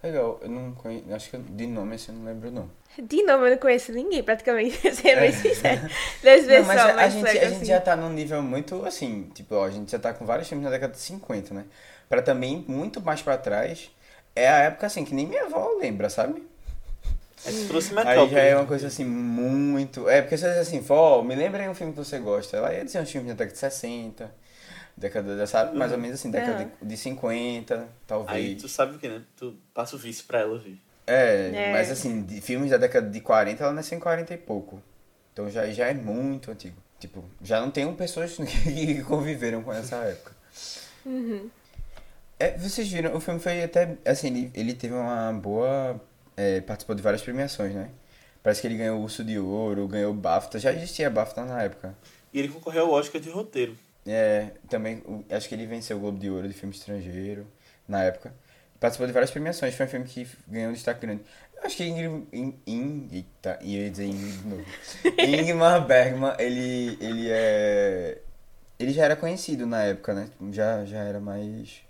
Legal, 0.03 0.41
eu 0.43 0.49
não 0.49 0.73
conheço, 0.73 1.13
acho 1.13 1.31
que 1.31 1.39
de 1.39 1.67
nome 1.67 1.95
assim 1.95 2.11
eu 2.11 2.19
não 2.19 2.25
lembro 2.25 2.51
não. 2.51 2.71
De 2.99 3.23
novo, 3.23 3.45
eu 3.45 3.51
não 3.51 3.59
conheço 3.59 3.93
ninguém, 3.93 4.23
praticamente, 4.23 4.77
sendo 4.95 5.21
bem 5.21 5.33
sincero. 5.33 5.89
Das 6.23 6.43
Não, 6.49 6.49
pessoas 6.49 6.67
mas 6.67 6.81
a, 6.81 6.95
a 6.95 7.09
gente, 7.09 7.31
cegas, 7.31 7.45
a 7.45 7.55
gente 7.55 7.67
já 7.67 7.81
tá 7.81 7.95
num 7.95 8.11
nível 8.11 8.43
muito 8.43 8.85
assim, 8.85 9.31
tipo, 9.35 9.55
ó, 9.55 9.67
a 9.67 9.71
gente 9.71 9.93
já 9.93 9.99
tá 9.99 10.13
com 10.15 10.25
vários 10.25 10.49
filmes 10.49 10.65
na 10.65 10.71
década 10.71 10.95
de 10.95 11.01
50, 11.01 11.55
né? 11.55 11.67
Pra 12.09 12.23
também 12.23 12.65
muito 12.67 13.01
mais 13.01 13.23
pra 13.23 13.37
trás, 13.37 13.91
é 14.35 14.49
a 14.49 14.59
época 14.61 14.87
assim 14.87 15.05
que 15.05 15.15
nem 15.15 15.27
minha 15.27 15.45
avó 15.45 15.77
lembra, 15.79 16.09
sabe? 16.09 16.43
É 17.45 17.67
trouxe 17.67 17.99
Aí 17.99 18.29
já 18.29 18.41
é 18.41 18.55
uma 18.57 18.67
coisa 18.67 18.87
assim 18.89 19.05
muito. 19.05 20.09
É, 20.09 20.21
porque 20.21 20.37
você 20.37 20.49
diz 20.49 20.59
assim, 20.59 20.81
vó, 20.81 21.23
me 21.23 21.35
lembra 21.35 21.63
aí 21.63 21.69
um 21.69 21.75
filme 21.75 21.93
que 21.93 21.99
você 21.99 22.19
gosta. 22.19 22.57
Ela 22.57 22.75
ia 22.75 22.85
dizer 22.85 23.01
uns 23.01 23.11
filmes 23.11 23.29
da 23.29 23.35
década 23.35 23.53
de 23.53 23.59
60, 23.59 24.35
década, 24.97 25.37
da- 25.37 25.47
sabe? 25.47 25.77
Mais 25.77 25.91
ou 25.93 25.99
menos 25.99 26.19
assim, 26.21 26.31
década 26.31 26.63
Aham. 26.65 26.71
de, 26.83 26.89
de 26.89 26.97
50, 26.97 27.89
talvez. 28.07 28.37
Aí 28.37 28.55
tu 28.57 28.69
sabe 28.69 28.97
o 28.97 28.99
que, 28.99 29.09
né? 29.09 29.23
Tu 29.37 29.57
passa 29.73 29.97
o 29.97 29.99
vice 29.99 30.23
pra 30.23 30.41
ela 30.41 30.53
ouvir. 30.53 30.81
É, 31.07 31.51
É. 31.55 31.73
mas 31.73 31.91
assim, 31.91 32.23
de 32.23 32.41
filmes 32.41 32.71
da 32.71 32.77
década 32.77 33.09
de 33.09 33.21
40, 33.21 33.65
ela 33.65 33.73
nasceu 33.73 33.97
em 33.97 34.01
40 34.01 34.35
e 34.35 34.37
pouco. 34.37 34.81
Então 35.33 35.49
já, 35.51 35.67
já 35.71 35.87
é 35.87 35.95
muito 35.95 36.51
antigo. 36.51 36.77
Tipo, 36.99 37.25
já 37.43 37.59
não 37.61 37.71
tem 37.71 37.91
pessoas 37.95 38.37
que 38.37 39.03
conviveram 39.05 39.63
com 39.63 39.73
essa 39.73 39.97
época. 39.97 40.33
Uhum. 41.07 41.49
É, 42.39 42.57
vocês 42.59 42.89
viram, 42.91 43.15
o 43.17 43.21
filme 43.21 43.41
foi 43.41 43.63
até, 43.63 43.97
assim, 44.05 44.27
ele, 44.29 44.51
ele 44.55 44.75
teve 44.75 44.95
uma 44.95 45.33
boa, 45.33 46.01
é, 46.41 46.61
participou 46.63 46.97
de 46.97 47.03
várias 47.03 47.21
premiações, 47.21 47.75
né? 47.75 47.91
Parece 48.43 48.63
que 48.63 48.67
ele 48.67 48.77
ganhou 48.77 48.99
o 48.99 49.03
Urso 49.03 49.23
de 49.23 49.39
Ouro, 49.39 49.87
ganhou 49.87 50.11
o 50.11 50.15
BAFTA, 50.15 50.59
já 50.59 50.73
existia 50.73 51.11
BAFTA 51.11 51.45
na 51.45 51.63
época. 51.63 51.95
E 52.33 52.39
ele 52.39 52.49
concorreu 52.49 52.87
ao 52.87 52.93
Oscar 52.93 53.21
de 53.21 53.29
roteiro. 53.29 53.77
É, 54.07 54.53
também, 54.69 55.03
acho 55.31 55.47
que 55.47 55.55
ele 55.55 55.67
venceu 55.67 55.99
o 55.99 56.01
Globo 56.01 56.19
de 56.19 56.31
Ouro 56.31 56.49
de 56.49 56.55
filme 56.55 56.75
estrangeiro, 56.75 57.47
na 57.87 58.03
época. 58.05 58.33
Participou 58.79 59.07
de 59.07 59.13
várias 59.13 59.31
premiações, 59.31 59.75
foi 59.75 59.85
um 59.85 59.89
filme 59.91 60.07
que 60.07 60.27
ganhou 60.49 60.71
um 60.71 60.73
destaque 60.73 61.03
grande. 61.03 61.23
Eu 61.55 61.67
acho 61.67 61.77
que 61.77 61.85
Ingrid, 61.85 62.27
In, 62.33 62.55
In, 62.67 63.09
eita, 63.13 63.59
ia 63.61 63.91
dizer 63.91 64.07
Ingrid 64.07 64.39
de 64.39 64.49
novo. 64.49 64.65
Ingmar 65.21 65.87
Bergman, 65.87 66.33
ele, 66.39 66.97
ele 66.99 67.29
é, 67.31 68.19
ele 68.79 68.93
já 68.95 69.05
era 69.05 69.17
conhecido 69.17 69.67
na 69.67 69.83
época, 69.83 70.15
né? 70.15 70.31
Já, 70.51 70.87
já 70.87 71.01
era 71.01 71.21
mais, 71.21 71.83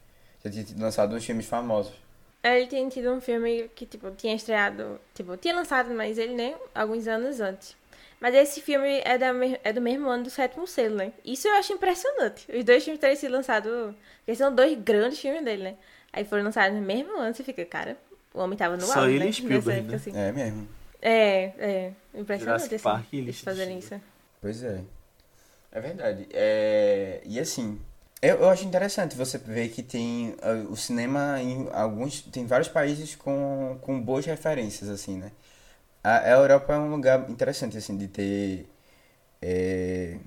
já 0.44 0.50
tinha 0.50 0.66
lançado 0.76 1.14
uns 1.14 1.24
filmes 1.24 1.46
famosos. 1.46 2.09
Ele 2.42 2.66
tinha 2.66 2.88
tido 2.88 3.12
um 3.12 3.20
filme 3.20 3.70
que, 3.74 3.84
tipo, 3.84 4.10
tinha 4.12 4.34
estreado, 4.34 4.98
tipo, 5.14 5.36
tinha 5.36 5.54
lançado, 5.54 5.92
mas 5.94 6.16
ele, 6.16 6.34
né, 6.34 6.54
alguns 6.74 7.06
anos 7.06 7.40
antes. 7.40 7.76
Mas 8.18 8.34
esse 8.34 8.60
filme 8.60 9.00
é, 9.04 9.16
da, 9.16 9.32
é 9.64 9.72
do 9.72 9.80
mesmo 9.80 10.08
ano 10.08 10.24
do 10.24 10.30
Sétimo 10.30 10.66
Selo, 10.66 10.96
né? 10.96 11.12
Isso 11.24 11.48
eu 11.48 11.54
acho 11.54 11.72
impressionante. 11.72 12.46
Os 12.54 12.64
dois 12.64 12.84
filmes 12.84 13.00
terem 13.00 13.16
sido 13.16 13.32
lançados, 13.32 13.94
porque 14.18 14.34
são 14.34 14.54
dois 14.54 14.78
grandes 14.78 15.18
filmes 15.18 15.42
dele, 15.42 15.62
né? 15.62 15.76
Aí 16.12 16.24
foram 16.24 16.44
lançados 16.44 16.78
no 16.78 16.84
mesmo 16.84 17.16
ano, 17.18 17.34
você 17.34 17.42
fica, 17.42 17.64
cara, 17.64 17.96
o 18.34 18.40
homem 18.40 18.58
tava 18.58 18.76
no 18.76 18.82
Só 18.82 19.00
auge, 19.00 19.14
ele 19.14 19.24
né? 19.24 19.30
e 19.30 19.32
Spielberg, 19.32 19.70
época, 19.70 19.90
né? 19.90 19.96
assim. 19.96 20.12
É 20.14 20.32
mesmo. 20.32 20.68
É, 21.02 21.42
é, 21.58 21.92
impressionante, 22.14 22.60
Jurassic 22.60 22.74
assim, 22.74 22.84
Park 22.84 23.12
eles 23.12 23.40
fazerem 23.40 23.78
isso. 23.78 24.00
Pois 24.40 24.62
é. 24.62 24.82
É 25.72 25.80
verdade. 25.80 26.26
É... 26.32 27.22
E 27.24 27.38
assim, 27.38 27.80
eu, 28.22 28.36
eu 28.40 28.48
acho 28.50 28.64
interessante 28.64 29.16
você 29.16 29.38
ver 29.38 29.70
que 29.70 29.82
tem 29.82 30.36
ah, 30.42 30.52
o 30.70 30.76
cinema 30.76 31.40
em 31.40 31.68
alguns. 31.72 32.22
Tem 32.22 32.46
vários 32.46 32.68
países 32.68 33.14
com, 33.16 33.78
com 33.82 34.00
boas 34.00 34.26
referências, 34.26 34.88
assim, 34.90 35.16
né? 35.18 35.32
A, 36.04 36.18
a 36.20 36.30
Europa 36.30 36.74
é 36.74 36.78
um 36.78 36.90
lugar 36.90 37.30
interessante, 37.30 37.76
assim, 37.78 37.96
de 37.96 38.08
ter. 38.08 38.68
é, 39.42 40.18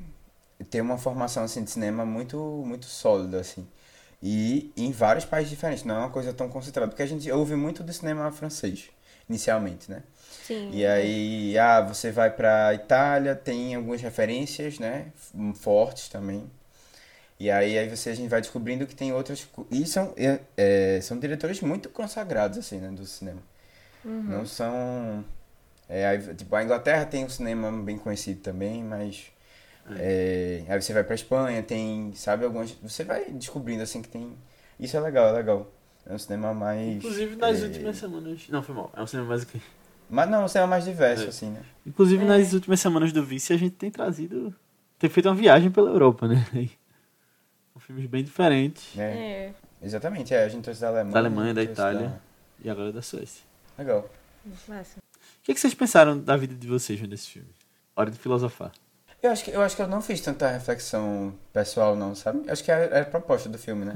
ter 0.69 0.81
uma 0.81 0.97
formação 0.97 1.43
assim, 1.43 1.63
de 1.63 1.71
cinema 1.71 2.05
muito, 2.05 2.37
muito 2.65 2.85
sólida, 2.85 3.39
assim. 3.39 3.67
E 4.21 4.71
em 4.77 4.91
vários 4.91 5.25
países 5.25 5.51
diferentes, 5.51 5.83
não 5.83 5.95
é 5.95 5.99
uma 5.99 6.09
coisa 6.09 6.33
tão 6.33 6.49
concentrada. 6.49 6.89
Porque 6.89 7.03
a 7.03 7.07
gente 7.07 7.29
ouve 7.31 7.55
muito 7.55 7.83
do 7.83 7.93
cinema 7.93 8.31
francês, 8.31 8.89
inicialmente, 9.29 9.91
né? 9.91 10.03
Sim. 10.41 10.69
E 10.71 10.85
aí, 10.85 11.57
ah, 11.57 11.81
você 11.81 12.11
vai 12.11 12.31
pra 12.31 12.73
Itália, 12.73 13.35
tem 13.35 13.75
algumas 13.75 14.01
referências, 14.01 14.79
né? 14.79 15.11
Fortes 15.55 16.09
também. 16.09 16.49
E 17.43 17.51
aí, 17.51 17.77
aí 17.77 17.89
você, 17.89 18.09
a 18.09 18.15
gente 18.15 18.29
vai 18.29 18.39
descobrindo 18.39 18.87
que 18.87 18.95
tem 18.95 19.11
outras. 19.11 19.45
E 19.69 19.85
são, 19.85 20.13
é, 20.15 20.39
é, 20.55 21.01
são 21.01 21.19
diretores 21.19 21.59
muito 21.59 21.89
consagrados, 21.89 22.57
assim, 22.57 22.77
né? 22.77 22.87
Do 22.87 23.05
cinema. 23.05 23.41
Não 24.01 24.45
são. 24.45 25.25
É, 25.89 26.07
aí, 26.07 26.35
tipo, 26.35 26.55
a 26.55 26.63
Inglaterra 26.63 27.05
tem 27.05 27.25
um 27.25 27.29
cinema 27.29 27.69
bem 27.69 27.97
conhecido 27.97 28.39
também, 28.39 28.81
mas. 28.81 29.25
é, 29.99 30.63
aí 30.69 30.81
você 30.81 30.93
vai 30.93 31.03
pra 31.03 31.15
Espanha, 31.15 31.61
tem, 31.61 32.13
sabe, 32.15 32.45
algumas. 32.45 32.71
Você 32.81 33.03
vai 33.03 33.25
descobrindo, 33.31 33.83
assim, 33.83 34.01
que 34.01 34.07
tem. 34.07 34.37
Isso 34.79 34.95
é 34.95 35.01
legal, 35.01 35.27
é 35.27 35.31
legal. 35.33 35.69
É 36.05 36.13
um 36.13 36.17
cinema 36.17 36.53
mais. 36.53 36.95
Inclusive 36.95 37.35
nas 37.35 37.61
é, 37.61 37.65
últimas 37.65 37.97
semanas. 37.97 38.47
Não, 38.47 38.63
foi 38.63 38.73
mal. 38.73 38.89
É 38.95 39.01
um 39.01 39.07
cinema 39.07 39.27
mais 39.27 39.43
o 39.43 39.47
quê? 39.47 39.59
Mas 40.09 40.29
não, 40.29 40.45
um 40.45 40.47
cinema 40.47 40.67
mais 40.67 40.85
diverso, 40.85 41.25
É. 41.25 41.27
assim, 41.27 41.49
né? 41.49 41.61
Inclusive 41.85 42.23
É. 42.23 42.25
nas 42.25 42.53
últimas 42.53 42.79
semanas 42.79 43.11
do 43.11 43.21
Vice 43.21 43.51
a 43.51 43.57
gente 43.57 43.75
tem 43.75 43.91
trazido. 43.91 44.55
Tem 44.97 45.09
feito 45.09 45.27
uma 45.27 45.35
viagem 45.35 45.69
pela 45.69 45.89
Europa, 45.89 46.25
né? 46.25 46.45
Filmes 47.93 48.09
bem 48.09 48.23
diferentes. 48.23 48.97
É. 48.97 49.01
É, 49.01 49.53
Exatamente, 49.81 50.33
é, 50.33 50.43
a 50.43 50.49
gente 50.49 50.63
trouxe 50.63 50.81
da 50.81 50.87
Alemanha. 50.87 51.13
Da 51.13 51.19
Alemanha, 51.19 51.53
da 51.53 51.63
Itália. 51.63 52.21
E 52.63 52.69
agora 52.69 52.91
da 52.91 53.03
Suécia. 53.03 53.43
Legal. 53.77 54.09
massa. 54.67 54.97
O 54.97 55.43
que, 55.43 55.53
que 55.53 55.59
vocês 55.59 55.75
pensaram 55.75 56.17
da 56.17 56.35
vida 56.35 56.55
de 56.55 56.67
vocês 56.67 56.99
vendo 56.99 57.13
esse 57.13 57.27
filme? 57.27 57.49
Hora 57.95 58.09
de 58.09 58.17
filosofar. 58.17 58.71
Eu 59.21 59.31
acho, 59.31 59.43
que, 59.43 59.51
eu 59.51 59.61
acho 59.61 59.75
que 59.75 59.81
eu 59.81 59.87
não 59.87 60.01
fiz 60.01 60.21
tanta 60.21 60.49
reflexão 60.49 61.33
pessoal, 61.53 61.95
não, 61.95 62.15
sabe? 62.15 62.49
Acho 62.49 62.63
que 62.63 62.71
é, 62.71 62.89
é 62.91 63.01
a 63.01 63.05
proposta 63.05 63.47
do 63.47 63.57
filme, 63.57 63.85
né? 63.85 63.93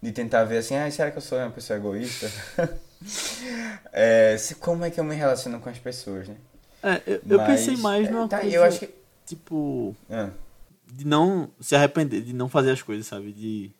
De 0.00 0.12
tentar 0.12 0.44
ver 0.44 0.58
assim, 0.58 0.76
ah, 0.76 0.88
será 0.90 1.10
que 1.10 1.18
eu 1.18 1.22
sou 1.22 1.38
uma 1.38 1.50
pessoa 1.50 1.78
egoísta? 1.78 2.30
É, 3.92 4.38
se, 4.38 4.54
como 4.54 4.82
é 4.82 4.90
que 4.90 4.98
eu 4.98 5.04
me 5.04 5.14
relaciono 5.14 5.60
com 5.60 5.68
as 5.68 5.78
pessoas, 5.78 6.26
né? 6.26 6.36
É, 6.82 7.02
eu, 7.06 7.20
eu 7.28 7.38
Mas, 7.38 7.46
pensei 7.46 7.76
mais 7.76 8.08
é, 8.08 8.10
numa 8.10 8.26
tá, 8.26 8.40
coisa. 8.40 8.56
Eu 8.56 8.64
acho 8.64 8.78
que... 8.78 8.94
Tipo. 9.26 9.94
Ah, 10.10 10.30
De 10.86 11.04
não 11.06 11.50
se 11.60 11.74
arrepender, 11.74 12.22
de 12.22 12.32
não 12.32 12.48
fazer 12.48 12.70
as 12.70 12.82
coisas, 12.82 13.06
sabe? 13.06 13.32
De. 13.32 13.70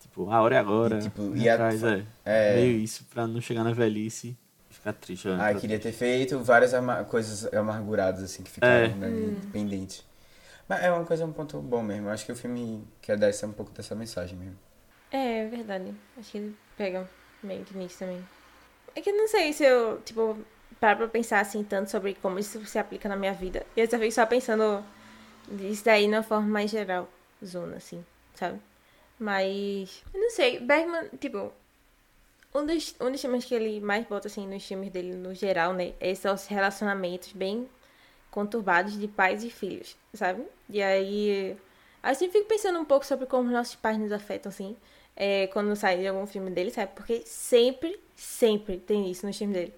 Tipo, 0.00 0.30
a 0.30 0.40
hora 0.42 0.56
é 0.56 0.58
agora. 0.58 0.98
E, 0.98 1.02
tipo, 1.02 1.22
ir 1.36 1.42
ir 1.42 1.48
atrás, 1.48 1.82
a- 1.84 1.96
é. 1.96 2.04
é, 2.24 2.54
Meio 2.56 2.78
isso, 2.78 3.04
pra 3.10 3.26
não 3.26 3.40
chegar 3.40 3.64
na 3.64 3.72
velhice 3.72 4.36
e 4.70 4.74
ficar 4.74 4.92
triste. 4.92 5.26
olhando 5.28 5.40
ah, 5.42 5.54
queria 5.54 5.78
ter 5.78 5.92
feito 5.92 6.38
várias 6.40 6.72
ama- 6.72 7.04
coisas 7.04 7.52
amarguradas, 7.52 8.22
assim, 8.22 8.42
que 8.42 8.50
ficaram 8.50 8.86
É. 8.86 8.88
né, 8.88 9.08
Hum. 9.08 9.40
pendentes. 9.52 10.04
Mas 10.68 10.82
é 10.82 10.90
uma 10.90 11.04
coisa, 11.04 11.24
um 11.26 11.32
ponto 11.32 11.60
bom 11.60 11.82
mesmo. 11.82 12.08
Acho 12.08 12.24
que 12.24 12.32
o 12.32 12.36
filme 12.36 12.82
quer 13.02 13.16
dar 13.18 13.28
essa, 13.28 13.46
um 13.46 13.52
pouco 13.52 13.70
dessa 13.72 13.94
mensagem 13.94 14.38
mesmo. 14.38 14.56
É, 15.10 15.40
é 15.40 15.48
verdade. 15.48 15.94
Acho 16.18 16.30
que 16.30 16.38
ele 16.38 16.56
pega 16.76 17.08
meio 17.42 17.62
que 17.64 17.76
nisso 17.76 17.98
também. 17.98 18.24
É 18.96 19.00
que 19.02 19.10
eu 19.10 19.16
não 19.16 19.28
sei 19.28 19.52
se 19.52 19.64
eu, 19.64 20.00
tipo, 20.02 20.38
paro 20.80 20.98
pra 20.98 21.08
pensar 21.08 21.40
assim 21.40 21.62
tanto 21.62 21.90
sobre 21.90 22.14
como 22.14 22.38
isso 22.38 22.64
se 22.64 22.78
aplica 22.78 23.08
na 23.08 23.16
minha 23.16 23.34
vida. 23.34 23.64
E 23.76 23.80
eu 23.80 23.90
só 23.90 23.98
fico 23.98 24.12
só 24.12 24.24
pensando 24.24 24.82
isso 25.60 25.84
daí 25.84 26.06
de 26.06 26.12
uma 26.12 26.22
forma 26.22 26.46
mais 26.46 26.70
geral, 26.70 27.08
zona, 27.44 27.76
assim, 27.76 28.04
sabe? 28.34 28.60
Mas. 29.18 30.02
Eu 30.12 30.20
não 30.20 30.30
sei, 30.30 30.60
Bergman, 30.60 31.08
tipo. 31.20 31.52
Um 32.54 32.64
dos, 32.64 32.94
um 33.00 33.10
dos 33.10 33.20
temas 33.20 33.44
que 33.44 33.54
ele 33.54 33.80
mais 33.80 34.06
bota, 34.06 34.28
assim, 34.28 34.46
nos 34.46 34.64
filmes 34.64 34.90
dele 34.90 35.14
no 35.14 35.34
geral, 35.34 35.72
né? 35.72 35.92
Esses 36.00 36.20
são 36.20 36.34
os 36.34 36.46
relacionamentos 36.46 37.32
bem 37.32 37.68
conturbados 38.30 38.98
de 38.98 39.08
pais 39.08 39.42
e 39.42 39.50
filhos, 39.50 39.96
sabe? 40.12 40.44
E 40.68 40.82
aí, 40.82 41.56
sempre 42.16 42.38
fico 42.38 42.48
pensando 42.48 42.78
um 42.78 42.84
pouco 42.84 43.04
sobre 43.06 43.26
como 43.26 43.50
nossos 43.50 43.74
pais 43.74 43.98
nos 43.98 44.12
afetam, 44.12 44.50
assim, 44.50 44.76
é, 45.16 45.46
quando 45.48 45.74
sai 45.76 46.06
algum 46.06 46.26
filme 46.26 46.50
dele, 46.50 46.70
sabe? 46.70 46.92
Porque 46.94 47.22
sempre, 47.26 47.98
sempre 48.16 48.78
tem 48.78 49.10
isso 49.10 49.26
no 49.26 49.32
filme 49.32 49.54
dele. 49.54 49.74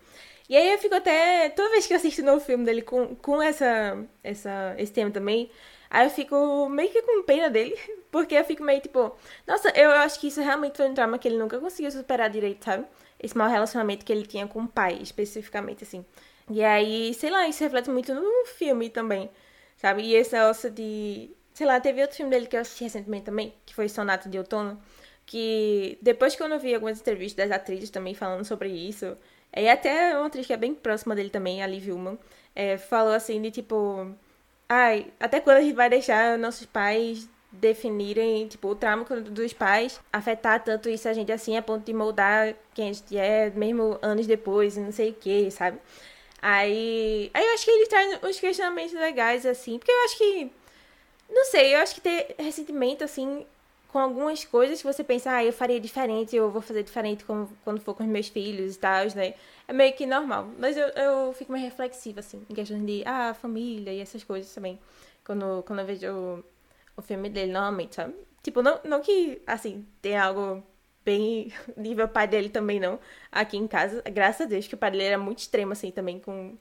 E 0.49 0.57
aí 0.57 0.73
eu 0.73 0.79
fico 0.79 0.95
até. 0.95 1.49
Toda 1.51 1.71
vez 1.71 1.87
que 1.87 1.93
eu 1.93 1.97
assisto 1.97 2.23
um 2.23 2.27
novo 2.27 2.41
filme 2.41 2.65
dele 2.65 2.83
com, 2.83 3.17
com 3.17 3.43
essa, 3.43 4.05
essa, 4.23 4.75
esse 4.79 4.93
tema 4.93 5.11
também, 5.11 5.51
aí 5.91 6.07
eu 6.07 6.11
fico 6.11 6.69
meio 6.69 6.91
que 6.91 7.03
com 7.03 7.23
pena 7.25 7.51
dele. 7.51 7.77
Porque 8.11 8.35
eu 8.35 8.45
fico 8.45 8.63
meio 8.63 8.81
tipo. 8.81 9.17
Nossa, 9.47 9.71
eu 9.71 9.91
acho 9.91 10.21
que 10.21 10.29
isso 10.29 10.41
realmente 10.41 10.77
foi 10.77 10.89
um 10.89 10.95
trauma 10.95 11.19
que 11.19 11.29
ele 11.29 11.39
nunca 11.39 11.59
conseguiu 11.59 11.91
superar 11.91 12.31
direito, 12.31 12.65
sabe? 12.65 12.87
Esse 13.19 13.37
mau 13.37 13.49
relacionamento 13.49 14.05
que 14.05 14.13
ele 14.13 14.27
tinha 14.27 14.47
com 14.47 14.63
o 14.63 14.69
pai, 14.69 14.99
especificamente, 15.03 15.85
assim. 15.85 16.05
E 16.51 16.63
aí, 16.63 17.13
sei 17.15 17.31
lá, 17.31 17.49
isso 17.49 17.63
reflete 17.65 17.91
muito 17.91 18.15
no 18.15 18.47
filme 18.47 18.89
também, 18.89 19.29
sabe? 19.77 20.03
E 20.03 20.15
esse 20.15 20.33
negócio 20.35 20.71
de. 20.71 21.31
Sei 21.53 21.67
lá, 21.67 21.81
teve 21.81 22.03
outro 22.03 22.17
filme 22.17 22.31
dele 22.31 22.47
que 22.47 22.57
eu 22.57 22.61
assisti 22.61 22.85
recentemente 22.85 23.25
também, 23.25 23.55
que 23.65 23.75
foi 23.75 23.89
Sonata 23.89 24.29
de 24.29 24.39
Outono. 24.39 24.81
Que 25.25 25.99
depois 26.03 26.37
que 26.37 26.43
eu 26.43 26.59
vi 26.61 26.75
algumas 26.75 27.01
entrevistas 27.01 27.49
das 27.49 27.57
atrizes 27.57 27.91
também 27.91 28.15
falando 28.15 28.45
sobre 28.45 28.69
isso, 28.69 29.17
e 29.57 29.69
até 29.69 30.17
uma 30.17 30.27
atriz 30.27 30.47
que 30.47 30.53
é 30.53 30.57
bem 30.57 30.75
próxima 30.75 31.15
dele 31.15 31.31
também, 31.31 31.63
a 31.63 31.67
Liv 31.67 31.91
Ullman, 31.91 32.19
é, 32.55 32.79
falou 32.79 33.13
assim 33.15 33.41
de 33.41 33.51
tipo. 33.51 34.15
Ai, 34.69 35.13
até 35.21 35.41
quando 35.41 35.59
a 35.59 35.61
gente 35.63 35.75
vai 35.75 35.89
deixar 35.89 36.39
nossos 36.39 36.67
pais 36.67 37.29
definirem, 37.53 38.49
tipo, 38.49 38.69
o 38.69 38.75
trauma 38.75 39.05
dos 39.05 39.53
pais 39.53 40.01
afetar 40.13 40.63
tanto 40.63 40.89
isso 40.89 41.09
a 41.09 41.13
gente 41.13 41.33
assim, 41.33 41.57
a 41.57 41.63
ponto 41.63 41.85
de 41.85 41.93
moldar 41.93 42.55
quem 42.75 42.91
a 42.91 42.93
gente 42.93 43.17
é, 43.17 43.51
mesmo 43.51 43.99
anos 44.03 44.27
depois, 44.27 44.77
não 44.77 44.93
sei 44.93 45.11
o 45.11 45.15
que, 45.15 45.51
sabe? 45.51 45.79
Aí, 46.43 47.31
aí 47.35 47.45
eu 47.47 47.55
acho 47.55 47.65
que 47.65 47.71
ele 47.71 47.87
traz 47.87 48.21
uns 48.23 48.41
questionamentos 48.41 48.93
legais, 48.95 49.47
assim, 49.47 49.79
porque 49.79 49.91
eu 49.91 50.05
acho 50.05 50.19
que. 50.19 50.53
Não 51.31 51.45
sei, 51.47 51.75
eu 51.75 51.81
acho 51.81 51.95
que 51.95 52.01
ter 52.01 52.37
ressentimento, 52.39 53.03
assim, 53.05 53.45
com 53.97 54.01
algumas 54.01 54.45
coisas 54.45 54.83
que 54.83 54.87
você 54.87 55.03
pensa, 55.03 55.33
ah, 55.33 55.43
eu 55.43 55.55
faria 55.55 55.81
diferente, 55.81 56.37
eu 56.37 56.51
vou 56.51 56.61
fazer 56.61 56.83
diferente 56.83 57.25
com, 57.25 57.49
quando 57.65 57.81
for 57.81 57.95
com 57.95 58.03
os 58.05 58.09
meus 58.11 58.29
filhos 58.29 58.77
e 58.77 58.79
tal, 58.79 59.07
né? 59.15 59.33
É 59.67 59.73
meio 59.73 59.95
que 59.95 60.05
normal. 60.05 60.51
Mas 60.59 60.77
eu, 60.77 60.87
eu 60.89 61.33
fico 61.33 61.51
mais 61.51 61.65
reflexiva, 61.65 62.21
assim, 62.21 62.45
em 62.51 62.55
questão 62.55 62.85
de, 62.85 63.03
ah, 63.07 63.33
família 63.33 63.91
e 63.91 64.01
essas 64.01 64.23
coisas 64.23 64.53
também. 64.55 64.79
Quando, 65.25 65.63
quando 65.63 65.79
eu 65.79 65.87
vejo 65.87 66.13
o, 66.13 66.45
o 66.99 67.01
filme 67.01 67.31
dele, 67.31 67.53
normalmente, 67.53 67.95
sabe? 67.95 68.15
Tipo, 68.43 68.61
não, 68.61 68.79
não 68.85 69.01
que, 69.01 69.41
assim, 69.47 69.87
tem 70.03 70.15
algo 70.15 70.63
bem 71.03 71.51
nível 71.75 72.07
pai 72.07 72.29
dele 72.29 72.51
também, 72.51 72.79
não. 72.79 73.01
Aqui 73.33 73.57
em 73.57 73.67
casa, 73.67 74.03
graças 74.13 74.43
a 74.43 74.45
Deus, 74.45 74.67
que 74.69 74.75
o 74.75 74.79
pai 74.79 74.91
dele 74.91 75.05
era 75.05 75.19
muito 75.19 75.39
extremo, 75.39 75.73
assim, 75.73 75.91
também 75.91 76.21
com, 76.21 76.55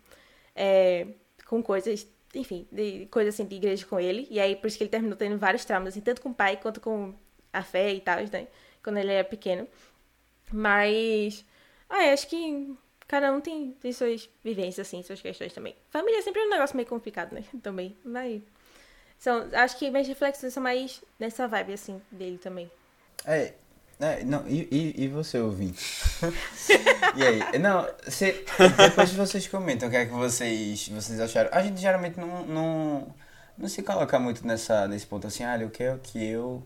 é, 0.55 1.05
com 1.45 1.61
coisas 1.61 2.07
enfim, 2.33 2.67
de 2.71 3.07
coisa 3.07 3.29
assim 3.29 3.45
de 3.45 3.55
igreja 3.55 3.85
com 3.85 3.99
ele. 3.99 4.27
E 4.29 4.39
aí, 4.39 4.55
por 4.55 4.67
isso 4.67 4.77
que 4.77 4.83
ele 4.83 4.91
terminou 4.91 5.17
tendo 5.17 5.37
vários 5.37 5.65
traumas, 5.65 5.89
assim, 5.89 6.01
tanto 6.01 6.21
com 6.21 6.29
o 6.29 6.33
pai 6.33 6.57
quanto 6.57 6.81
com 6.81 7.13
a 7.55 7.63
fé 7.63 7.93
e 7.93 8.01
tal, 8.01 8.17
né? 8.31 8.47
Quando 8.83 8.97
ele 8.97 9.11
era 9.11 9.23
pequeno. 9.23 9.67
Mas. 10.51 11.45
Ah, 11.89 12.11
acho 12.11 12.27
que 12.27 12.75
cada 13.07 13.31
um 13.31 13.39
tem, 13.39 13.71
tem 13.81 13.91
suas 13.91 14.29
vivências, 14.43 14.87
assim, 14.87 15.01
suas 15.03 15.21
questões 15.21 15.53
também. 15.53 15.75
Família 15.89 16.19
é 16.19 16.21
sempre 16.21 16.41
um 16.41 16.49
negócio 16.49 16.75
meio 16.75 16.87
complicado, 16.87 17.33
né? 17.33 17.43
Também. 17.63 17.95
Mas. 18.03 18.41
São, 19.17 19.47
acho 19.53 19.77
que 19.79 19.89
minhas 19.89 20.07
reflexões 20.07 20.53
são 20.53 20.61
mais 20.61 21.01
nessa 21.17 21.47
vibe, 21.47 21.73
assim, 21.73 22.01
dele 22.11 22.37
também. 22.37 22.69
É. 23.25 23.53
É, 23.97 24.25
não, 24.25 24.45
e, 24.45 24.67
e, 24.69 25.05
e 25.05 25.07
você, 25.07 25.39
ouvinte? 25.39 25.81
e 27.15 27.23
aí? 27.23 27.59
Não, 27.59 27.87
se, 28.09 28.43
depois 28.77 29.13
vocês 29.13 29.47
comentam 29.47 29.87
o 29.87 29.91
que 29.91 29.95
é 29.95 30.05
que 30.05 30.11
vocês, 30.11 30.89
vocês 30.89 31.17
acharam. 31.17 31.49
A 31.53 31.63
gente 31.63 31.79
geralmente 31.79 32.19
não, 32.19 32.45
não, 32.45 33.15
não 33.57 33.69
se 33.69 33.81
coloca 33.81 34.19
muito 34.19 34.45
nessa, 34.45 34.85
nesse 34.85 35.07
ponto 35.07 35.27
assim, 35.27 35.45
ah, 35.45 35.57
o 35.65 35.69
que 35.69 35.81
é 35.81 35.93
o 35.93 35.99
que 35.99 36.21
eu 36.21 36.61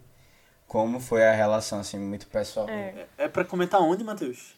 como 0.69 0.99
foi 0.99 1.25
a 1.25 1.31
relação, 1.33 1.79
assim, 1.79 1.97
muito 1.97 2.27
pessoal. 2.27 2.69
É, 2.69 3.07
é 3.17 3.27
pra 3.27 3.43
comentar 3.43 3.81
onde, 3.81 4.03
Matheus? 4.03 4.55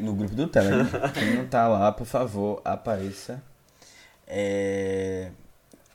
No 0.00 0.14
grupo 0.14 0.34
do 0.34 0.48
Telegram. 0.48 0.88
Quem 1.12 1.36
não 1.36 1.46
tá 1.46 1.68
lá, 1.68 1.92
por 1.92 2.06
favor, 2.06 2.62
apareça. 2.64 3.40
É... 4.26 5.30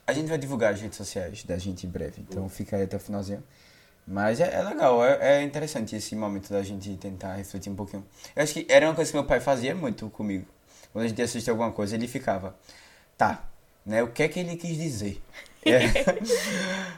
A 0.06 0.14
gente 0.14 0.30
vai 0.30 0.38
divulgar 0.38 0.74
as 0.74 0.80
redes 0.80 0.96
sociais 0.96 1.44
da 1.44 1.58
gente 1.58 1.88
em 1.88 1.90
breve, 1.90 2.22
então 2.22 2.48
fica 2.48 2.78
aí 2.78 2.84
até 2.84 2.98
o 2.98 3.00
finalzinho. 3.00 3.44
Mas 4.08 4.40
é, 4.40 4.54
é 4.54 4.62
legal, 4.62 5.04
é, 5.04 5.40
é, 5.40 5.42
interessante 5.42 5.96
esse 5.96 6.16
momento 6.16 6.50
da 6.52 6.62
gente 6.62 6.96
tentar 6.96 7.34
refletir 7.34 7.72
um 7.72 7.76
pouquinho. 7.76 8.06
Eu 8.36 8.44
acho 8.44 8.54
que 8.54 8.68
era 8.70 8.88
uma 8.88 8.94
coisa 8.94 9.10
que 9.12 9.18
meu 9.18 9.26
pai 9.26 9.40
fazia 9.40 9.74
muito 9.74 10.08
comigo. 10.12 10.46
Quando 10.94 11.06
a 11.06 11.08
gente 11.08 11.22
assistia 11.22 11.52
alguma 11.52 11.72
coisa, 11.72 11.96
ele 11.96 12.08
ficava, 12.08 12.56
tá, 13.18 13.50
né, 13.84 14.04
o 14.04 14.08
que 14.08 14.22
é 14.22 14.28
que 14.28 14.40
ele 14.40 14.56
quis 14.56 14.78
dizer? 14.78 15.20
É. 15.68 15.82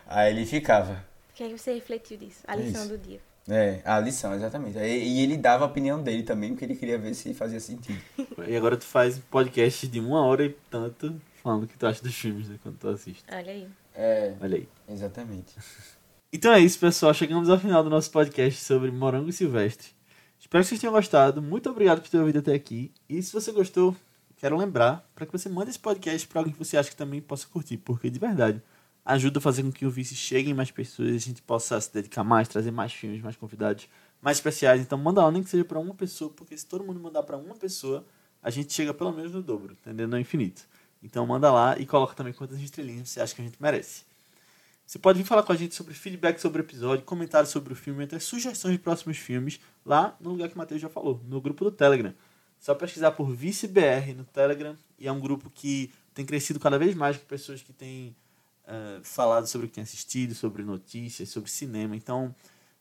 aí 0.06 0.32
ele 0.32 0.46
ficava, 0.46 1.04
que 1.40 1.44
aí 1.46 1.58
você 1.58 1.74
refletiu 1.74 2.18
disso, 2.18 2.44
a 2.46 2.54
é 2.54 2.58
lição 2.58 2.82
Isso. 2.82 2.92
do 2.92 2.98
dia. 2.98 3.22
É, 3.48 3.80
a 3.86 3.98
lição, 3.98 4.34
exatamente. 4.34 4.78
E, 4.78 4.82
e, 4.82 5.22
ele 5.22 5.38
dava 5.38 5.64
a 5.64 5.68
opinião 5.68 6.04
dele 6.04 6.22
também, 6.22 6.50
porque 6.50 6.66
ele 6.66 6.76
queria 6.76 6.98
ver 6.98 7.14
se 7.14 7.34
fazia 7.34 7.62
sentido. 7.62 7.98
E 8.46 8.58
agora 8.58 8.76
tu 8.76 8.84
faz 8.84 9.18
podcast 9.20 9.88
de 9.88 10.02
uma 10.02 10.22
hora 10.22 10.44
e 10.44 10.50
tanto 10.70 11.16
falando 11.42 11.64
o 11.64 11.68
que 11.68 11.78
tu 11.78 11.88
acha 11.88 12.04
dos 12.04 12.14
filmes, 12.14 12.50
né, 12.50 12.60
quando 12.62 12.78
tu 12.78 12.90
assiste. 12.90 13.24
Olha 13.32 13.54
aí. 13.54 13.68
É. 13.96 14.34
Olha 14.42 14.58
aí. 14.58 14.68
Exatamente. 14.90 15.56
Então 16.32 16.54
é 16.54 16.60
isso, 16.60 16.78
pessoal. 16.78 17.12
Chegamos 17.12 17.50
ao 17.50 17.58
final 17.58 17.84
do 17.84 17.90
nosso 17.90 18.12
podcast 18.12 18.64
sobre 18.64 18.92
Morango 18.92 19.32
Silvestre. 19.32 19.88
Espero 20.40 20.64
que 20.64 20.70
vocês 20.70 20.80
tenham 20.80 20.94
gostado. 20.94 21.42
Muito 21.42 21.68
obrigado 21.72 22.02
por 22.02 22.08
ter 22.08 22.20
ouvido 22.20 22.38
até 22.38 22.54
aqui. 22.54 22.92
E 23.10 23.20
se 23.24 23.34
você 23.34 23.52
gostou, 23.52 23.96
quero 24.38 24.56
lembrar 24.56 25.10
para 25.16 25.26
que 25.26 25.32
você 25.32 25.50
mande 25.50 25.72
esse 25.72 25.80
podcast 25.80 26.28
para 26.28 26.42
alguém 26.42 26.54
que 26.54 26.60
você 26.60 26.78
acha 26.78 26.92
que 26.92 26.96
também 26.96 27.20
possa 27.20 27.48
curtir, 27.48 27.78
porque 27.78 28.12
de 28.12 28.20
verdade 28.20 28.62
ajuda 29.10 29.40
a 29.40 29.42
fazer 29.42 29.64
com 29.64 29.72
que 29.72 29.86
o 29.86 29.90
Vice 29.90 30.16
chegue 30.16 30.52
em 30.52 30.54
mais 30.54 30.70
pessoas 30.70 31.16
a 31.16 31.18
gente 31.18 31.42
possa 31.42 31.80
se 31.82 31.92
dedicar 31.94 32.24
mais, 32.24 32.48
trazer 32.48 32.72
mais 32.72 32.94
filmes, 32.94 33.22
mais 33.22 33.36
convidados 33.36 33.88
mais 34.22 34.38
especiais. 34.38 34.82
Então 34.82 34.98
manda 34.98 35.24
lá, 35.24 35.32
nem 35.32 35.42
que 35.44 35.50
seja 35.50 35.66
para 35.66 35.80
uma 35.80 35.96
pessoa, 35.96 36.32
porque 36.32 36.56
se 36.56 36.66
todo 36.66 36.84
mundo 36.84 37.00
mandar 37.00 37.24
para 37.24 37.38
uma 37.38 37.56
pessoa, 37.56 38.06
a 38.42 38.50
gente 38.50 38.72
chega 38.74 38.94
pelo 38.94 39.12
menos 39.12 39.32
no 39.32 39.42
dobro, 39.42 39.74
entendeu? 39.74 40.08
No 40.08 40.20
infinito. 40.20 40.68
Então 41.02 41.26
manda 41.26 41.52
lá 41.52 41.78
e 41.80 41.86
coloca 41.86 42.14
também 42.14 42.34
quantas 42.34 42.60
estrelinhas 42.60 43.10
você 43.10 43.22
acha 43.22 43.34
que 43.34 43.42
a 43.42 43.46
gente 43.46 43.58
merece. 43.60 44.04
Você 44.86 45.00
pode 45.00 45.20
vir 45.20 45.26
falar 45.26 45.44
com 45.44 45.54
a 45.54 45.56
gente 45.56 45.76
sobre 45.76 45.94
feedback 45.94 46.40
sobre 46.40 46.62
o 46.62 46.64
episódio, 46.64 47.06
comentários 47.06 47.52
sobre 47.52 47.74
o 47.74 47.76
filme, 47.76 48.04
até 48.04 48.20
sugestões 48.20 48.74
de 48.74 48.80
próximos 48.80 49.18
filmes, 49.18 49.60
lá 49.86 50.16
no 50.20 50.32
lugar 50.32 50.50
que 50.50 50.56
o 50.56 50.58
Matheus 50.58 50.82
já 50.82 50.90
falou, 50.90 51.22
no 51.28 51.40
grupo 51.40 51.64
do 51.64 51.72
Telegram. 51.72 52.14
Só 52.60 52.76
pesquisar 52.76 53.12
por 53.12 53.32
ViceBR 53.32 54.14
no 54.16 54.26
Telegram, 54.26 54.76
e 54.98 55.08
é 55.08 55.12
um 55.12 55.20
grupo 55.20 55.50
que 55.50 55.92
tem 56.14 56.26
crescido 56.26 56.60
cada 56.60 56.78
vez 56.78 56.96
mais 56.96 57.18
com 57.18 57.26
pessoas 57.26 57.62
que 57.62 57.72
têm 57.72 58.16
uh, 58.70 59.04
falado 59.04 59.48
sobre 59.48 59.66
o 59.66 59.70
que 59.70 59.76
tem 59.76 59.84
assistido, 59.84 60.36
sobre 60.36 60.64
notícias, 60.64 61.30
sobre 61.30 61.50
cinema. 61.50 61.96
Então, 61.96 62.34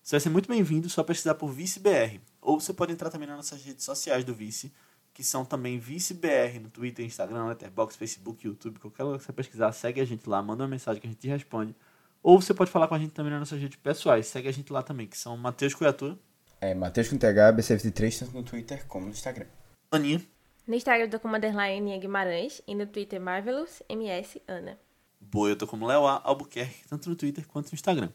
você 0.03 0.16
vai 0.16 0.20
ser 0.20 0.30
muito 0.30 0.49
bem-vindo, 0.49 0.89
só 0.89 1.03
pesquisar 1.03 1.34
por 1.34 1.51
ViceBR. 1.51 2.20
Ou 2.41 2.61
você 2.61 2.72
pode 2.72 2.93
entrar 2.93 3.11
também 3.11 3.26
nas 3.26 3.36
nossas 3.36 3.62
redes 3.64 3.84
sociais 3.84 4.24
do 4.24 4.34
Vice, 4.34 4.72
que 5.12 5.24
são 5.24 5.45
também 5.45 5.78
ViceBR 5.78 6.61
no 6.61 6.70
Twitter, 6.70 7.05
Instagram, 7.05 7.47
Letterboxd, 7.47 7.99
Facebook, 7.99 8.47
YouTube, 8.47 8.78
qualquer 8.78 9.03
lugar 9.03 9.18
que 9.18 9.24
você 9.24 9.32
pesquisar, 9.32 9.72
segue 9.72 10.01
a 10.01 10.05
gente 10.05 10.28
lá, 10.28 10.43
manda 10.43 10.62
uma 10.62 10.68
mensagem 10.68 11.01
que 11.01 11.07
a 11.07 11.11
gente 11.11 11.26
responde. 11.26 11.74
Ou 12.22 12.41
você 12.41 12.55
pode 12.55 12.70
falar 12.70 12.89
com 12.89 12.95
a 12.95 12.99
gente 12.99 13.12
também 13.12 13.30
nas 13.30 13.41
nossas 13.41 13.61
redes 13.61 13.78
pessoais, 13.78 14.26
segue 14.26 14.49
a 14.49 14.53
gente 14.53 14.72
lá 14.72 14.82
também, 14.82 15.07
que 15.07 15.16
são 15.16 15.36
Matheus 15.36 15.74
Coiatura. 15.74 16.18
É, 16.61 16.74
Matheus 16.74 17.09
com 17.09 17.16
TH, 17.16 17.53
BC23, 17.53 18.18
tanto 18.18 18.32
no 18.32 18.43
Twitter 18.43 18.84
como 18.86 19.07
no 19.07 19.12
Instagram. 19.12 19.47
Aninha. 19.91 20.20
No 20.66 20.74
Instagram 20.74 21.09
do 21.09 21.20
como 21.20 21.36
underline 21.36 21.99
Guimarães 21.99 22.61
e 22.66 22.74
no 22.74 22.86
Twitter 22.86 23.20
Marvelous 23.20 23.82
MS 23.89 24.43
Ana. 24.47 24.78
Boa, 25.20 25.50
eu 25.50 25.56
tô 25.56 25.66
como 25.66 25.86
Léo 25.86 26.06
Albuquerque, 26.06 26.88
tanto 26.88 27.10
no 27.10 27.16
Twitter 27.16 27.46
quanto 27.46 27.66
no 27.70 27.74
Instagram. 27.74 28.10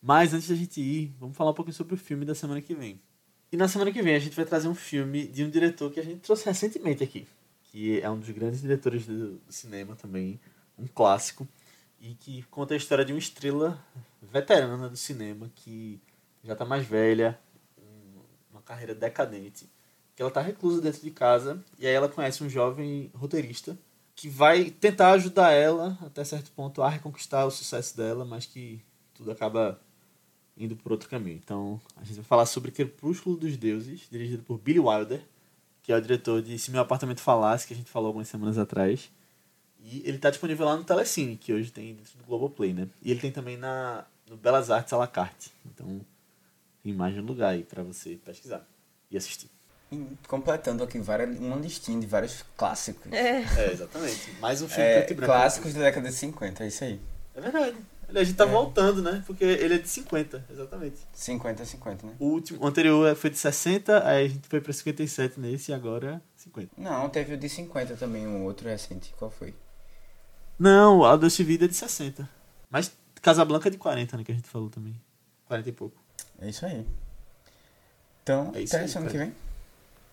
Mas 0.00 0.34
antes 0.34 0.48
da 0.48 0.54
gente 0.54 0.80
ir, 0.80 1.14
vamos 1.18 1.36
falar 1.36 1.50
um 1.50 1.54
pouquinho 1.54 1.74
sobre 1.74 1.94
o 1.94 1.98
filme 1.98 2.24
da 2.24 2.34
semana 2.34 2.60
que 2.60 2.74
vem. 2.74 3.00
E 3.52 3.56
na 3.56 3.68
semana 3.68 3.92
que 3.92 4.02
vem 4.02 4.14
a 4.14 4.18
gente 4.18 4.34
vai 4.34 4.44
trazer 4.44 4.66
um 4.66 4.74
filme 4.74 5.26
de 5.26 5.44
um 5.44 5.50
diretor 5.50 5.90
que 5.92 6.00
a 6.00 6.02
gente 6.02 6.20
trouxe 6.20 6.44
recentemente 6.46 7.04
aqui, 7.04 7.26
que 7.64 8.00
é 8.00 8.10
um 8.10 8.18
dos 8.18 8.30
grandes 8.30 8.60
diretores 8.60 9.06
do, 9.06 9.38
do 9.38 9.52
cinema 9.52 9.94
também, 9.94 10.40
um 10.76 10.86
clássico, 10.86 11.46
e 12.00 12.14
que 12.14 12.42
conta 12.44 12.74
a 12.74 12.76
história 12.76 13.04
de 13.04 13.12
uma 13.12 13.18
estrela 13.18 13.78
veterana 14.20 14.88
do 14.88 14.96
cinema 14.96 15.50
que 15.54 16.00
já 16.42 16.54
está 16.54 16.64
mais 16.64 16.86
velha, 16.86 17.38
uma 18.50 18.62
carreira 18.62 18.94
decadente, 18.94 19.68
que 20.14 20.22
ela 20.22 20.30
está 20.30 20.40
reclusa 20.40 20.80
dentro 20.80 21.00
de 21.00 21.10
casa 21.10 21.62
e 21.78 21.86
aí 21.86 21.92
ela 21.92 22.08
conhece 22.08 22.42
um 22.42 22.48
jovem 22.48 23.10
roteirista 23.14 23.78
que 24.16 24.30
vai 24.30 24.70
tentar 24.70 25.10
ajudar 25.12 25.50
ela 25.52 25.96
até 26.00 26.24
certo 26.24 26.50
ponto 26.52 26.82
a 26.82 26.88
reconquistar 26.88 27.44
o 27.44 27.50
sucesso 27.50 27.94
dela, 27.94 28.24
mas 28.24 28.46
que 28.46 28.82
tudo 29.12 29.30
acaba 29.30 29.78
indo 30.56 30.74
por 30.74 30.90
outro 30.90 31.08
caminho. 31.08 31.36
Então, 31.36 31.78
a 31.94 32.02
gente 32.02 32.16
vai 32.16 32.24
falar 32.24 32.46
sobre 32.46 32.70
Crepúsculo 32.70 33.36
dos 33.36 33.58
Deuses, 33.58 34.08
dirigido 34.10 34.42
por 34.42 34.58
Billy 34.58 34.80
Wilder, 34.80 35.22
que 35.82 35.92
é 35.92 35.96
o 35.96 36.00
diretor 36.00 36.40
de 36.40 36.58
Se 36.58 36.70
Meu 36.70 36.80
Apartamento 36.80 37.20
Falasse, 37.20 37.66
que 37.66 37.74
a 37.74 37.76
gente 37.76 37.90
falou 37.90 38.06
algumas 38.08 38.26
semanas 38.26 38.56
atrás. 38.56 39.12
E 39.78 39.98
ele 40.06 40.16
está 40.16 40.30
disponível 40.30 40.64
lá 40.64 40.76
no 40.76 40.82
Telecine, 40.82 41.36
que 41.36 41.52
hoje 41.52 41.70
tem 41.70 41.94
dentro 41.94 42.16
do 42.16 42.24
Globoplay, 42.24 42.72
né? 42.72 42.88
E 43.02 43.10
ele 43.10 43.20
tem 43.20 43.30
também 43.30 43.58
na, 43.58 44.06
no 44.26 44.36
Belas 44.36 44.70
Artes 44.70 44.94
à 44.94 44.96
la 44.96 45.06
carte. 45.06 45.52
Então, 45.66 46.00
tem 46.82 46.94
mais 46.94 47.16
um 47.18 47.22
lugar 47.22 47.50
aí 47.50 47.62
para 47.62 47.82
você 47.82 48.18
pesquisar 48.24 48.66
e 49.10 49.16
assistir. 49.16 49.50
Completando 50.26 50.82
aqui 50.82 50.98
várias, 50.98 51.38
uma 51.38 51.56
listinha 51.56 51.98
de 52.00 52.06
vários 52.06 52.44
clássicos. 52.56 53.12
É. 53.12 53.42
É, 53.42 53.72
exatamente. 53.72 54.32
Mais 54.40 54.60
um 54.60 54.68
filme 54.68 54.82
É, 54.84 54.96
preto 54.98 55.12
e 55.12 55.14
branco. 55.14 55.32
clássicos 55.32 55.74
da 55.74 55.80
década 55.80 56.08
de 56.08 56.14
50, 56.14 56.64
é 56.64 56.66
isso 56.68 56.84
aí. 56.84 57.00
É 57.34 57.40
verdade. 57.40 57.76
A 58.08 58.22
gente 58.24 58.36
tá 58.36 58.44
É. 58.44 58.48
voltando, 58.48 59.02
né? 59.02 59.22
Porque 59.26 59.44
ele 59.44 59.74
é 59.74 59.78
de 59.78 59.88
50, 59.88 60.44
exatamente. 60.50 60.96
50 61.12 61.62
a 61.62 61.66
50, 61.66 62.06
né? 62.06 62.14
O 62.18 62.26
último, 62.26 62.62
o 62.62 62.66
anterior 62.66 63.14
foi 63.16 63.30
de 63.30 63.38
60, 63.38 64.06
aí 64.06 64.26
a 64.26 64.28
gente 64.28 64.48
foi 64.48 64.60
pra 64.60 64.72
57 64.72 65.38
nesse 65.40 65.70
e 65.70 65.74
agora 65.74 66.20
50. 66.36 66.70
Não, 66.76 67.08
teve 67.08 67.34
o 67.34 67.36
de 67.36 67.48
50 67.48 67.96
também, 67.96 68.26
um 68.26 68.44
outro 68.44 68.68
recente. 68.68 69.12
Qual 69.18 69.30
foi? 69.30 69.54
Não, 70.58 71.04
a 71.04 71.16
Doce 71.16 71.42
Vida 71.44 71.64
é 71.64 71.68
de 71.68 71.74
60. 71.74 72.28
Mas 72.70 72.92
Casablanca 73.22 73.68
é 73.68 73.70
de 73.70 73.78
40, 73.78 74.16
né? 74.16 74.24
Que 74.24 74.32
a 74.32 74.34
gente 74.34 74.48
falou 74.48 74.70
também. 74.70 74.94
40 75.46 75.68
e 75.68 75.72
pouco. 75.72 75.96
É 76.40 76.48
isso 76.48 76.64
aí. 76.64 76.86
Então, 78.22 78.50
É 78.54 78.62
isso 78.62 78.74
até 78.74 78.84
aí, 78.84 78.88
semana 78.90 79.10
que 79.10 79.18
vem. 79.18 79.32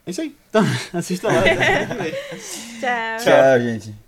É 0.05 0.11
isso 0.11 0.21
aí. 0.21 0.35
Então, 0.49 0.63
assista 0.93 1.27
lá. 1.27 1.41
Tchau. 2.79 3.25
Tchau, 3.25 3.59
gente. 3.61 4.02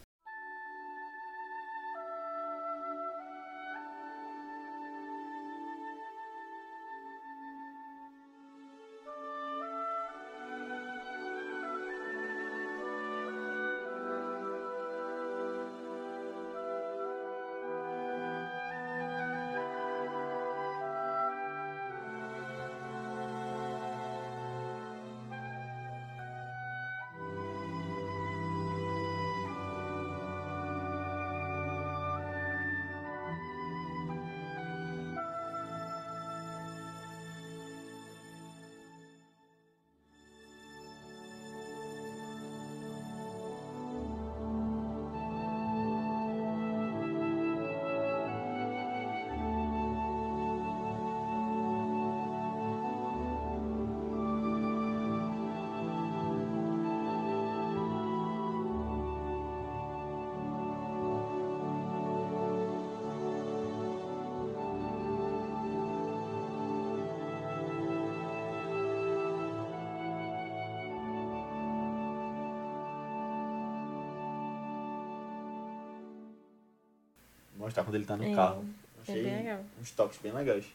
Mostrar 77.65 77.83
quando 77.83 77.95
ele 77.95 78.05
tá 78.05 78.15
no 78.15 78.23
É, 78.23 78.35
carro. 78.35 78.63
É 79.07 79.11
Achei 79.11 79.23
bem 79.23 79.35
legal. 79.37 79.59
uns 79.81 79.91
toques 79.91 80.19
bem 80.21 80.31
legais. 80.31 80.65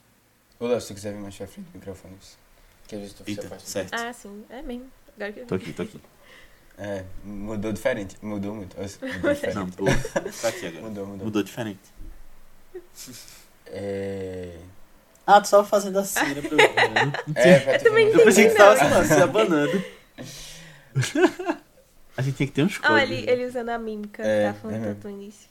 Ô, 0.58 0.66
Léo, 0.66 0.80
se 0.80 0.88
tu 0.88 0.94
quiser 0.94 1.12
vir 1.12 1.20
mais 1.20 1.36
pra 1.36 1.46
frente 1.46 1.66
do 1.70 1.78
microfone. 1.78 2.16
Que 2.88 2.96
às 2.96 3.00
vezes 3.00 3.16
tu 3.16 3.22
Eita, 3.26 3.46
afasta. 3.46 3.68
certo. 3.68 3.94
Ah, 3.94 4.12
sim. 4.12 4.44
É 4.50 4.60
mesmo. 4.60 4.90
Agora 5.14 5.32
que 5.32 5.40
eu 5.40 5.46
Tô 5.46 5.54
aqui, 5.54 5.72
tô 5.72 5.82
aqui. 5.82 6.00
É, 6.82 7.04
mudou 7.22 7.72
diferente. 7.74 8.16
Mudou 8.22 8.54
muito. 8.54 8.74
Mudou 8.74 8.88
diferente. 9.34 9.54
Não, 9.54 9.70
tô, 9.70 9.84
tô 9.84 10.46
aqui 10.46 10.66
agora. 10.66 10.82
Mudou, 10.82 11.06
mudou. 11.06 11.24
Mudou 11.26 11.42
diferente. 11.42 11.78
É... 13.66 14.56
Ah, 15.26 15.40
tu 15.42 15.50
tava 15.50 15.64
fazendo 15.64 15.98
assim, 15.98 16.24
né? 16.34 16.40
Pra 16.40 16.50
eu, 16.50 16.56
né? 16.56 17.12
É, 17.34 17.58
pra 17.60 17.78
tu 17.78 17.84
também 17.84 18.08
eu 18.08 18.24
pensei 18.24 18.46
que 18.48 18.54
tu 18.54 18.56
tava 18.56 18.82
Não. 18.88 18.98
assim, 19.00 19.14
se 19.14 19.22
abanando. 19.22 19.84
A 22.16 22.22
gente 22.22 22.36
tinha 22.36 22.46
que 22.46 22.52
ter 22.54 22.62
uns 22.64 22.78
Ah, 22.82 22.88
códigos. 22.88 23.10
ele, 23.12 23.26
né? 23.26 23.32
ele 23.32 23.46
usando 23.46 23.68
a 23.68 23.78
mímica 23.78 24.22
É, 24.22 24.46
que 24.48 24.52
tá 24.52 24.58
é 24.58 24.60
falando 24.60 24.80
mesmo. 24.80 24.94
tanto 24.94 25.08
no 25.08 25.14
início. 25.22 25.48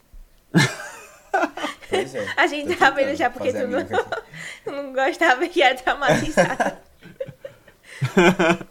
Pois 2.02 2.16
é. 2.16 2.28
A 2.36 2.48
gente 2.48 2.76
tava 2.76 2.96
vendo 2.96 3.16
já 3.16 3.30
porque 3.30 3.52
tu 3.52 3.68
não, 3.68 3.86
não 4.66 4.94
gostava 4.94 5.48
que 5.48 5.60
ia 5.60 5.76
traumatizar. 5.76 6.80